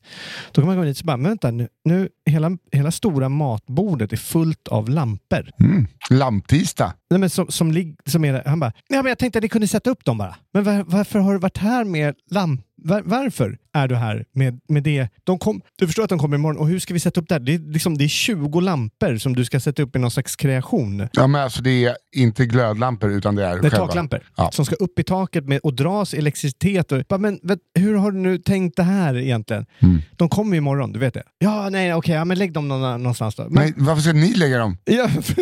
Då 0.51 0.62
kan 0.62 0.67
man 0.67 0.77
gå 0.77 0.83
dit 0.83 0.99
och 0.99 1.05
bara, 1.05 1.17
men 1.17 1.31
vänta 1.31 1.51
nu, 1.51 1.67
nu 1.86 2.09
hela, 2.25 2.57
hela 2.71 2.91
stora 2.91 3.29
matbordet 3.29 4.13
är 4.13 4.17
fullt 4.17 4.67
av 4.67 4.89
lampor. 4.89 5.49
Mm. 5.59 5.88
Lamptisdag. 6.09 6.93
Nej, 7.09 7.19
men 7.19 7.29
som, 7.29 7.47
som, 7.47 7.95
som 8.05 8.25
är, 8.25 8.43
han 8.45 8.59
bara, 8.59 8.71
ja, 8.88 9.01
men 9.01 9.05
jag 9.05 9.17
tänkte 9.17 9.39
att 9.39 9.43
ni 9.43 9.49
kunde 9.49 9.67
sätta 9.67 9.89
upp 9.89 10.05
dem 10.05 10.17
bara. 10.17 10.36
Men 10.53 10.63
var, 10.63 10.83
varför 10.88 11.19
har 11.19 11.33
du 11.33 11.39
varit 11.39 11.57
här 11.57 11.83
med 11.83 12.15
lamp? 12.31 12.62
Var, 12.83 13.01
varför 13.05 13.57
är 13.73 13.87
du 13.87 13.95
här 13.95 14.25
med, 14.33 14.59
med 14.69 14.83
det? 14.83 15.07
De 15.23 15.39
kom, 15.39 15.61
du 15.77 15.85
förstår 15.87 16.03
att 16.03 16.09
de 16.09 16.19
kommer 16.19 16.37
imorgon 16.37 16.57
och 16.57 16.67
hur 16.67 16.79
ska 16.79 16.93
vi 16.93 16.99
sätta 16.99 17.21
upp 17.21 17.29
det 17.29 17.35
här? 17.35 17.39
Det 17.39 17.53
är, 17.53 17.59
liksom, 17.73 17.97
det 17.97 18.03
är 18.03 18.07
20 18.07 18.59
lampor 18.59 19.17
som 19.17 19.35
du 19.35 19.45
ska 19.45 19.59
sätta 19.59 19.83
upp 19.83 19.95
i 19.95 19.99
någon 19.99 20.11
slags 20.11 20.35
kreation. 20.35 21.07
Ja, 21.13 21.27
men 21.27 21.41
alltså 21.41 21.61
det 21.61 21.85
är 21.85 21.95
inte 22.15 22.45
glödlampor 22.45 23.11
utan 23.11 23.35
det 23.35 23.45
är 23.45 23.49
Det 23.49 23.55
är 23.57 23.61
själva. 23.61 23.77
taklampor 23.87 24.19
Ja. 24.37 24.51
som 24.51 24.65
ska 24.65 24.75
upp 24.75 24.99
i 24.99 25.03
taket 25.03 25.45
med, 25.47 25.59
och 25.63 25.73
dras 25.75 26.13
elektricitet. 26.13 26.91
Och, 26.91 27.03
bara, 27.09 27.17
men 27.17 27.39
vet, 27.43 27.59
hur 27.79 27.95
har 27.95 28.11
du 28.11 28.17
nu 28.17 28.37
tänkt 28.37 28.75
det 28.77 28.83
här 28.83 29.17
egentligen? 29.17 29.65
Mm. 29.79 30.01
De 30.15 30.29
kommer 30.29 30.57
imorgon, 30.57 30.91
du 30.93 30.99
vet 30.99 31.13
det. 31.13 31.23
Ja, 31.39 31.69
nej, 31.69 31.93
okej, 31.93 32.15
ja, 32.15 32.25
men 32.25 32.37
lägg 32.37 32.53
dem 32.53 32.67
någon, 32.67 33.03
någonstans 33.03 33.35
då. 33.35 33.43
Men, 33.43 33.63
Nej, 33.63 33.73
varför 33.77 34.01
ska 34.01 34.13
ni 34.13 34.33
lägga 34.33 34.57
dem? 34.57 34.77
Ja, 34.85 35.07
för, 35.07 35.35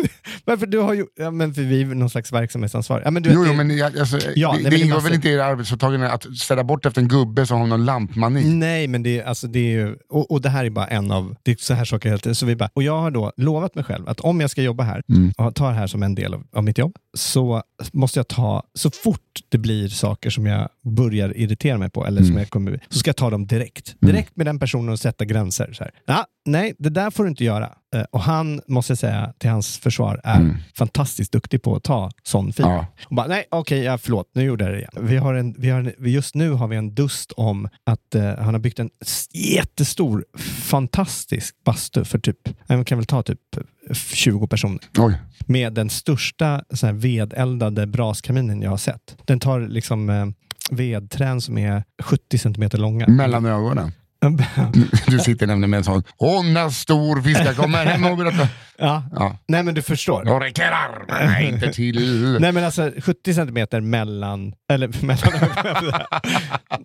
varför 0.44 0.66
du 0.66 0.78
har 0.78 0.94
ju, 0.94 1.04
ja, 1.16 1.30
men 1.30 1.54
för 1.54 1.62
vi 1.62 1.82
är 1.82 1.86
någon 1.86 2.10
slags 2.10 2.32
verksamhetsansvar. 2.32 3.02
Ja, 3.04 3.10
men 3.10 3.22
du 3.22 3.28
vet, 3.28 3.38
Jo, 3.38 3.44
jo, 3.46 3.54
men 3.54 3.82
alltså, 4.00 4.18
Ja, 4.36 4.52
det, 4.56 4.62
nej, 4.62 4.70
det 4.70 4.76
ingår 4.80 4.88
massor. 4.96 5.04
väl 5.08 5.14
inte 5.14 5.28
i 5.28 5.32
era 5.32 5.44
arbetsåtagande 5.44 6.10
att 6.10 6.36
ställa 6.38 6.64
bort 6.64 6.86
efter 6.86 7.00
en 7.02 7.08
gubbe 7.08 7.31
som 7.46 7.60
har 7.60 7.66
någon 7.66 7.84
lampmani? 7.84 8.44
Nej, 8.54 8.88
men 8.88 9.02
det, 9.02 9.18
är- 9.20 9.24
alltså, 9.24 9.46
det 9.46 9.58
är 9.58 9.70
ju, 9.72 9.96
och, 10.08 10.30
och 10.30 10.40
det 10.42 10.48
här 10.48 10.64
är 10.64 10.70
bara 10.70 10.86
en 10.86 11.10
av, 11.10 11.36
det 11.42 11.50
är 11.50 11.56
så 11.58 11.74
här 11.74 11.84
saker 11.84 12.08
hela 12.08 12.18
tiden. 12.18 12.34
Så 12.34 12.46
vi 12.46 12.56
bara, 12.56 12.70
och 12.74 12.82
jag 12.82 13.00
har 13.00 13.10
då 13.10 13.32
lovat 13.36 13.74
mig 13.74 13.84
själv 13.84 14.08
att 14.08 14.20
om 14.20 14.40
jag 14.40 14.50
ska 14.50 14.62
jobba 14.62 14.84
här 14.84 15.02
Mm. 15.08 15.32
och 15.38 15.54
ta 15.54 15.68
det 15.68 15.74
här 15.74 15.86
som 15.86 16.02
en 16.02 16.14
del 16.14 16.34
av, 16.34 16.44
av 16.52 16.64
mitt 16.64 16.78
jobb, 16.78 16.96
så 17.14 17.62
måste 17.92 18.18
jag 18.18 18.28
ta, 18.28 18.62
så 18.74 18.90
fort 18.90 19.20
det 19.48 19.58
blir 19.58 19.88
saker 19.88 20.30
som 20.30 20.46
jag 20.46 20.68
börjar 20.84 21.36
irritera 21.36 21.78
mig 21.78 21.90
på, 21.90 22.06
eller 22.06 22.20
som 22.22 22.30
Mm. 22.30 22.38
jag 22.38 22.50
kommer, 22.50 22.80
så 22.88 22.98
ska 22.98 23.08
jag 23.08 23.16
ta 23.16 23.30
dem 23.30 23.46
direkt. 23.46 23.94
Direkt 24.00 24.36
med 24.36 24.46
den 24.46 24.58
personen 24.58 24.88
och 24.88 24.98
sätta 25.00 25.24
gränser. 25.24 25.72
Så 25.72 25.84
här. 25.84 25.92
Ja, 26.06 26.24
nej, 26.46 26.74
det 26.78 26.90
där 26.90 27.10
får 27.10 27.24
du 27.24 27.30
inte 27.30 27.44
göra. 27.44 27.70
Eh, 27.94 28.02
Och 28.10 28.20
han, 28.20 28.60
måste 28.68 28.90
jag 28.90 28.98
säga, 28.98 29.32
till 29.38 29.50
hans 29.50 29.78
försvar, 29.78 30.20
är 30.24 30.40
Mm. 30.40 30.56
fantastiskt 30.76 31.32
duktig 31.32 31.62
på 31.62 31.76
att 31.76 31.82
ta 31.82 32.10
sån 32.22 32.52
feedback. 32.52 32.88
Ja. 32.98 33.04
Och 33.08 33.16
bara, 33.16 33.26
nej, 33.26 33.44
okej, 33.50 33.78
ja, 33.82 33.98
förlåt, 33.98 34.30
nu 34.34 34.42
gjorde 34.42 34.64
jag 34.64 34.72
det 34.72 34.78
igen. 34.78 34.90
Vi 35.00 35.16
har 35.16 35.34
en, 35.34 35.54
vi 35.58 35.70
har 35.70 35.80
en, 35.80 35.92
just 36.10 36.34
nu 36.34 36.50
har 36.50 36.68
vi 36.68 36.76
en 36.76 36.94
dust 36.94 37.32
om 37.36 37.68
att 37.86 38.14
eh, 38.14 38.36
han 38.38 38.54
har 38.54 38.58
byggt 38.58 38.78
en 38.78 38.90
jättestor, 39.34 40.24
fantastisk 40.72 41.54
bastu 41.64 42.04
för 42.04 42.18
typ, 42.18 42.38
jag 42.66 42.86
kan 42.86 42.98
väl 42.98 43.06
ta 43.06 43.22
typ 43.22 43.56
eh, 43.88 43.94
20 43.94 44.46
personer. 44.46 44.80
Oj. 44.98 45.14
Med 45.46 45.72
den 45.72 45.90
största 45.90 46.62
så 46.74 46.86
här, 46.86 46.92
vedeldade 46.92 47.86
braskaminen 47.86 48.62
jag 48.62 48.70
har 48.70 48.76
sett. 48.76 49.16
Den 49.24 49.40
tar 49.40 49.60
liksom 49.60 50.10
eh, 50.10 50.26
vedträn 50.70 51.40
som 51.40 51.58
är 51.58 51.84
70 52.02 52.38
centimeter 52.38 52.78
långa. 52.78 53.06
Mellan 53.08 53.46
ögonen. 53.46 53.92
Du 55.06 55.18
sitter 55.18 55.46
nämligen 55.46 55.70
med 55.70 55.78
en 55.78 55.84
sån, 55.84 56.02
hon 56.16 56.56
är 56.56 56.68
stor 56.70 57.22
fisk, 57.22 57.40
jag 57.44 57.56
kommer 57.56 57.86
hem 57.86 58.04
och 58.04 58.16
berättar. 58.16 58.48
ja. 58.78 59.02
Ja. 59.12 59.38
Nej, 59.48 59.62
men 59.62 59.74
du 59.74 59.82
förstår. 59.82 60.22
Jag 60.26 60.42
räcker 60.42 60.62
armarna 60.70 61.40
inte 61.40 61.72
till. 61.72 62.38
Nej 62.40 62.52
men 62.52 62.64
alltså 62.64 62.92
70 62.98 63.34
centimeter 63.34 63.80
mellan, 63.80 64.52
eller 64.72 64.88
mellan 65.04 65.32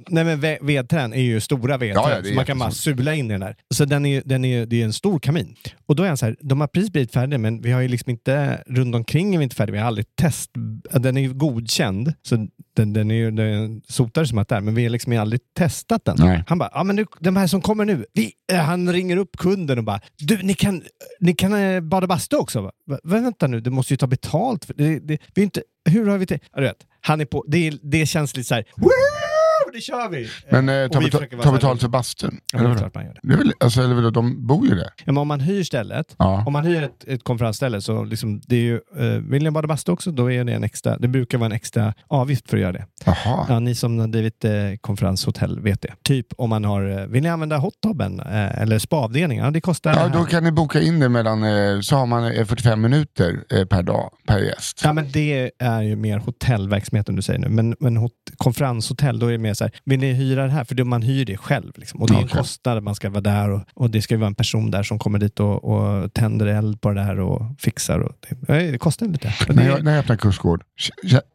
Nej 0.10 0.23
men 0.23 0.39
ve- 0.39 0.58
vedträn 0.62 1.13
är 1.13 1.21
ju 1.21 1.39
stora 1.39 1.78
vedträn, 1.78 2.04
Ja, 2.04 2.17
ja, 2.17 2.23
så 2.23 2.34
man 2.34 2.45
kan 2.45 2.60
bara 2.60 2.71
sula 2.71 3.13
in 3.13 3.26
i 3.26 3.30
den 3.30 3.41
där. 3.41 3.56
Så 3.73 3.86
den 3.86 4.06
är, 4.06 4.21
den 4.26 4.45
är, 4.45 4.65
det 4.65 4.82
är 4.82 4.86
en 4.86 4.93
stor 4.93 5.19
kamin. 5.19 5.56
Och 5.88 5.95
då 5.95 6.04
är 6.04 6.08
han 6.08 6.17
så 6.17 6.26
här, 6.26 6.36
de 6.41 6.62
har 6.62 6.67
precis 6.67 6.91
blivit 6.91 7.13
färdiga 7.13 7.38
men 7.39 7.62
vi 7.62 7.71
har 7.71 7.82
ju 7.82 7.88
liksom 7.88 8.10
inte, 8.12 8.63
runt 8.67 8.95
omkring 8.95 9.34
är 9.34 9.38
vi 9.38 9.43
inte 9.43 9.56
färdiga, 9.56 9.73
vi 9.73 9.80
har 9.80 9.88
aldrig 9.88 10.06
test, 10.21 10.52
den 10.91 11.17
är 11.17 11.21
ju 11.21 11.34
godkänd, 11.34 12.13
så 12.28 12.47
den, 12.77 12.93
den 12.93 13.11
är 13.11 13.15
ju 13.15 13.31
det 13.31 13.43
är 13.43 13.47
en 13.47 13.81
sotare 13.87 14.27
som 14.27 14.37
har 14.37 14.41
varit 14.41 14.49
där, 14.49 14.61
men 14.61 14.75
vi 14.75 14.83
har 14.83 14.89
liksom 14.89 15.17
aldrig 15.17 15.41
testat 15.57 16.05
den. 16.05 16.15
Nej. 16.19 16.43
Han 16.47 16.57
bara, 16.57 16.69
ja 16.73 16.83
men 16.83 16.95
nu, 16.95 17.05
de 17.19 17.35
här 17.35 17.47
som 17.47 17.61
kommer 17.61 17.85
nu, 17.85 18.05
vi, 18.13 18.31
eh, 18.51 18.57
han 18.59 18.93
ringer 18.93 19.17
upp 19.17 19.37
kunden 19.37 19.77
och 19.77 19.83
bara, 19.83 19.99
du 20.17 20.37
ni 20.43 20.53
kan, 20.53 20.83
ni 21.19 21.33
kan 21.33 21.53
eh, 21.53 21.81
bada 21.81 22.07
bastu 22.07 22.35
också? 22.35 22.61
Va? 22.61 22.71
Va, 22.85 22.99
vänta 23.03 23.47
nu, 23.47 23.59
du 23.59 23.69
måste 23.69 23.93
ju 23.93 23.97
ta 23.97 24.07
betalt. 24.07 24.65
För 24.65 24.73
det, 24.73 24.99
det, 24.99 25.17
vi 25.35 25.41
är 25.41 25.43
inte, 25.43 25.61
hur 25.89 26.07
har 26.07 26.17
vi 26.17 26.25
det? 26.25 26.39
Ja, 26.53 26.59
du 26.61 26.67
vet, 26.67 26.85
han 27.01 27.21
är 27.21 27.25
på, 27.25 27.45
det, 27.47 27.69
det 27.81 28.05
känns 28.05 28.35
lite 28.37 28.47
så 28.47 28.55
här, 28.55 28.65
"Woo! 28.77 28.89
Men 29.67 29.73
det 29.73 29.82
kör 29.82 30.10
vi! 30.10 30.30
Men 30.51 30.69
eh, 30.69 30.86
och 30.86 30.91
ta, 31.43 31.51
betalt 31.51 31.82
för 31.82 31.88
bastun? 31.88 32.39
Ja, 32.53 32.60
Eller 32.60 32.69
men 32.69 32.77
det 32.77 32.82
är 32.82 32.84
vadå? 32.84 32.91
klart 32.91 32.95
man 32.95 33.06
gör 33.06 33.13
det. 33.13 33.19
Det 33.23 33.34
är 33.34 33.38
väl, 33.38 33.53
alltså, 33.60 33.82
eller 33.82 34.12
de 34.12 34.47
bor 34.47 34.67
ju 34.67 34.75
där. 34.75 34.84
Ja, 34.97 35.03
men 35.06 35.17
om 35.17 35.27
man 35.27 35.39
hyr 35.39 35.63
stället, 35.63 36.15
Ja. 36.17 36.43
om 36.47 36.53
man 36.53 36.65
hyr 36.65 36.84
ett, 36.84 37.03
ett 37.08 37.23
konferensställe 37.23 37.82
så 37.82 38.03
liksom, 38.03 38.41
det 38.47 38.56
är 38.56 38.60
ju, 38.62 38.75
eh, 38.75 39.21
vill 39.21 39.43
ni 39.43 39.51
bada 39.51 39.67
bastu 39.67 39.91
också, 39.91 40.12
då 40.12 40.32
är 40.32 40.43
det 40.43 40.53
en 40.53 40.63
extra, 40.63 40.97
det 40.97 41.08
brukar 41.08 41.38
vara 41.38 41.45
en 41.45 41.51
extra 41.51 41.93
avgift 42.08 42.49
för 42.49 42.58
att 42.58 42.62
göra 42.62 42.71
det. 42.71 42.86
Jaha. 43.06 43.45
Ja, 43.49 43.60
ni 43.60 43.75
som 43.75 43.99
har 43.99 44.08
drivit 44.08 44.45
eh, 44.45 44.51
konferenshotell 44.82 45.60
vet 45.60 45.82
det. 45.82 45.93
Typ 46.03 46.27
om 46.38 46.49
man 46.49 46.65
har, 46.65 46.99
eh, 46.99 47.06
vill 47.08 47.23
ni 47.23 47.30
använda 47.30 47.58
hottobben 47.58 48.19
eh, 48.19 48.62
eller 48.62 48.80
spaavdelningen? 48.80 49.46
Ja, 49.46 49.52
det 49.52 49.62
kostar 49.62 49.94
Ja, 49.94 50.08
då 50.13 50.23
kan 50.25 50.44
ni 50.44 50.52
boka 50.52 50.81
in 50.81 51.00
det 51.00 51.10
mellan, 51.10 51.44
eh, 51.44 51.79
så 51.81 51.96
har 51.96 52.06
man 52.06 52.31
eh, 52.31 52.46
45 52.46 52.81
minuter 52.81 53.39
eh, 53.54 53.65
per 53.65 53.83
dag, 53.83 54.10
per 54.27 54.37
gäst. 54.39 54.81
Ja, 54.83 54.94
men 54.94 55.12
det 55.12 55.52
är 55.60 55.81
ju 55.81 55.96
mer 55.96 56.17
hotellverksamheten 56.17 57.15
du 57.15 57.21
säger 57.21 57.39
nu. 57.39 57.50
Men, 57.50 57.75
men 57.79 57.98
hot, 57.98 58.12
konferenshotell, 58.37 59.19
då 59.19 59.27
är 59.27 59.31
det 59.31 59.37
mer 59.37 59.54
så 59.58 59.63
här, 59.63 59.73
vill 59.83 59.99
ni 59.99 60.13
hyra 60.13 60.43
det 60.43 60.51
här? 60.51 60.63
För 60.63 60.83
man 60.83 61.01
hyr 61.01 61.25
det 61.25 61.37
själv. 61.37 61.71
Liksom. 61.75 62.01
Och 62.01 62.08
det 62.10 62.15
är 62.15 62.21
en 62.21 62.27
kostnad, 62.27 62.83
man 62.83 62.95
ska 62.95 63.10
vara 63.10 63.21
där 63.21 63.49
och, 63.49 63.62
och 63.73 63.89
det 63.89 64.01
ska 64.01 64.13
ju 64.13 64.19
vara 64.19 64.27
en 64.27 64.35
person 64.35 64.71
där 64.71 64.83
som 64.83 64.99
kommer 64.99 65.19
dit 65.19 65.39
och, 65.39 65.63
och 65.63 66.13
tänder 66.13 66.45
eld 66.45 66.81
på 66.81 66.89
det 66.89 67.01
där 67.01 67.19
och 67.19 67.41
fixar. 67.60 67.99
Och 67.99 68.13
det, 68.47 68.71
det 68.71 68.77
kostar 68.77 69.05
lite. 69.05 69.33
Och 69.49 69.55
När 69.55 69.63
det, 69.63 69.69
jag, 69.69 69.83
när 69.83 69.91
jag 69.91 69.99
öppnar 69.99 70.15
kursgård, 70.15 70.63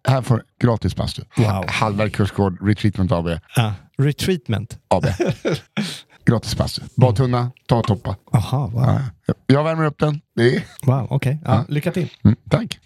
här 0.09 0.23
får 0.23 0.43
gratis 0.61 0.97
bastu. 0.97 1.23
Wow. 1.37 1.65
Hallberg 1.69 2.11
kursgård, 2.11 2.69
Retreatment 2.69 3.13
AB. 3.13 3.29
ja, 3.57 3.75
retreatment. 3.99 4.79
AB. 4.89 5.07
gratis 6.25 6.57
bastu. 6.57 6.83
Badtunna, 6.97 7.51
ta 7.69 7.77
och 7.77 7.85
toppa. 7.87 8.17
Aha, 8.33 8.67
wow. 8.73 8.83
Ja. 9.27 9.35
Jag 9.47 9.65
värmer 9.65 9.85
upp 9.85 9.99
den. 9.99 10.21
Det 10.37 10.57
är, 10.57 10.63
wow 10.83 11.07
okej. 11.11 11.39
Ja, 11.45 11.65
lycka 11.69 11.93
till. 11.93 12.09
mm, 12.25 12.37
tack. 12.51 12.79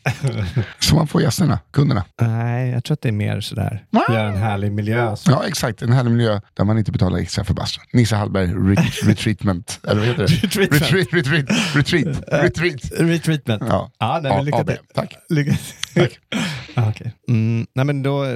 Så 0.78 0.94
man 0.94 1.06
får 1.06 1.22
gästerna, 1.22 1.58
kunderna. 1.72 2.04
Nej, 2.20 2.70
jag 2.70 2.84
tror 2.84 2.94
att 2.94 3.00
det 3.02 3.08
är 3.08 3.12
mer 3.12 3.40
sådär, 3.40 3.84
göra 4.08 4.28
en 4.28 4.36
härlig 4.36 4.72
miljö. 4.72 5.16
Så. 5.16 5.30
Ja, 5.30 5.44
exakt. 5.46 5.82
En 5.82 5.92
härlig 5.92 6.10
miljö 6.10 6.40
där 6.54 6.64
man 6.64 6.78
inte 6.78 6.92
betalar 6.92 7.18
extra 7.18 7.44
för 7.44 7.54
bastun. 7.54 7.84
Nisse 7.92 8.16
Hallberg 8.16 8.46
re- 8.46 9.06
Retreatment. 9.06 9.80
Eller 9.88 10.00
vad 10.00 10.06
heter 10.08 10.22
det? 10.26 10.34
Retreatment. 10.34 10.82
Retreat. 10.82 11.08
Retreat. 11.12 11.46
Retreat. 11.74 12.44
Retreat. 12.44 13.00
Retreatment. 13.00 13.62
Ja. 13.68 13.90
Ja, 13.98 14.20
nej, 14.22 14.32
men 14.36 14.44
lycka 14.44 14.64
till. 14.64 14.76
Tack. 14.94 15.14
Lycka 15.28 15.56
Tack. 15.94 16.18
ah, 16.74 16.88
okej. 16.88 17.12
mm, 17.28 17.66
nej, 17.74 17.84
men 17.84 18.02
då 18.02 18.24
eh, 18.24 18.30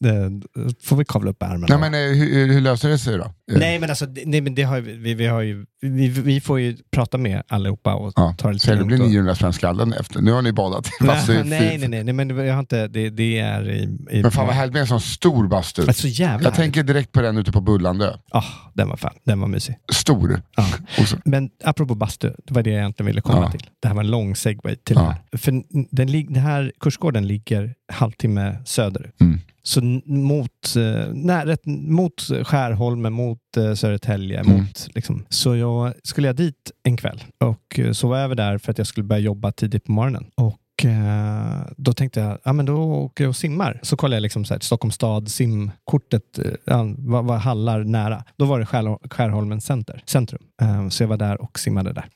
det, 0.00 0.42
får 0.84 0.96
vi 0.96 1.04
kavla 1.04 1.30
upp 1.30 1.42
ärmarna. 1.42 1.66
Nej, 1.76 1.90
men, 1.90 1.94
eh, 1.94 2.16
hur, 2.18 2.52
hur 2.52 2.60
löser 2.60 2.88
det 2.88 2.98
sig 2.98 3.18
då? 3.18 3.34
Eh, 3.52 3.58
nej, 3.58 3.78
men 3.78 3.90
alltså, 3.90 4.06
nej, 4.24 4.40
men 4.40 4.54
det 4.54 4.62
har 4.62 4.76
ju, 4.76 4.82
vi, 4.98 5.14
vi, 5.14 5.26
har 5.26 5.40
ju, 5.40 5.66
vi, 5.80 6.08
vi 6.08 6.40
får 6.40 6.60
ju 6.60 6.76
prata 6.90 7.18
med 7.18 7.42
allihopa 7.48 7.94
och 7.94 8.12
Ja. 8.16 8.34
ta 8.38 8.48
det 8.48 8.54
lite 8.54 8.66
Så 8.66 8.74
det 8.74 8.84
blir 8.84 9.00
och- 9.02 9.08
900 9.08 9.34
spänn 9.34 9.52
skallen 9.52 9.92
efter. 9.92 10.20
Nu 10.20 10.32
har 10.32 10.42
ni 10.42 10.52
badat 10.52 10.86
i 11.00 11.04
bastu. 11.06 11.32
nej, 11.34 11.44
nej, 11.44 11.78
nej, 11.78 11.88
nej, 11.88 12.04
nej, 12.04 12.14
men 12.14 12.46
jag 12.46 12.52
har 12.54 12.60
inte, 12.60 12.88
det, 12.88 13.10
det 13.10 13.38
är 13.38 13.70
i... 13.70 13.82
i 14.10 14.22
Men 14.22 14.30
fan 14.30 14.46
vad 14.46 14.54
härligt 14.54 14.72
med 14.72 14.80
en 14.80 14.86
sån 14.86 15.00
stor 15.00 15.48
bastu. 15.48 15.82
Men 15.84 15.94
så 15.94 16.08
jävla 16.08 16.46
Jag 16.48 16.54
tänker 16.54 16.82
direkt 16.82 17.12
på 17.12 17.20
den 17.22 17.38
ute 17.38 17.52
på 17.52 17.60
Bullandö. 17.60 18.12
Ah, 18.30 18.44
den 18.74 18.88
var 18.88 18.96
fan, 18.96 19.14
den 19.24 19.40
var 19.40 19.48
mysig. 19.48 19.76
Stor. 19.92 20.42
Ja. 20.56 20.66
Men 21.24 21.50
apropå 21.64 21.94
bastu, 21.94 22.30
det 22.46 22.54
var 22.54 22.62
det 22.62 22.70
jag 22.70 22.78
egentligen 22.78 23.06
ville 23.06 23.20
komma 23.20 23.42
Ja. 23.42 23.50
till. 23.50 23.66
Det 23.82 23.88
här 23.88 23.94
var 23.94 24.02
en 24.02 24.10
lång 24.10 24.36
segway 24.36 24.76
till 24.76 24.96
Ja. 24.96 25.02
det 25.02 25.08
här. 25.32 25.38
För 25.38 25.52
den, 25.90 26.14
den 26.26 26.34
här 26.42 26.72
kursgården 26.80 27.26
ligger 27.26 27.74
halvtimme 27.92 28.56
söderut. 28.64 29.20
Mm. 29.20 29.40
Så 29.64 29.80
mot, 30.04 30.76
eh, 30.76 31.06
nej, 31.12 31.56
mot 31.66 32.22
Skärholmen, 32.42 33.12
mot 33.12 33.56
eh, 33.56 33.74
Södertälje. 33.74 34.40
Mm. 34.40 34.56
Mot, 34.56 34.88
liksom. 34.94 35.24
Så 35.28 35.56
jag 35.56 35.92
skulle 36.04 36.26
jag 36.28 36.36
dit 36.36 36.70
en 36.82 36.96
kväll 36.96 37.24
och 37.44 37.78
eh, 37.78 37.92
så 37.92 38.08
var 38.08 38.16
jag 38.16 38.24
över 38.24 38.34
där 38.34 38.58
för 38.58 38.70
att 38.70 38.78
jag 38.78 38.86
skulle 38.86 39.04
börja 39.04 39.20
jobba 39.20 39.52
tidigt 39.52 39.84
på 39.84 39.92
morgonen. 39.92 40.24
Och 40.34 40.56
eh, 40.84 41.72
då 41.76 41.92
tänkte 41.92 42.20
jag, 42.20 42.38
ja 42.44 42.52
men 42.52 42.66
då 42.66 42.82
åker 42.82 43.24
jag 43.24 43.28
och 43.28 43.36
simmar. 43.36 43.80
Så 43.82 43.96
kollade 43.96 44.16
jag 44.16 44.22
liksom 44.22 44.44
så 44.44 44.54
här, 44.54 44.60
Stockholms 44.60 44.94
stad, 44.94 45.28
simkortet, 45.28 46.38
eh, 46.66 46.84
vad, 46.98 47.24
vad 47.24 47.38
hallar 47.38 47.84
nära. 47.84 48.24
Då 48.36 48.44
var 48.44 48.60
det 48.60 48.66
Skär, 48.66 49.08
Skärholmen 49.08 49.60
center, 49.60 50.02
centrum. 50.06 50.42
Eh, 50.62 50.88
så 50.88 51.02
jag 51.02 51.08
var 51.08 51.16
där 51.16 51.42
och 51.42 51.58
simmade 51.58 51.92
där. 51.92 52.08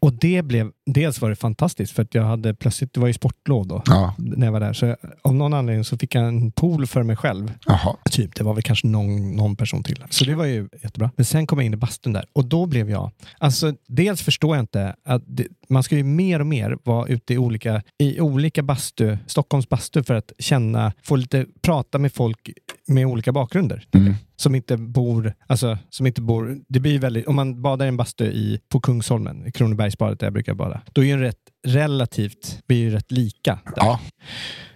Och 0.00 0.12
det 0.12 0.42
blev, 0.42 0.70
dels 0.86 1.20
var 1.20 1.30
det 1.30 1.36
fantastiskt 1.36 1.92
för 1.92 2.02
att 2.02 2.14
jag 2.14 2.22
hade 2.22 2.54
plötsligt, 2.54 2.94
det 2.94 3.00
var 3.00 3.06
ju 3.06 3.14
sportlov 3.14 3.66
då, 3.66 3.82
ja. 3.86 4.14
när 4.18 4.46
jag 4.46 4.52
var 4.52 4.60
där. 4.60 4.72
Så 4.72 4.86
jag, 4.86 4.96
av 5.22 5.34
någon 5.34 5.54
anledning 5.54 5.84
så 5.84 5.98
fick 5.98 6.14
jag 6.14 6.24
en 6.24 6.52
pool 6.52 6.86
för 6.86 7.02
mig 7.02 7.16
själv. 7.16 7.52
Jaha. 7.66 7.96
Typ, 8.10 8.34
det 8.34 8.44
var 8.44 8.54
väl 8.54 8.62
kanske 8.62 8.86
någon, 8.86 9.36
någon 9.36 9.56
person 9.56 9.82
till. 9.82 10.04
Så 10.10 10.24
det 10.24 10.34
var 10.34 10.44
ju 10.44 10.68
jättebra. 10.82 11.10
Men 11.16 11.24
sen 11.24 11.46
kom 11.46 11.58
jag 11.58 11.66
in 11.66 11.74
i 11.74 11.76
bastun 11.76 12.12
där 12.12 12.24
och 12.32 12.44
då 12.44 12.66
blev 12.66 12.90
jag, 12.90 13.10
alltså 13.38 13.74
dels 13.88 14.22
förstår 14.22 14.56
jag 14.56 14.62
inte 14.62 14.96
att 15.04 15.22
det, 15.26 15.46
man 15.72 15.82
ska 15.82 15.96
ju 15.96 16.04
mer 16.04 16.40
och 16.40 16.46
mer 16.46 16.78
vara 16.84 17.08
ute 17.08 17.34
i 17.34 17.38
olika, 17.38 17.82
i 17.98 18.20
olika 18.20 18.62
bastu, 18.62 19.18
Stockholms 19.26 19.68
bastu 19.68 20.02
för 20.02 20.14
att 20.14 20.32
känna, 20.38 20.92
få 21.02 21.16
lite, 21.16 21.46
prata 21.62 21.98
med 21.98 22.12
folk 22.12 22.50
med 22.88 23.06
olika 23.06 23.32
bakgrunder. 23.32 23.84
Mm. 23.94 24.14
Som 24.36 24.54
inte 24.54 24.76
bor, 24.76 25.34
alltså 25.46 25.78
som 25.90 26.06
inte 26.06 26.20
bor, 26.20 26.60
det 26.68 26.80
blir 26.80 26.98
väldigt, 26.98 27.26
om 27.26 27.36
man 27.36 27.62
badar 27.62 27.86
i 27.86 27.88
en 27.88 27.96
bastu 27.96 28.24
i, 28.24 28.60
på 28.68 28.80
Kungsholmen, 28.80 29.46
i 29.46 29.52
Kronobergsbadet 29.52 30.20
där 30.20 30.26
jag 30.26 30.32
brukar 30.32 30.54
bada, 30.54 30.82
då 30.92 31.00
är 31.00 31.06
ju 31.06 31.12
en 31.12 31.20
rätt 31.20 31.36
relativt, 31.66 32.66
blir 32.66 32.78
ju 32.78 32.90
rätt 32.90 33.12
lika. 33.12 33.58
Ja. 33.76 34.00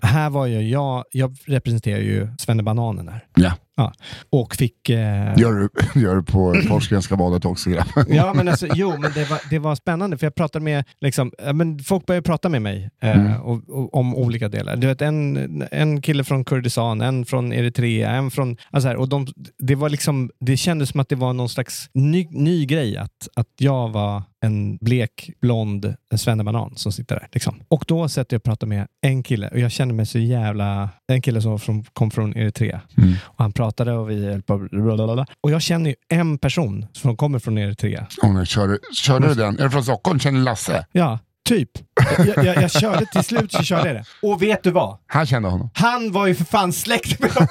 Här 0.00 0.30
var 0.30 0.46
ju 0.46 0.60
jag, 0.60 1.04
jag 1.12 1.36
representerar 1.46 2.00
ju 2.00 2.28
Svennebananen 2.38 3.08
här. 3.08 3.24
ja. 3.34 3.52
Ja. 3.76 3.92
Och 4.30 4.54
fick... 4.54 4.90
Eh, 4.90 5.38
Gör 5.38 5.52
du, 5.52 5.68
gör 6.00 6.16
du 6.16 6.22
på 6.22 6.54
Forsgrenska 6.68 7.16
badet 7.16 7.44
också 7.44 7.70
grabben? 7.70 8.06
Ja, 8.08 8.34
men 8.34 8.48
alltså, 8.48 8.66
jo, 8.74 8.96
men 8.98 9.12
det 9.14 9.30
var, 9.30 9.40
det 9.50 9.58
var 9.58 9.74
spännande 9.74 10.18
för 10.18 10.26
jag 10.26 10.34
pratade 10.34 10.64
med, 10.64 10.84
liksom, 11.00 11.32
men 11.54 11.78
folk 11.78 12.06
började 12.06 12.24
prata 12.24 12.48
med 12.48 12.62
mig 12.62 12.90
eh, 13.02 13.10
Mm. 13.16 13.40
och, 13.42 13.68
och, 13.68 13.94
om 13.94 14.14
olika 14.16 14.48
delar. 14.48 14.76
Du 14.76 14.86
vet, 14.86 15.02
en, 15.02 15.62
en 15.70 16.02
kille 16.02 16.24
från 16.24 16.44
Kurdistan, 16.44 17.00
en 17.00 17.24
från 17.26 17.52
Eritrea, 17.52 18.10
en 18.10 18.30
från... 18.30 18.56
Alltså 18.70 18.88
här, 18.88 18.96
och 18.96 19.08
de, 19.08 19.26
det, 19.58 19.74
var 19.74 19.88
liksom, 19.88 20.30
det 20.40 20.56
kändes 20.56 20.88
som 20.88 21.00
att 21.00 21.08
det 21.08 21.16
var 21.16 21.32
någon 21.32 21.48
slags 21.48 21.90
ny, 21.94 22.26
ny 22.30 22.66
grej 22.66 22.96
att, 22.96 23.28
att 23.36 23.48
jag 23.58 23.88
var 23.88 24.22
en 24.44 24.76
blek, 24.76 25.30
blond 25.40 25.94
svennebanan 26.16 26.76
som 26.76 26.92
sitter 26.92 27.14
där. 27.14 27.28
Liksom. 27.32 27.60
Och 27.68 27.84
då 27.86 28.08
sätter 28.08 28.34
jag 28.34 28.38
och 28.38 28.44
pratar 28.44 28.66
med 28.66 28.86
en 29.02 29.22
kille 29.22 29.48
och 29.48 29.58
jag 29.58 29.70
kände 29.70 29.94
mig 29.94 30.06
så 30.06 30.18
jävla... 30.18 30.90
En 31.08 31.22
kille 31.22 31.42
som 31.42 31.58
från, 31.58 31.84
kom 31.84 32.10
från 32.10 32.36
Eritrea. 32.36 32.80
Mm. 32.98 33.14
Och 33.22 33.44
han 33.44 33.52
pratade 33.52 33.92
och 33.92 34.10
vi 34.10 34.26
höll 34.26 34.42
på... 34.42 34.58
blablabla. 34.58 35.26
Och 35.40 35.50
jag 35.50 35.62
känner 35.62 35.90
ju 35.90 35.96
en 36.08 36.38
person 36.38 36.86
som 36.92 37.16
kommer 37.16 37.38
från 37.38 37.58
Eritrea. 37.58 38.06
Oh, 38.22 38.32
nej, 38.34 38.46
kör, 38.46 38.78
körde 38.92 39.28
du 39.28 39.34
den? 39.34 39.58
Är 39.58 39.64
du 39.64 39.70
från 39.70 39.84
Stockholm? 39.84 40.20
Känner 40.20 40.40
Lasse? 40.40 40.86
Ja, 40.92 41.18
typ. 41.46 41.70
Jag, 42.18 42.44
jag, 42.44 42.62
jag 42.62 42.70
körde 42.70 43.06
till 43.06 43.24
slut 43.24 43.52
så 43.52 43.62
körde 43.62 43.86
jag 43.86 43.96
det. 43.96 44.04
Och 44.22 44.42
vet 44.42 44.62
du 44.62 44.70
vad? 44.70 44.98
Han 45.06 45.26
kände 45.26 45.48
honom. 45.48 45.70
Han 45.74 46.12
var 46.12 46.26
ju 46.26 46.34
för 46.34 46.44
fan 46.44 46.72
släkt 46.72 47.20
med 47.20 47.30
dem. 47.34 47.46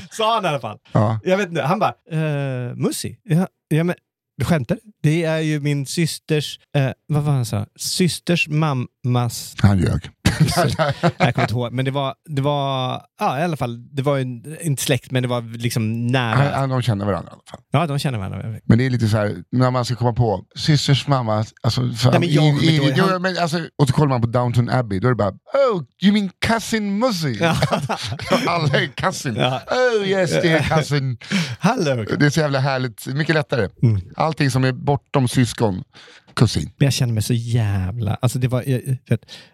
Sa 0.10 0.34
han 0.34 0.44
i 0.44 0.48
alla 0.48 0.60
fall. 0.60 0.78
Ja. 0.92 1.20
Jag 1.24 1.36
vet 1.36 1.48
inte, 1.48 1.62
han 1.62 1.78
bara, 1.78 1.94
eh, 2.10 2.74
Musi? 2.74 3.18
Ja, 3.22 3.46
ja 3.68 3.84
men, 3.84 3.94
du 4.36 4.44
skämtar? 4.44 4.78
Det 5.02 5.24
är 5.24 5.38
ju 5.38 5.60
min 5.60 5.86
systers, 5.86 6.58
eh, 6.76 6.90
vad 7.06 7.22
var 7.22 7.32
han 7.32 7.44
sa? 7.46 7.66
Systers 7.76 8.48
mammas 8.48 9.54
Han 9.58 9.78
ljög. 9.78 10.10
jag 11.18 11.34
kommer 11.34 11.40
inte 11.42 11.54
ihåg, 11.54 11.72
men 11.72 11.84
det 11.84 11.90
var, 11.90 12.14
det 12.28 12.42
var, 12.42 13.02
ja 13.20 13.40
i 13.40 13.42
alla 13.42 13.56
fall, 13.56 13.94
det 13.96 14.02
var 14.02 14.18
inte 14.66 14.82
släkt, 14.82 15.10
men 15.10 15.22
det 15.22 15.28
var 15.28 15.58
liksom 15.58 16.06
nära. 16.06 16.56
Han, 16.56 16.68
de 16.68 16.82
känner 16.82 17.04
varandra 17.06 17.30
i 17.30 17.32
alla 17.34 17.42
fall. 17.50 17.60
Ja, 17.72 17.86
de 17.86 17.98
känner 17.98 18.18
varandra. 18.18 18.58
Men 18.64 18.78
det 18.78 18.86
är 18.86 18.90
lite 18.90 19.08
så 19.08 19.16
här, 19.16 19.36
när 19.52 19.70
man 19.70 19.84
ska 19.84 19.94
komma 19.96 20.12
på, 20.12 20.44
systers 20.56 21.06
mamma, 21.06 21.44
alltså, 21.62 21.80
fan, 21.92 22.10
Nej, 22.10 22.20
men 22.20 22.28
jag 22.32 22.42
kommer 22.42 22.62
inte 22.62 22.66
ihåg. 22.74 22.92
jo, 22.96 23.04
Han- 23.10 23.22
men 23.22 23.38
alltså, 23.38 23.58
och 23.78 23.88
så 23.88 23.94
kollar 23.94 24.08
man 24.08 24.20
på 24.20 24.26
Downton 24.26 24.70
Abbey, 24.70 24.98
då 25.00 25.06
är 25.08 25.10
det 25.12 25.16
bara, 25.16 25.30
oh, 25.30 25.82
you 26.02 26.12
mean 26.12 26.30
cousin 26.46 26.98
Mussy? 26.98 27.38
Alla 28.46 28.68
är 28.80 28.86
cousin. 28.96 29.36
Ja. 29.36 29.60
Oh 29.70 30.08
yes, 30.08 30.30
det 30.30 30.48
är 30.52 30.62
cousin. 30.62 31.18
Hallå! 31.58 32.04
Det 32.18 32.26
är 32.26 32.30
så 32.30 32.40
jävla 32.40 32.58
härligt, 32.58 33.06
mycket 33.06 33.34
lättare. 33.34 33.68
Mm. 33.82 34.00
Allting 34.16 34.50
som 34.50 34.64
är 34.64 34.72
bortom 34.72 35.28
syskon, 35.28 35.82
kusin. 36.34 36.70
Men 36.76 36.86
jag 36.86 36.92
känner 36.92 37.12
mig 37.12 37.22
så 37.22 37.34
jävla... 37.34 38.14
Alltså 38.14 38.38
det 38.38 38.48
var... 38.48 38.64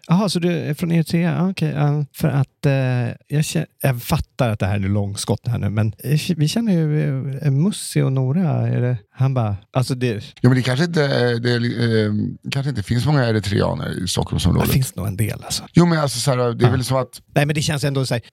Jaha, 0.07 0.29
så 0.29 0.39
du 0.39 0.51
är 0.51 0.73
från 0.73 0.91
Eritrea? 0.91 1.31
Ja, 1.31 1.49
Okej, 1.49 1.69
ja, 1.69 2.05
för 2.13 2.27
att 2.27 2.65
uh, 2.65 3.15
jag, 3.27 3.45
känner, 3.45 3.67
jag 3.81 4.03
fattar 4.03 4.49
att 4.49 4.59
det 4.59 4.65
här 4.65 4.75
är 4.75 4.79
långskott 4.79 5.47
här 5.47 5.57
nu, 5.57 5.69
men 5.69 5.93
eh, 6.03 6.19
vi 6.35 6.47
känner 6.47 6.73
ju 6.73 7.03
eh, 7.03 7.47
uh, 7.47 7.51
Mussi 7.51 8.01
och 8.01 8.11
Nora. 8.11 8.67
Är 8.67 8.81
det, 8.81 8.97
han 9.21 9.33
bara... 9.33 9.55
Alltså 9.73 9.95
det, 9.95 10.23
Ja, 10.41 10.49
men 10.49 10.55
det 10.55 10.61
kanske 10.61 10.85
inte, 10.85 11.07
det, 11.39 11.55
eh, 11.55 12.11
kanske 12.51 12.69
inte 12.69 12.83
finns 12.83 13.05
många 13.05 13.25
eritreaner 13.25 13.97
i 13.97 13.99
det 14.01 14.07
Stockholmsområdet. 14.07 14.69
finns 14.71 14.95
nog 14.95 15.07
en 15.07 15.17
del 15.17 15.43
alltså. 15.45 15.63
Jo 15.73 15.85
men 15.85 15.99
alltså 15.99 16.19
så 16.19 16.31
här, 16.31 16.37
det 16.37 16.43
är 16.43 16.67
Ja. 16.67 16.71
väl 16.71 16.83
så 16.83 16.97
att 16.97 17.21
Nej, 17.35 17.45
men 17.45 17.55
det 17.55 17.61
känns 17.61 17.83
ändå 17.83 18.05
så 18.05 18.13
här... 18.13 18.23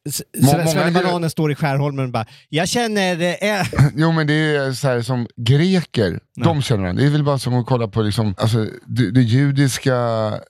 Svennebananen 0.72 1.30
står 1.30 1.52
i 1.52 1.54
Skärholmen 1.54 2.04
och 2.04 2.10
bara 2.12 2.26
Jag 2.48 2.68
känner... 2.68 3.22
Eh, 3.22 3.66
Jo 3.96 4.12
men 4.12 4.26
det 4.26 4.34
är 4.56 4.72
så 4.72 4.88
här 4.88 5.02
som 5.02 5.26
greker, 5.36 6.20
de 6.44 6.62
känner 6.62 6.82
varandra. 6.82 7.02
Det 7.02 7.08
är 7.08 7.12
väl 7.12 7.24
bara 7.24 7.38
som 7.38 7.54
att 7.54 7.66
kolla 7.66 7.88
på 7.88 8.02
liksom, 8.02 8.34
alltså, 8.38 8.66
det, 8.86 9.10
det 9.10 9.22
judiska 9.22 9.94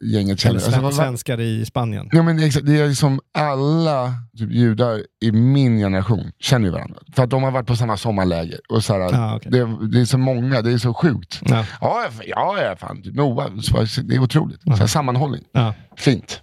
gänget 0.00 0.40
känner 0.40 0.54
eller 0.54 0.64
alltså, 0.66 0.70
sven- 0.70 0.82
vad- 0.82 0.94
svenskar 0.94 1.40
i 1.40 1.64
Spanien. 1.64 2.08
Ja, 2.12 2.22
men 2.22 2.38
exakt, 2.42 2.66
det 2.66 2.80
är 2.80 2.88
liksom 2.88 3.20
alla 3.38 4.14
typ, 4.38 4.50
judar 4.52 5.02
i 5.24 5.32
min 5.32 5.78
generation 5.78 6.30
känner 6.40 6.70
varandra. 6.70 6.96
För 7.16 7.24
att 7.24 7.30
de 7.30 7.42
har 7.42 7.50
varit 7.50 7.66
på 7.66 7.76
samma 7.76 7.96
sommarläger. 7.96 8.60
Och 8.68 8.84
så 8.84 8.92
här, 8.92 9.00
Ah, 9.14 9.36
okej. 9.36 9.52
det, 9.52 9.88
det 9.92 10.00
är 10.00 10.04
så 10.04 10.18
många, 10.34 10.62
det 10.62 10.72
är 10.72 10.78
så 10.78 10.94
sjukt. 10.94 11.40
Ja. 11.44 11.64
Ja, 11.80 12.04
ja, 12.26 12.58
ja 12.62 12.76
fan, 12.76 13.02
Noah, 13.14 13.48
så- 13.60 14.02
det 14.02 14.14
är 14.14 14.18
otroligt. 14.22 14.62
Så 14.62 14.70
här, 14.72 14.86
sammanhållning. 14.86 15.44
Ja. 15.52 15.74
Fint. 15.98 16.40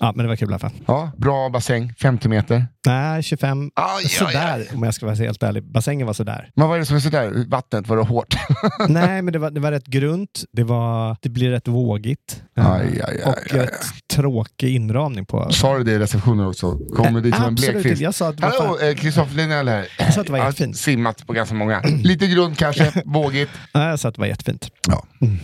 Ja, 0.00 0.12
men 0.16 0.24
det 0.24 0.28
var 0.28 0.36
kul 0.36 0.48
i 0.48 0.52
alla 0.52 0.58
fall. 0.58 0.70
Ja, 0.86 1.10
bra 1.16 1.48
bassäng, 1.48 1.94
50 2.00 2.28
meter. 2.28 2.66
Nej, 2.86 3.22
25. 3.22 3.70
Aj, 3.74 3.84
aj, 3.96 4.08
sådär, 4.08 4.66
om 4.74 4.82
jag 4.82 4.94
ska 4.94 5.06
vara 5.06 5.16
helt 5.16 5.42
ärlig. 5.42 5.72
Bassängen 5.72 6.06
var 6.06 6.14
sådär. 6.14 6.50
Men 6.56 6.68
vad 6.68 6.76
är 6.76 6.80
det 6.80 6.86
som 6.86 6.96
är 6.96 7.00
sådär? 7.00 7.44
Vattnet, 7.48 7.88
var 7.88 7.96
det 7.96 8.02
hårt? 8.02 8.34
Nej, 8.88 9.22
men 9.22 9.32
det 9.32 9.38
var, 9.38 9.50
det 9.50 9.60
var 9.60 9.70
rätt 9.70 9.86
grunt. 9.86 10.44
Det, 10.52 10.64
var, 10.64 11.16
det 11.22 11.28
blir 11.28 11.50
rätt 11.50 11.68
vågigt. 11.68 12.42
Eh, 12.58 12.70
Aj, 12.70 12.82
aj, 12.82 13.00
aj, 13.08 13.22
och 13.24 13.54
aj, 13.60 13.68
tråkig 14.14 14.74
inramning 14.74 15.26
på. 15.26 15.52
Sa 15.52 15.78
du 15.78 15.84
det 15.84 15.92
i 15.92 15.98
receptionen 15.98 16.46
också? 16.46 16.78
Kommer 16.96 17.20
dit 17.20 17.34
som 17.36 17.44
en 17.44 17.54
blekfisk? 17.54 18.02
Jag 18.02 18.14
sa 18.14 18.28
att 18.28 18.36
det 18.36 18.42
var 18.42 18.50
Hallå, 18.50 18.76
fan- 18.80 18.88
eh, 18.88 18.94
Kristoffer 18.94 19.36
Linnell 19.36 19.68
här. 19.68 19.86
Jag 19.98 20.14
sa 20.14 20.20
att 20.20 20.26
det 20.26 20.32
var 20.32 20.38
jättefint. 20.38 20.76
simmat 20.76 21.26
på 21.26 21.32
ganska 21.32 21.54
många. 21.54 21.80
Lite 22.02 22.26
grunt 22.26 22.58
kanske, 22.58 22.92
vågigt. 23.04 23.50
Nej, 23.74 23.88
jag 23.88 24.00
sa 24.00 24.08
att 24.08 24.14
det 24.14 24.20
var 24.20 24.28
jättefint. 24.28 24.68
Ja. 24.88 25.04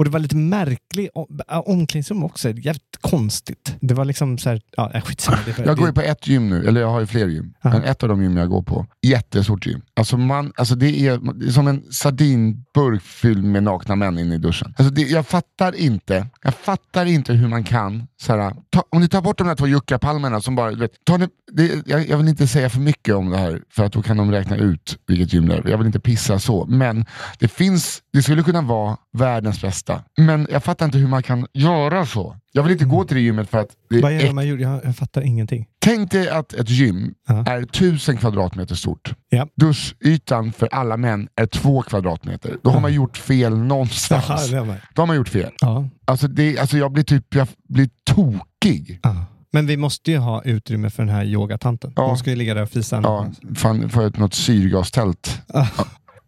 Och 0.00 0.04
det 0.04 0.10
var 0.10 0.20
lite 0.20 0.36
märkligt 0.36 1.10
omklädningsrum 1.48 2.24
också. 2.24 2.48
Jävligt 2.48 2.96
konstigt. 3.00 3.76
Det 3.80 3.94
var 3.94 4.04
liksom 4.04 4.38
så 4.38 4.48
här, 4.48 4.60
ja, 4.76 4.90
äh, 4.94 5.02
skitsamma. 5.02 5.38
Var, 5.58 5.64
Jag 5.66 5.76
går 5.76 5.86
ju 5.86 5.92
på 5.92 6.00
ett 6.00 6.26
gym 6.26 6.48
nu, 6.48 6.68
eller 6.68 6.80
jag 6.80 6.88
har 6.88 7.00
ju 7.00 7.06
fler 7.06 7.26
gym. 7.26 7.54
Aha. 7.64 7.74
Men 7.74 7.84
ett 7.84 8.02
av 8.02 8.08
de 8.08 8.22
gym 8.22 8.36
jag 8.36 8.48
går 8.48 8.62
på, 8.62 8.86
jättestort 9.02 9.66
gym. 9.66 9.82
Alltså, 9.96 10.16
man, 10.16 10.52
alltså 10.56 10.74
det, 10.74 11.06
är, 11.06 11.34
det 11.34 11.46
är 11.46 11.50
som 11.50 11.68
en 11.68 11.82
sardinburk 11.92 13.02
fylld 13.02 13.44
med 13.44 13.62
nakna 13.62 13.96
män 13.96 14.18
inne 14.18 14.34
i 14.34 14.38
duschen. 14.38 14.74
Alltså 14.78 14.94
det, 14.94 15.02
jag 15.02 15.26
fattar 15.26 15.74
inte, 15.74 16.26
jag 16.42 16.54
fattar 16.54 17.06
inte 17.06 17.32
hur 17.32 17.48
man 17.48 17.64
kan, 17.64 18.06
så 18.20 18.36
här, 18.36 18.54
ta, 18.70 18.84
om 18.90 19.00
ni 19.00 19.08
tar 19.08 19.22
bort 19.22 19.38
de 19.38 19.46
där 19.46 19.54
två 19.54 19.66
juckapalmerna 19.66 20.40
som 20.40 20.56
bara, 20.56 20.70
vet, 20.70 21.04
tar 21.04 21.18
ni, 21.18 21.28
det, 21.52 21.82
jag, 21.86 22.08
jag 22.08 22.18
vill 22.18 22.28
inte 22.28 22.46
säga 22.46 22.70
för 22.70 22.80
mycket 22.80 23.14
om 23.14 23.30
det 23.30 23.38
här, 23.38 23.62
för 23.70 23.84
att 23.84 23.92
då 23.92 24.02
kan 24.02 24.16
de 24.16 24.30
räkna 24.30 24.56
ut 24.56 24.98
vilket 25.06 25.32
gym 25.32 25.48
det 25.48 25.54
är. 25.54 25.68
Jag 25.68 25.78
vill 25.78 25.86
inte 25.86 26.00
pissa 26.00 26.38
så, 26.38 26.66
men 26.66 27.04
det 27.38 27.48
finns, 27.48 28.02
det 28.12 28.22
skulle 28.22 28.42
kunna 28.42 28.62
vara 28.62 28.96
världens 29.12 29.62
bästa. 29.62 29.89
Men 30.16 30.46
jag 30.50 30.64
fattar 30.64 30.86
inte 30.86 30.98
hur 30.98 31.08
man 31.08 31.22
kan 31.22 31.46
göra 31.52 32.06
så. 32.06 32.36
Jag 32.52 32.62
vill 32.62 32.72
inte 32.72 32.84
gå 32.84 33.04
till 33.04 33.16
det 33.16 33.20
gymmet 33.22 33.50
för 33.50 33.58
att 33.58 33.68
det 33.90 34.00
vad 34.00 34.12
är 34.12 34.22
det 34.22 34.32
man 34.32 34.46
gjorde? 34.48 34.62
Jag, 34.62 34.80
jag 34.84 34.96
fattar 34.96 35.22
ingenting. 35.22 35.66
Tänk 35.78 36.10
dig 36.10 36.28
att 36.28 36.52
ett 36.52 36.70
gym 36.70 37.14
Ja. 37.28 37.44
är 37.46 37.62
tusen 37.62 38.16
kvadratmeter 38.16 38.74
stort. 38.74 39.14
Ja. 39.28 39.46
Duschytan 39.56 40.52
för 40.52 40.68
alla 40.72 40.96
män 40.96 41.28
är 41.36 41.46
två 41.46 41.82
kvadratmeter. 41.82 42.56
Då 42.62 42.70
har 42.70 42.80
man 42.80 42.94
gjort 42.94 43.16
fel 43.16 43.58
någonstans. 43.58 44.50
det 44.50 44.58
var 44.58 44.66
mig. 44.66 44.80
Då 44.94 45.02
har 45.02 45.06
man 45.06 45.16
gjort 45.16 45.28
fel. 45.28 45.52
Ja. 45.60 45.88
Alltså, 46.04 46.28
det, 46.28 46.58
alltså 46.58 46.78
jag 46.78 46.92
blir 46.92 47.04
typ 47.04 47.34
jag 47.34 47.48
blir 47.68 47.88
tokig. 48.04 49.00
Ja. 49.02 49.24
Men 49.52 49.66
vi 49.66 49.76
måste 49.76 50.10
ju 50.10 50.18
ha 50.18 50.42
utrymme 50.42 50.90
för 50.90 51.02
den 51.02 51.14
här 51.14 51.24
yogatanten. 51.24 51.92
Ja. 51.96 52.06
Hon 52.06 52.18
ska 52.18 52.30
ju 52.30 52.36
ligga 52.36 52.54
där 52.54 52.62
och 52.62 52.70
fisa. 52.70 53.00
Ja, 53.04 53.26
fan, 53.54 53.90
får 53.90 54.02
jag 54.02 54.18
något 54.18 54.34
syrgastält. 54.34 55.42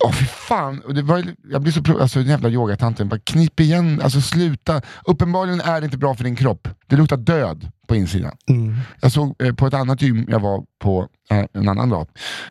Åh 0.05 0.13
fy 0.13 0.25
fan, 0.27 0.81
Och 0.87 0.95
det 0.95 1.03
var, 1.03 1.25
jag 1.51 1.63
blir 1.63 1.73
så 1.73 1.83
pro- 1.83 1.99
alltså 2.01 2.19
den 2.19 2.29
jävla 2.29 2.49
yogatanten, 2.49 3.09
bara 3.09 3.21
knip 3.21 3.61
igen, 3.61 4.01
alltså 4.05 4.21
sluta. 4.21 4.83
Uppenbarligen 5.05 5.61
är 5.61 5.81
det 5.81 5.85
inte 5.85 5.99
bra 5.99 6.15
för 6.15 6.25
din 6.25 6.37
kropp. 6.37 6.69
Det 6.87 6.97
luktar 6.97 7.17
död 7.17 7.69
på 7.89 7.97
insidan. 7.97 8.37
Mm. 8.49 8.77
Jag 9.01 9.13
såg 9.13 9.43
eh, 9.43 9.55
på 9.55 9.67
ett 9.67 9.75
annat 9.75 10.03
gym 10.03 10.27
jag 10.29 10.41
var 10.41 10.65
på 10.83 11.09
eh, 11.31 11.45
en 11.53 11.69
annan 11.69 11.89
dag, 11.89 12.07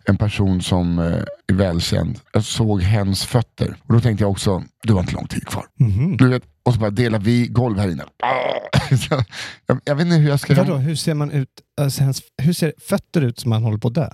en 0.06 0.18
person 0.18 0.62
som 0.62 1.00
eh, 1.00 1.06
är 1.48 1.54
välkänd. 1.54 2.20
Jag 2.34 2.44
såg 2.44 2.82
hens 2.82 3.26
fötter 3.26 3.76
och 3.88 3.94
då 3.94 4.00
tänkte 4.00 4.24
jag 4.24 4.32
också, 4.32 4.64
du 4.84 4.94
har 4.94 5.00
inte 5.00 5.14
lång 5.14 5.28
tid 5.28 5.48
kvar. 5.48 5.66
Mhm. 5.80 6.18
Du 6.18 6.28
vet, 6.28 6.44
och 6.64 6.74
så 6.74 6.80
bara 6.80 6.90
delar 6.90 7.20
vi 7.20 7.48
golv 7.48 7.80
här 7.80 7.92
inne. 7.92 8.04
Jag, 9.68 9.80
jag 9.86 9.96
vet 9.96 10.06
inte 10.06 10.18
hur 10.18 10.30
jag 10.30 10.40
ska... 10.40 10.56
Vadå, 10.56 10.76
hur 10.76 10.96
ser 10.96 11.14
man 11.14 11.32
ut? 11.32 11.48
Alltså, 11.82 12.04
hans, 12.04 12.22
hur 12.42 12.54
ser 12.54 12.74
fötter 12.82 13.22
ut 13.22 13.40
som 13.40 13.50
man 13.50 13.64
håller 13.64 13.78
på 13.78 13.88
att 13.88 13.94
dö? 13.94 14.10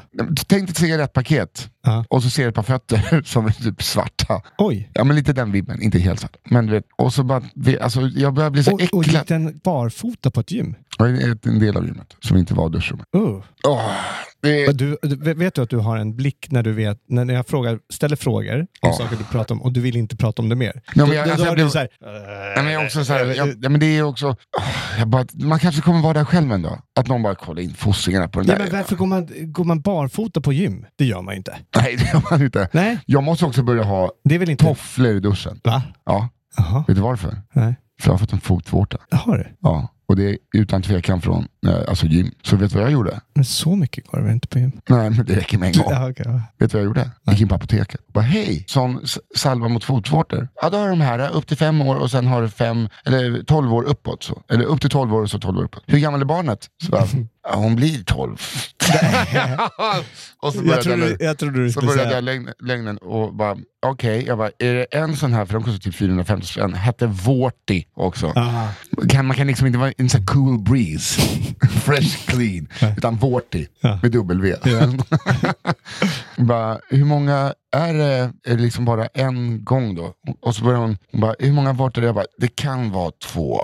Tänk 0.47 0.47
dig 0.63 0.71
ett 0.71 0.77
cigarettpaket 0.77 1.69
Ja. 1.83 2.05
och 2.09 2.23
så 2.23 2.29
ser 2.29 2.47
ett 2.49 2.55
par 2.55 2.63
fötter 2.63 3.21
som 3.25 3.45
är 3.45 3.51
typ 3.51 3.83
svarta. 3.83 4.41
Oj! 4.57 4.89
Ja 4.93 5.03
men 5.03 5.15
lite 5.15 5.33
den 5.33 5.51
vibben, 5.51 5.81
inte 5.81 5.99
helt 5.99 6.19
svart. 6.19 6.35
Men 6.49 6.71
vet, 6.71 6.83
och 6.97 7.13
så 7.13 7.23
bara, 7.23 7.43
alltså, 7.81 8.01
jag 8.01 8.33
börjar 8.33 8.49
bli 8.49 8.63
så 8.63 8.71
Och, 8.71 8.81
och 8.93 9.03
äcklad. 9.03 9.05
gick 9.21 9.27
den 9.27 9.59
barfota 9.63 10.31
på 10.31 10.39
ett 10.39 10.51
gym? 10.51 10.75
Och 10.99 11.07
en, 11.07 11.59
del 11.59 11.77
av 11.77 11.85
gymmet 11.85 12.13
som 12.21 12.37
inte 12.37 12.53
var 12.53 12.69
duschrummet. 12.69 13.05
Uh. 13.15 13.41
Det 14.41 14.65
är, 14.65 14.73
Du, 14.73 14.97
vet 15.33 15.53
du 15.55 15.61
att 15.61 15.69
du 15.69 15.77
har 15.77 15.97
en 15.97 16.15
blick 16.15 16.47
när 16.51 16.63
du 16.63 16.73
vet, 16.73 16.97
när 17.09 17.33
jag 17.33 17.47
frågar, 17.47 17.79
ställer 17.93 18.15
frågor 18.15 18.59
om 18.59 18.67
Ja. 18.81 18.93
saker 18.93 19.15
du 19.17 19.23
pratar 19.23 19.55
om 19.55 19.61
och 19.61 19.71
du 19.71 19.81
vill 19.81 19.95
inte 19.97 20.15
prata 20.17 20.41
om 20.41 20.49
det 20.49 20.55
mer? 20.55 20.81
men 20.95 21.11
jag- 21.11 21.25
då, 21.27 21.31
alltså, 21.31 21.45
då 21.45 21.55
du 21.55 21.69
så 21.69 21.77
här, 21.77 21.87
Nej, 22.55 22.63
men 22.63 22.73
jag 22.73 22.81
är 22.81 22.85
också 22.85 23.05
så 23.05 23.13
här, 23.13 23.25
jag, 23.25 23.55
ja, 23.61 23.69
men 23.69 23.79
det 23.79 23.85
är 23.97 24.03
också, 24.03 24.35
jag 24.99 25.07
bara, 25.07 25.25
man 25.33 25.59
kanske 25.59 25.81
kommer 25.81 26.01
vara 26.01 26.13
där 26.13 26.25
själv 26.25 26.51
en 26.51 26.61
dag. 26.61 26.81
Att 26.99 27.07
någon 27.07 27.23
bara 27.23 27.35
kollar 27.57 27.69
in 27.69 27.73
fostringarna 27.75 28.27
på 28.27 28.39
den 28.39 28.49
ja, 28.49 28.55
där. 28.55 28.63
men 28.63 28.71
varför 28.71 28.95
går 28.95 29.05
man, 29.05 29.27
går 29.51 29.63
man 29.63 29.81
barfota 29.81 30.41
på 30.41 30.53
gym? 30.53 30.85
Det 30.95 31.05
gör 31.05 31.21
man 31.21 31.33
ju 31.33 31.37
inte. 31.37 31.57
Nej, 31.75 31.95
det 31.95 32.13
gör 32.13 32.23
man 32.31 32.41
inte. 32.41 32.69
Nej, 32.73 32.99
Jag 33.05 33.23
måste 33.23 33.45
också 33.45 33.63
börja 33.63 33.83
ha 33.83 34.11
det 34.23 34.35
inte... 34.35 34.55
tofflor 34.65 35.15
i 35.15 35.19
duschen. 35.19 35.59
Va? 35.63 35.81
Ja, 36.05 36.29
Jaha, 36.57 36.83
vet 36.87 36.95
du 36.95 37.01
varför? 37.01 37.41
nej. 37.53 37.75
För 38.01 38.09
jag 38.09 38.13
har 38.13 38.17
fått 38.19 38.33
en 38.33 38.39
fotvårta. 38.39 38.97
Jag 39.09 39.17
har 39.17 39.37
det. 39.37 39.47
Ja, 39.61 39.87
och 40.07 40.15
det 40.15 40.29
är 40.29 40.37
utan 40.53 40.81
tvekan 40.81 41.21
från 41.21 41.47
eh, 41.67 41.75
alltså 41.87 42.05
gym. 42.05 42.31
Så 42.43 42.55
vet 42.55 42.69
du 42.71 42.75
vad 42.75 42.85
jag 42.85 42.91
gjorde? 42.91 43.19
Men 43.35 43.45
så 43.45 43.75
mycket 43.75 44.07
går 44.07 44.17
det 44.17 44.23
väl 44.23 44.33
inte 44.33 44.47
på 44.47 44.59
gym? 44.59 44.71
Nej, 44.89 45.09
men 45.09 45.25
det 45.25 45.35
räcker 45.35 45.57
med 45.57 45.67
en 45.67 45.83
gång. 45.83 45.91
Ja, 45.91 46.11
ja. 46.17 46.41
Vet 46.59 46.71
du 46.71 46.77
vad 46.77 46.81
jag 46.81 46.85
gjorde? 46.85 47.11
Gick 47.31 47.41
in 47.41 47.47
på 47.47 47.55
apoteket. 47.55 48.01
Bara 48.13 48.21
hej, 48.23 48.63
sån 48.67 49.01
salva 49.35 49.67
mot 49.67 49.83
fotvårtor. 49.83 50.47
Ja, 50.61 50.69
då 50.69 50.77
har 50.77 50.89
de 50.89 51.01
här 51.01 51.29
upp 51.35 51.47
till 51.47 51.57
fem 51.57 51.81
år 51.81 51.95
och 51.95 52.11
sen 52.11 52.27
har 52.27 52.41
du 52.41 52.49
fem, 52.49 52.89
eller 53.05 53.43
tolv 53.43 53.73
år 53.73 53.83
uppåt. 53.83 54.23
Så. 54.23 54.41
Eller 54.49 54.65
upp 54.65 54.81
till 54.81 54.89
tolv 54.89 55.13
år 55.15 55.21
och 55.21 55.29
så 55.29 55.39
tolv 55.39 55.57
år 55.59 55.63
uppåt. 55.63 55.83
Hur 55.85 55.99
gammal 55.99 56.21
är 56.21 56.25
barnet? 56.25 56.67
Så 56.83 56.91
bara, 56.91 57.05
hon 57.53 57.75
blir 57.75 58.03
tolv. 58.03 58.37
och 60.41 60.53
så 60.53 60.57
Jag, 60.59 60.65
började 60.65 60.75
jag, 60.75 60.83
trodde, 60.83 61.05
lögn- 61.07 61.17
jag 61.23 61.37
trodde 61.37 61.63
du 61.63 61.71
så 61.71 61.79
började 61.81 62.03
säga... 62.03 62.11
jag 62.15 62.23
lögn, 62.23 62.49
lögnen 62.59 62.97
och 62.97 63.33
bara, 63.35 63.57
okej, 63.85 64.23
jag 64.27 64.37
bara, 64.37 64.51
är 64.59 64.73
det 64.73 64.83
en 64.83 65.15
sån 65.15 65.33
här, 65.33 65.45
för 65.45 65.53
de 65.53 65.63
kostar 65.63 65.79
typ 65.79 65.95
450 65.95 66.47
spänn, 66.47 66.73
hette 66.73 67.07
Vårti 67.07 67.85
också. 67.93 68.27
Aha. 68.35 68.67
Kan, 69.09 69.25
man 69.25 69.37
kan 69.37 69.47
liksom 69.47 69.67
inte 69.67 69.79
vara 69.79 69.91
en 69.97 70.09
sån 70.09 70.25
cool 70.25 70.59
breeze, 70.59 71.21
fresh 71.83 72.25
clean, 72.25 72.67
utan 72.97 73.15
Vårti 73.15 73.67
Ja. 73.79 73.99
med 74.03 74.11
W. 74.11 74.55
bara, 76.37 76.79
hur 76.89 77.05
många 77.05 77.53
är 77.77 77.93
det, 77.93 78.55
liksom 78.55 78.85
bara 78.85 79.05
en 79.05 79.63
gång 79.63 79.95
då? 79.95 80.13
Och 80.41 80.55
så 80.55 80.63
börjar 80.63 80.79
hon, 80.79 80.97
hon 81.11 81.21
bara, 81.21 81.35
hur 81.39 81.51
många 81.51 81.73
vårtor 81.73 81.97
är 81.97 82.01
det? 82.01 82.07
Jag 82.07 82.15
bara, 82.15 82.25
det 82.37 82.55
kan 82.55 82.91
vara 82.91 83.11
två. 83.23 83.61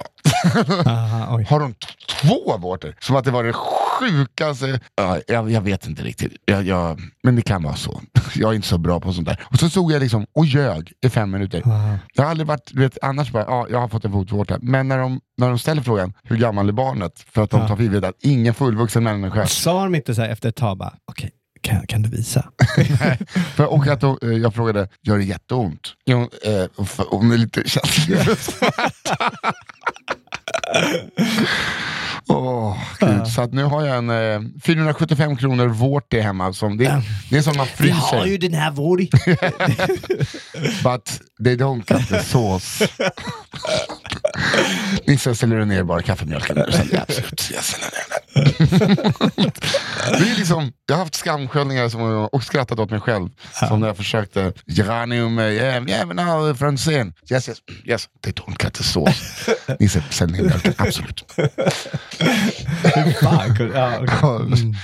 Aha. 0.86 1.42
Har 1.50 1.60
de 1.60 1.74
t- 1.74 1.88
två 2.22 2.58
vårtor? 2.58 2.96
Som 3.00 3.16
att 3.16 3.26
det 3.26 3.32
var 3.32 3.44
det 3.44 3.54
sjukaste. 3.54 4.80
Ja, 4.96 5.20
jag, 5.28 5.52
jag 5.52 5.62
vet 5.62 5.88
inte 5.88 6.04
riktigt. 6.04 6.34
Jag, 6.46 6.64
jag, 6.64 7.02
men 7.24 7.36
det 7.36 7.42
kan 7.42 7.64
vara 7.64 7.76
så. 7.76 8.02
Jag 8.36 8.52
är 8.52 8.56
inte 8.56 8.68
så 8.68 8.78
bra 8.78 9.00
på 9.00 9.14
sånt 9.14 9.28
där. 9.28 9.40
Och 9.52 9.60
så 9.60 9.70
stod 9.70 9.92
jag 9.92 10.00
liksom 10.02 10.26
och 10.36 10.46
ljög 10.46 10.92
i 11.06 11.10
fem 11.10 11.32
minuter. 11.32 11.62
Aha. 11.66 11.98
Jag 12.14 12.24
har 12.24 12.30
aldrig 12.32 12.48
varit, 12.48 12.72
du 12.74 12.80
vet, 12.82 12.98
annars 13.02 13.32
bara, 13.32 13.44
ja, 13.48 13.68
jag 13.70 13.80
har 13.80 13.88
fått 13.88 14.06
en 14.06 14.12
fotvårta. 14.12 14.58
Men 14.62 14.88
när 14.88 14.98
de, 14.98 15.20
när 15.38 15.50
de 15.50 15.60
ställer 15.60 15.82
frågan, 15.82 16.14
hur 16.24 16.38
gammal 16.38 16.68
är 16.70 16.74
barnet? 16.74 17.20
För 17.20 17.44
att 17.44 17.50
de 17.50 17.62
Ja. 17.62 17.68
tar 17.68 17.76
för 17.76 17.84
givet 17.84 18.04
att 18.04 18.16
ingen 18.24 18.54
fullvuxen 18.54 19.04
människa 19.04 19.48
Sa 19.48 19.84
de 19.84 19.96
inte 19.96 20.16
så 20.16 20.22
här 20.22 20.30
efter 20.30 20.50
ett 20.50 20.56
tag 20.56 20.78
bara, 20.78 20.94
okej, 21.12 21.32
kan, 21.64 21.88
kan 21.88 22.02
du 22.02 22.10
visa? 22.10 22.46
För, 23.56 23.66
och 23.66 23.88
att 23.88 24.02
då, 24.02 24.20
eh, 24.22 24.30
jag 24.30 24.54
frågade, 24.54 24.88
gör 25.02 25.18
det 25.18 25.24
jätteont? 25.24 25.94
Jo, 26.06 26.30
eh, 26.44 26.66
hon 27.10 27.32
är 27.32 27.38
lite 27.38 27.70
känslig 27.70 28.18
för 28.20 28.36
smärta. 28.52 29.32
Åh, 32.28 32.78
gud. 33.00 33.28
Så 33.28 33.42
att 33.42 33.54
nu 33.54 33.64
har 33.64 33.86
jag 33.86 33.98
en 33.98 34.10
eh, 34.10 34.42
475 34.64 35.38
kronor 35.38 35.68
vårt 35.68 36.14
hemma. 36.14 36.54
Som 36.54 36.78
det, 36.78 37.02
det 37.30 37.38
är 37.38 37.42
som 37.42 37.58
man 37.58 37.68
fryser. 37.68 38.38
den 38.38 38.54
här 38.54 38.72
vård. 38.72 39.00
But 40.84 41.22
they 41.44 41.56
don't 41.56 41.84
cut 41.84 42.10
the 42.10 42.24
sauce. 42.24 42.88
Nisse, 45.08 45.36
ställer 45.36 45.56
du 45.56 45.66
ner 45.66 45.84
bara 45.84 46.02
kaffemjölken? 46.02 46.58
Absolut, 46.58 47.52
jag 47.54 47.64
ställer 47.64 47.86
ner 47.86 48.04
den. 48.10 48.24
Det 50.24 50.32
är 50.32 50.38
liksom, 50.38 50.72
jag 50.86 50.96
har 50.96 51.04
haft 51.04 51.16
skamsköljningar 51.16 51.90
som, 51.90 52.02
och 52.32 52.44
skrattat 52.44 52.80
åt 52.80 52.92
mig 52.92 53.00
själv. 53.00 53.30
Som 53.70 53.80
när 53.80 53.88
jag 53.88 53.98
försökte, 53.98 54.54
geranium, 54.66 55.40
eh, 55.40 55.54
jävla 55.88 56.56
fransen. 56.56 57.14
Yes, 57.32 57.50
yes, 57.50 57.58
yes, 57.86 58.10
they 58.24 58.34
don't 58.34 58.56
cut 58.56 58.74
the 58.74 58.84
sauce. 58.84 59.56
Nisse, 59.80 60.04
ställ 60.10 60.32
ner 60.32 60.44
absolut. 60.78 61.26
Kul. 63.58 63.72
ja, 63.76 63.94
okej. 64.02 64.64
Mm. 64.64 64.76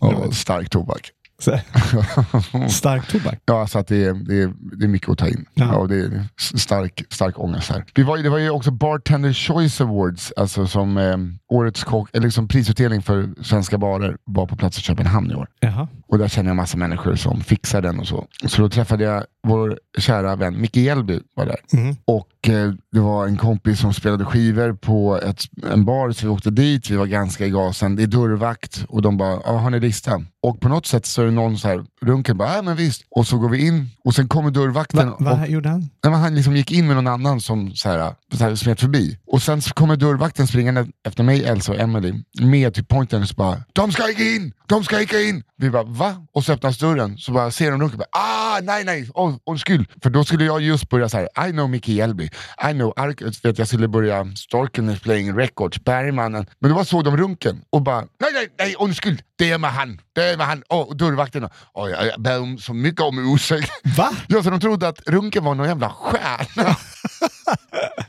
Och 0.00 0.34
stark 0.34 0.70
tobak. 0.70 1.10
Stark 2.70 3.08
tobak. 3.08 3.38
Ja, 3.44 3.66
så 3.66 3.78
att 3.78 3.86
det, 3.86 4.04
är, 4.04 4.14
det, 4.14 4.42
är, 4.42 4.52
det 4.78 4.84
är 4.84 4.88
mycket 4.88 5.08
att 5.08 5.18
ta 5.18 5.28
in. 5.28 5.46
Ja. 5.54 5.64
Ja. 5.64 5.76
och 5.76 5.88
det 5.88 5.96
är 5.96 6.28
stark, 6.56 7.02
stark 7.10 7.38
ångest 7.38 7.70
här. 7.70 7.84
Vi 7.94 8.02
var, 8.02 8.18
det 8.18 8.28
var 8.28 8.38
ju 8.38 8.50
också 8.50 8.70
Bartender 8.70 9.32
Choice 9.32 9.80
Awards, 9.80 10.32
alltså 10.36 10.66
som 10.66 10.96
eh, 10.96 11.16
årets 11.48 11.84
kock, 11.84 12.08
eller 12.12 12.26
liksom 12.26 12.48
prisutdelning 12.48 13.02
för 13.02 13.28
svenska 13.42 13.78
barer 13.78 14.16
var 14.24 14.46
på 14.46 14.56
plats 14.56 14.78
i 14.78 14.80
Köpenhamn 14.80 15.30
i 15.30 15.34
år. 15.34 15.48
Jaha. 15.60 15.88
Och 16.08 16.18
där 16.18 16.28
känner 16.28 16.50
jag 16.50 16.56
massa 16.56 16.76
människor 16.76 17.14
som 17.14 17.40
fixar 17.40 17.82
den 17.82 18.00
och 18.00 18.06
så. 18.06 18.26
Så 18.46 18.62
då 18.62 18.68
träffade 18.68 19.04
jag 19.04 19.24
vår 19.42 19.78
kära 19.98 20.36
vän 20.36 20.60
Micke 20.60 20.76
Hjelby 20.76 21.20
var 21.34 21.46
där. 21.46 21.60
Mhm. 21.72 21.96
Och 22.04 22.48
eh, 22.48 22.72
det 22.92 23.00
var 23.00 23.26
en 23.26 23.36
kompis 23.36 23.80
som 23.80 23.94
spelade 23.94 24.24
skivor 24.24 24.72
på 24.72 25.20
ett, 25.22 25.40
en 25.72 25.84
bar, 25.84 26.12
så 26.12 26.26
vi 26.26 26.32
åkte 26.32 26.50
dit. 26.50 26.90
Vi 26.90 26.96
var 26.96 27.06
ganska 27.06 27.46
i 27.46 27.50
gasen. 27.50 27.96
Det 27.96 28.02
är 28.02 28.06
dörrvakt 28.06 28.84
och 28.88 29.02
de 29.02 29.16
bara, 29.16 29.36
ah, 29.36 29.58
har 29.58 29.70
ni 29.70 29.80
listan? 29.80 30.26
Och 30.42 30.60
på 30.60 30.68
något 30.68 30.86
sätt 30.86 31.06
så 31.06 31.22
är 31.22 31.26
det 31.26 31.32
någon 31.32 31.58
så 31.58 31.68
här, 31.68 31.84
runken 32.00 32.36
bara, 32.36 32.56
ja 32.56 32.62
men 32.62 32.76
visst. 32.76 33.04
Och 33.10 33.26
så 33.26 33.38
går 33.38 33.48
vi 33.48 33.66
in 33.66 33.90
och 34.04 34.14
sen 34.14 34.28
kommer 34.28 34.50
dörrvakten. 34.50 35.10
Va, 35.10 35.16
vad 35.18 35.40
och, 35.40 35.48
gjorde 35.48 35.68
han? 35.68 35.90
Nej, 36.04 36.14
han 36.14 36.34
liksom 36.34 36.56
gick 36.56 36.72
in 36.72 36.86
med 36.86 36.96
någon 36.96 37.06
annan 37.06 37.40
som 37.40 37.70
så 37.74 37.88
här, 37.88 38.14
så 38.32 38.44
här, 38.44 38.54
smet 38.54 38.80
förbi. 38.80 39.18
Och 39.32 39.42
sen 39.42 39.62
så 39.62 39.74
kommer 39.74 39.96
dörrvakten 39.96 40.46
springande 40.46 40.86
efter 41.06 41.24
mig, 41.24 41.44
Elsa 41.44 41.72
och 41.72 41.78
Emily 41.78 42.14
med 42.40 42.74
till 42.74 42.84
pointen 42.84 43.22
och 43.22 43.28
så 43.28 43.34
bara 43.34 43.62
De 43.72 43.92
ska 43.92 44.08
inte 44.08 44.24
in! 44.24 44.52
De 44.66 44.84
ska 44.84 45.00
inte 45.00 45.22
in! 45.22 45.42
Vi 45.56 45.70
bara 45.70 45.82
va? 45.82 46.26
Och 46.32 46.44
så 46.44 46.52
öppnas 46.52 46.78
dörren 46.78 47.18
så 47.18 47.32
bara 47.32 47.50
ser 47.50 47.70
de 47.70 47.80
runken 47.80 47.98
bara 47.98 48.20
ah 48.22 48.60
nej 48.62 48.84
nej, 48.84 49.10
oh, 49.14 49.34
undskyld. 49.50 49.86
För 50.02 50.10
då 50.10 50.24
skulle 50.24 50.44
jag 50.44 50.60
just 50.60 50.88
börja 50.88 51.08
så 51.08 51.16
här 51.16 51.48
I 51.48 51.52
know 51.52 51.70
Mickey 51.70 51.92
Hjelby, 51.92 52.30
I 52.70 52.72
know 52.72 52.92
Ark, 52.96 53.22
vet 53.42 53.58
jag 53.58 53.68
skulle 53.68 53.88
börja 53.88 54.26
Storken 54.36 54.90
is 54.90 55.00
playing 55.00 55.36
records, 55.36 55.84
Bergmannen. 55.84 56.46
Men 56.58 56.70
det 56.70 56.76
var 56.76 56.84
så 56.84 57.02
de 57.02 57.16
runken 57.16 57.62
och 57.70 57.82
bara 57.82 58.00
nej 58.00 58.30
nej 58.32 58.48
nej 58.58 58.74
undskyld, 58.78 59.22
det 59.38 59.50
är 59.50 59.58
med 59.58 59.70
han, 59.70 60.00
det 60.14 60.24
är 60.24 60.36
med 60.36 60.46
han. 60.46 60.62
Oh, 60.68 60.80
och 60.80 60.96
dörrvakten 60.96 61.48
och 61.72 61.90
jag, 61.90 62.06
jag 62.06 62.22
ber 62.22 62.40
om 62.40 62.58
så 62.58 62.74
mycket 62.74 63.00
om 63.00 63.34
ursäkt. 63.34 63.70
Va? 63.96 64.10
Ja, 64.26 64.42
så 64.42 64.50
de 64.50 64.60
trodde 64.60 64.88
att 64.88 65.08
runken 65.08 65.44
var 65.44 65.54
någon 65.54 65.68
jävla 65.68 65.88
stjärna. 65.88 66.76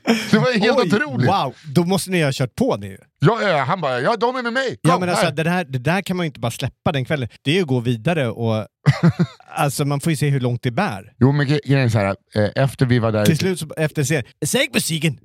det 0.31 0.37
var 0.37 0.59
helt 0.59 0.77
Oj, 0.77 0.87
otroligt. 0.87 1.12
Wow, 1.17 1.53
då 1.75 1.83
måste 1.83 2.11
ni 2.11 2.23
ha 2.23 2.31
kört 2.33 2.55
på 2.55 2.77
ni 2.77 2.87
ju. 2.87 2.97
Ja, 3.19 3.41
ja, 3.41 3.63
han 3.63 3.81
bara, 3.81 4.01
ja 4.01 4.15
de 4.17 4.35
är 4.35 4.43
med 4.43 4.53
mig. 4.53 4.67
Kom, 4.67 4.77
Ja 4.91 4.99
men 4.99 5.09
alltså 5.09 5.25
här. 5.25 5.31
det 5.33 5.43
där, 5.43 5.63
det 5.65 5.79
där 5.79 6.01
kan 6.01 6.17
man 6.17 6.23
ju 6.23 6.27
inte 6.27 6.39
bara 6.39 6.51
släppa 6.51 6.91
den 6.91 7.05
kvällen. 7.05 7.29
Det 7.43 7.51
är 7.51 7.55
ju 7.55 7.61
att 7.61 7.67
gå 7.67 7.79
vidare 7.79 8.29
och 8.29 8.67
alltså 9.55 9.85
man 9.85 9.99
får 9.99 10.11
ju 10.11 10.15
se 10.15 10.29
hur 10.29 10.39
långt 10.39 10.63
det 10.63 10.71
bär. 10.71 11.13
Jo 11.19 11.31
men 11.31 11.47
gre- 11.47 11.59
grejen 11.65 11.85
är 11.85 11.89
så 11.89 11.97
här, 11.97 12.15
eh, 12.35 12.63
efter 12.63 12.85
vi 12.85 12.99
var 12.99 13.11
där... 13.11 13.25
Till 13.25 13.37
slut 13.37 13.59
så, 13.59 13.67
efter 13.77 14.03
serien, 14.03 14.25
sänk 14.45 14.73
musiken! 14.73 15.19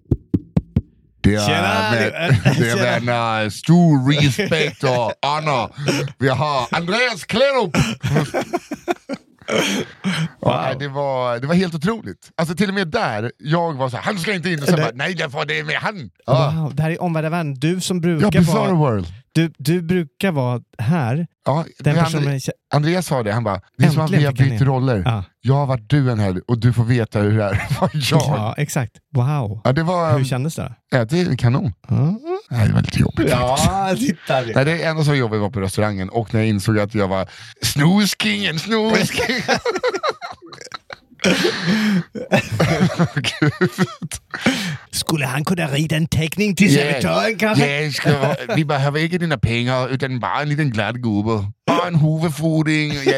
det 1.21 1.35
är 1.35 1.47
Tjena, 1.47 1.91
med, 1.91 2.13
det- 2.45 2.65
det 2.65 2.89
är 2.89 3.01
med 3.01 3.45
en 3.45 3.51
stor 3.51 4.13
respekt 4.13 4.83
och 4.85 4.91
honor. 5.29 5.71
Vi 6.19 6.29
har 6.29 6.67
Andreas 6.71 7.25
Klerup! 7.25 7.77
Ja, 10.41 10.63
nej, 10.63 10.77
det, 10.79 10.89
var, 10.89 11.39
det 11.39 11.47
var 11.47 11.55
helt 11.55 11.75
otroligt. 11.75 12.31
Alltså 12.37 12.55
till 12.55 12.69
och 12.69 12.75
med 12.75 12.89
där, 12.89 13.33
jag 13.39 13.73
var 13.73 13.89
så 13.89 13.97
här, 13.97 14.05
han 14.05 14.19
ska 14.19 14.35
inte 14.35 14.51
in 14.51 14.59
och 14.63 14.69
sen 14.69 14.75
Nej. 14.79 14.85
bara, 14.85 14.95
nej 14.95 15.15
det 15.15 15.31
får 15.31 15.45
det 15.45 15.59
är 15.59 15.65
med 15.65 15.77
han. 15.77 16.11
Ja, 16.27 16.53
Wow, 16.57 16.75
det 16.75 16.83
här 16.83 16.91
är 16.91 17.03
omvärlda 17.03 17.31
världen. 17.31 17.55
Du 17.55 17.81
som 17.81 17.97
ja 17.97 18.01
brukar 18.01 18.31
Bizarre 18.39 18.73
vara... 18.73 18.73
World. 18.93 19.07
Du, 19.33 19.53
du 19.59 19.83
brukar 19.83 20.33
vara 20.33 20.61
här. 20.79 21.27
Ja, 21.47 21.65
Den 21.79 21.95
det- 21.95 22.01
personen... 22.01 22.29
Andre- 22.29 22.53
Andreas 22.75 23.07
sa 23.07 23.23
det, 23.23 23.33
han 23.33 23.45
bara, 23.45 23.61
det 23.79 23.85
är 23.85 23.91
som 23.91 24.03
att 24.03 24.11
vi 24.11 24.25
har 24.25 24.33
bytt 24.33 24.61
roller. 24.63 25.03
Ja. 25.07 25.25
Jag 25.41 25.55
har 25.55 25.67
varit 25.67 25.91
du 25.91 26.11
en 26.11 26.19
helg 26.19 26.41
och 26.49 26.59
du 26.61 26.73
får 26.73 26.85
veta 26.85 27.21
hur 27.21 27.39
det 27.39 27.45
är 27.45 27.51
att 27.81 27.95
jag. 28.11 28.21
Ja, 28.21 28.55
exakt. 28.59 28.93
Wow. 29.15 29.61
Ja, 29.65 29.73
det 29.73 29.83
var 29.83 30.19
Hur 30.19 30.25
kändes 30.25 30.55
det? 30.55 30.75
ja, 30.91 31.05
det 31.05 31.21
är 31.21 31.37
kanon. 31.37 31.73
Mm. 31.91 32.19
Nej, 32.51 32.69
det 32.69 32.75
var 32.75 32.81
lite 32.83 32.99
jobbigt. 32.99 33.31
Ja, 33.31 33.95
titta. 33.99 34.41
Nej, 34.41 34.65
det 34.65 34.83
enda 34.85 35.05
som 35.05 35.13
var 35.13 35.19
jobbigt 35.19 35.41
var 35.41 35.51
på 35.51 35.61
restaurangen 35.61 36.09
och 36.09 36.35
när 36.35 36.41
jag 36.41 36.49
insåg 36.49 36.79
att 36.79 36.95
jag 36.95 37.09
var 37.09 37.29
snoskingen, 37.63 38.59
snoskingen. 38.59 39.43
Skulle 44.91 45.27
han 45.27 45.45
kunna 45.45 45.67
rita 45.67 45.97
en 45.97 46.07
teckning 46.07 46.57
till 46.57 46.75
servitören 46.75 47.39
kanske? 47.39 47.93
ska, 47.93 48.35
vi 48.57 48.65
behöver 48.65 49.01
inte 49.01 49.19
dina 49.19 49.39
pengar 49.39 49.89
utan 49.89 50.21
bara 50.21 50.43
en 50.43 50.49
liten 50.49 50.71
glad 50.71 51.03
gubbe. 51.03 51.53
Bara 51.67 51.89
en 51.89 51.95
huvudfodring. 51.95 52.93
Ja. 52.95 53.13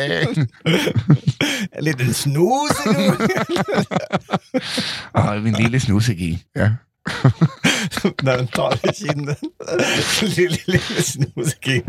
En 1.73 1.85
liten 1.85 2.15
snus. 2.15 2.71
Ja, 5.13 5.35
min 5.35 5.55
lille 5.55 5.81
snusegin. 5.81 6.39
Ja. 6.53 6.71
När 8.23 8.37
den 8.37 8.47
tar 8.47 8.91
i 8.91 8.95
kinden. 8.95 9.37
Lille, 10.23 10.59
lille 10.67 11.03
snosking. 11.03 11.85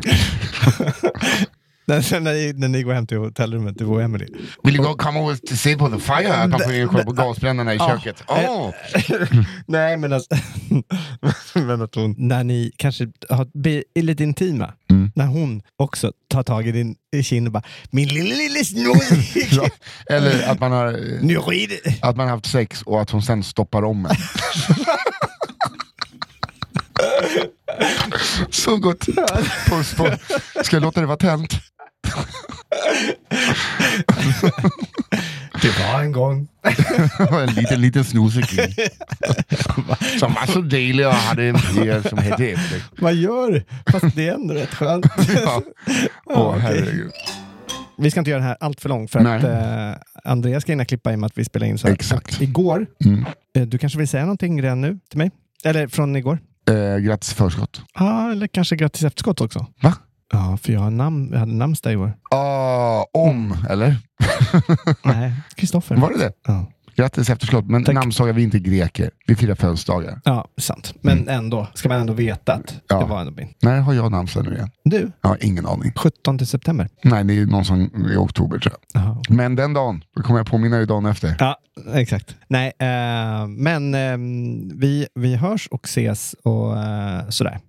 När, 1.91 2.19
när, 2.19 2.33
ni, 2.33 2.53
när 2.55 2.67
ni 2.67 2.83
går 2.83 2.93
hem 2.93 3.07
till 3.07 3.17
hotellrummet, 3.17 3.77
du 3.77 3.85
och 3.85 4.01
Emily. 4.01 4.25
Vill 4.63 4.77
du 4.77 4.83
komma 4.83 5.19
och 5.19 5.37
se 5.57 5.77
på 5.77 5.89
The 5.89 5.99
Fire? 5.99 6.33
Att 6.33 6.49
man 6.49 6.59
får 6.59 6.87
kolla 6.87 7.03
på 7.03 7.11
gasbrännarna 7.11 7.73
i 7.73 7.77
Ja. 7.77 7.89
köket. 8.03 8.23
Åh! 8.27 8.69
Nej, 9.67 9.97
men 9.97 10.13
alltså... 10.13 10.35
men 11.55 11.81
att 11.81 11.95
hon, 11.95 12.15
när 12.17 12.43
ni 12.43 12.71
kanske 12.77 13.07
har, 13.29 13.47
blir 13.53 13.83
lite 13.95 14.23
intima, 14.23 14.73
Mm. 14.89 15.11
när 15.15 15.25
hon 15.25 15.61
också 15.77 16.11
tar 16.29 16.43
tag 16.43 16.67
i 16.67 16.71
din 16.71 16.95
kind 17.23 17.47
och 17.47 17.53
bara 17.53 17.63
Min 17.91 18.07
lille, 18.07 18.35
lille! 18.35 18.59
Ja. 19.51 19.69
Eller 20.09 20.49
att 20.51 20.59
man 20.59 20.71
har... 20.71 20.87
Att 22.01 22.15
man 22.17 22.27
har 22.27 22.35
haft 22.35 22.45
sex 22.45 22.81
och 22.81 23.01
att 23.01 23.09
hon 23.09 23.21
sen 23.21 23.43
stoppar 23.43 23.83
om 23.83 24.05
en. 24.05 24.15
Så 28.49 28.77
gott. 28.77 29.05
Puss 29.65 29.93
på. 29.95 30.11
Ska 30.63 30.75
jag 30.75 30.83
låta 30.83 30.99
det 31.01 31.05
vara 31.07 31.17
tänt? 31.17 31.53
Det 35.61 35.79
var 35.79 36.01
en 36.01 36.11
gång. 36.11 36.47
en 37.41 37.53
liten, 37.55 37.81
liten 37.81 38.03
snosig 38.03 38.45
Som 40.19 40.33
var 40.33 40.45
så 40.53 40.61
dejlig 40.61 41.07
och 41.07 41.13
hade 41.13 41.43
en 41.43 41.57
fler 41.57 42.01
som 42.09 42.17
hette 42.17 42.45
efter. 42.45 42.83
Vad 43.01 43.13
gör 43.13 43.51
du? 43.51 43.63
Fast 43.91 44.15
det 44.15 44.27
är 44.27 44.33
ändå 44.33 44.53
rätt 44.53 44.73
skönt. 44.73 45.05
Ja. 45.45 45.61
Åh 46.25 46.57
herregud. 46.57 47.11
Vi 47.97 48.11
ska 48.11 48.19
inte 48.19 48.29
göra 48.31 48.39
det 48.41 48.45
här 48.47 48.57
allt 48.59 48.81
för 48.81 48.89
långt 48.89 49.11
för 49.11 49.19
Nej. 49.19 49.37
att 49.37 49.43
eh, 49.43 50.01
Andreas 50.31 50.63
ska 50.63 50.71
hinna 50.71 50.85
klippa 50.85 51.11
i 51.11 51.15
och 51.15 51.19
med 51.19 51.27
att 51.27 51.37
vi 51.37 51.45
spelar 51.45 51.67
in 51.67 51.77
så 51.77 51.87
här. 51.87 51.93
Exakt. 51.93 52.35
Och 52.35 52.41
Igår, 52.41 52.85
Mm. 53.05 53.25
eh, 53.55 53.61
du 53.63 53.77
kanske 53.77 53.99
vill 53.99 54.07
säga 54.07 54.23
någonting 54.23 54.61
redan 54.61 54.81
nu 54.81 54.99
till 55.09 55.17
mig? 55.17 55.31
Eller 55.63 55.87
från 55.87 56.15
igår? 56.15 56.39
Eh, 56.69 56.97
grattis 56.97 57.31
i 57.31 57.35
förskott. 57.35 57.81
Ja, 57.93 58.31
eller 58.31 58.47
kanske 58.47 58.75
grattis 58.75 59.03
efterskott 59.03 59.41
också. 59.41 59.65
Va? 59.81 59.93
Ja, 60.31 60.57
för 60.61 60.73
jag, 60.73 60.79
har 60.79 60.89
namn, 60.91 61.29
jag 61.31 61.39
hade 61.39 61.53
namnsdag 61.53 61.93
i 61.93 61.95
år. 61.95 62.13
Ah, 62.31 63.05
om, 63.13 63.55
eller? 63.69 63.95
Nej, 65.03 65.33
Kristoffer. 65.55 65.95
Var 65.95 66.09
det 66.09 66.17
det? 66.17 66.31
Ja. 66.47 66.65
Grattis 67.01 67.29
efterskott. 67.29 67.65
Men 67.65 67.83
Tack. 67.83 67.95
namnsdagar, 67.95 68.33
vi 68.33 68.41
är 68.41 68.45
inte 68.45 68.59
greker. 68.59 69.11
Vi 69.27 69.35
firar 69.35 69.55
födelsedagar. 69.55 70.21
ja, 70.23 70.47
sant. 70.57 70.93
Men 71.01 71.27
ändå, 71.29 71.67
ska 71.73 71.89
man 71.89 71.99
ändå 72.01 72.13
veta 72.13 72.53
att 72.53 72.73
Ja. 72.87 72.99
det 72.99 73.05
var 73.05 73.19
ändå 73.21 73.33
min. 73.37 73.47
När 73.61 73.79
har 73.79 73.93
jag 73.93 74.11
namnsdag 74.11 74.45
nu 74.45 74.53
igen? 74.55 74.69
Du, 74.83 75.11
Jag 75.21 75.29
har 75.29 75.37
ingen 75.41 75.65
aning. 75.65 75.91
17 75.95 76.39
september. 76.45 76.89
Nej, 77.03 77.23
det 77.23 77.33
är 77.39 77.45
någon 77.45 77.65
som 77.65 77.81
i 78.11 78.15
oktober 78.15 78.59
tror 78.59 78.75
jag. 78.93 79.01
Jaha. 79.03 79.17
Men 79.29 79.55
den 79.55 79.73
dagen, 79.73 80.03
då 80.15 80.23
kommer 80.23 80.39
jag 80.39 80.47
påminna 80.47 80.77
dig 80.77 80.87
dagen 80.87 81.05
efter. 81.05 81.35
Ja, 81.39 81.57
exakt. 81.93 82.35
Nej, 82.47 82.71
eh, 82.79 83.47
men 83.47 83.93
eh, 83.95 84.17
vi, 84.79 85.07
vi 85.15 85.35
hörs 85.35 85.67
och 85.71 85.85
ses 85.85 86.35
och 86.43 86.77
eh, 86.77 87.29
sådär. 87.29 87.59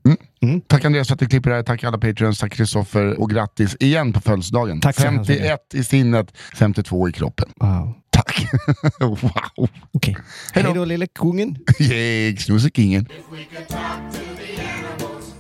Tack 0.67 0.85
Andreas 0.85 1.09
för 1.09 1.15
att 1.15 1.21
du 1.21 1.27
klipper 1.27 1.51
det 1.51 1.57
här. 1.57 1.63
Tack 1.63 1.85
alla 1.85 1.99
patreons, 1.99 2.39
tack 2.39 2.53
Kristoffer 2.53 3.21
och 3.21 3.31
grattis 3.31 3.77
igen 3.81 4.13
på 4.13 4.21
födelsedagen. 4.21 4.81
Tack 4.81 4.97
så 4.97 5.03
hemskt 5.03 5.27
51 5.27 5.61
i 5.75 5.85
sinnet, 5.85 6.33
52 6.59 7.09
i 7.09 7.13
kroppen. 7.13 7.49
Wow. 7.61 7.95
Tack! 8.13 8.45
wow! 9.01 9.69
Okej. 9.93 10.17
Hej 10.55 10.63
då. 10.63 10.73
Hej 10.73 10.87
lille 10.87 11.07
kungen. 11.07 11.57
Yay, 11.79 12.37
snusekingen. 12.37 13.07
If 13.11 13.31
we 13.33 13.45
could 13.45 13.69
talk 13.69 14.01
to 14.13 14.19
the 14.37 14.63
animals, 14.63 15.35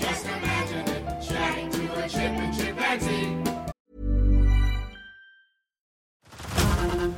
just 0.00 0.26
imagine 0.26 0.86
it, 0.96 1.02
chatting 1.28 1.70
to 1.70 2.04
a 2.04 2.08
chip 2.08 2.32
and 2.44 2.54
chimpanzee. 2.58 3.28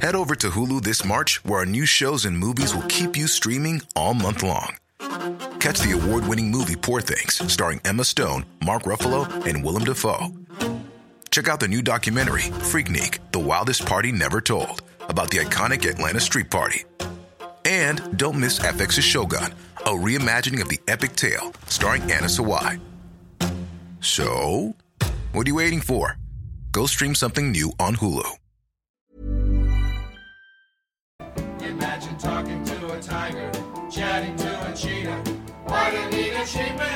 Head 0.01 0.15
over 0.15 0.35
to 0.37 0.49
Hulu 0.51 0.81
this 0.83 1.05
March, 1.05 1.41
where 1.45 1.59
our 1.61 1.67
new 1.67 1.87
shows 1.87 2.25
and 2.25 2.39
movies 2.39 2.75
will 2.75 2.87
keep 2.89 3.17
you 3.17 3.27
streaming 3.27 3.83
all 3.95 4.15
month 4.15 4.43
long. 4.43 4.77
Catch 5.59 5.81
the 5.81 5.93
award 5.93 6.27
winning 6.29 6.51
movie 6.51 6.77
Poor 6.77 7.01
Things, 7.03 7.35
starring 7.53 7.81
Emma 7.85 8.05
Stone, 8.05 8.45
Mark 8.65 8.85
Ruffalo, 8.85 9.27
and 9.47 9.63
Willem 9.65 9.85
Dafoe. 9.85 10.33
Check 11.31 11.49
out 11.49 11.61
the 11.61 11.69
new 11.69 11.83
documentary, 11.83 12.43
Freaknik 12.71 13.19
The 13.33 13.39
Wildest 13.39 13.87
Party 13.87 14.11
Never 14.11 14.41
Told, 14.41 14.83
about 15.11 15.31
the 15.31 15.39
iconic 15.39 15.89
Atlanta 15.89 16.21
Street 16.21 16.49
Party. 16.51 16.85
And 17.65 18.17
don't 18.17 18.39
miss 18.39 18.61
FX's 18.61 19.05
Shogun, 19.05 19.53
a 19.81 19.91
reimagining 19.91 20.63
of 20.63 20.69
the 20.69 20.81
epic 20.89 21.17
tale, 21.17 21.53
starring 21.67 22.03
Anna 22.03 22.29
Sawai. 22.29 22.81
So, 24.01 24.75
what 25.33 25.47
are 25.47 25.51
you 25.51 25.57
waiting 25.57 25.81
for? 25.81 26.17
Go 26.73 26.87
stream 26.87 27.15
something 27.15 27.51
new 27.51 27.73
on 27.79 27.97
Hulu. 27.97 28.31
Imagine 31.61 32.17
talking 32.17 32.65
to 32.65 32.93
a 32.93 33.03
tiger, 33.03 33.51
chatting 33.91 34.37
to 34.37 34.71
a 34.71 34.75
cheetah. 34.75 35.23
Why 35.65 35.91
do 35.91 36.17
you 36.17 36.23
need 36.23 36.33
a 36.35 36.47
sheep 36.47 36.81
and 36.81 36.89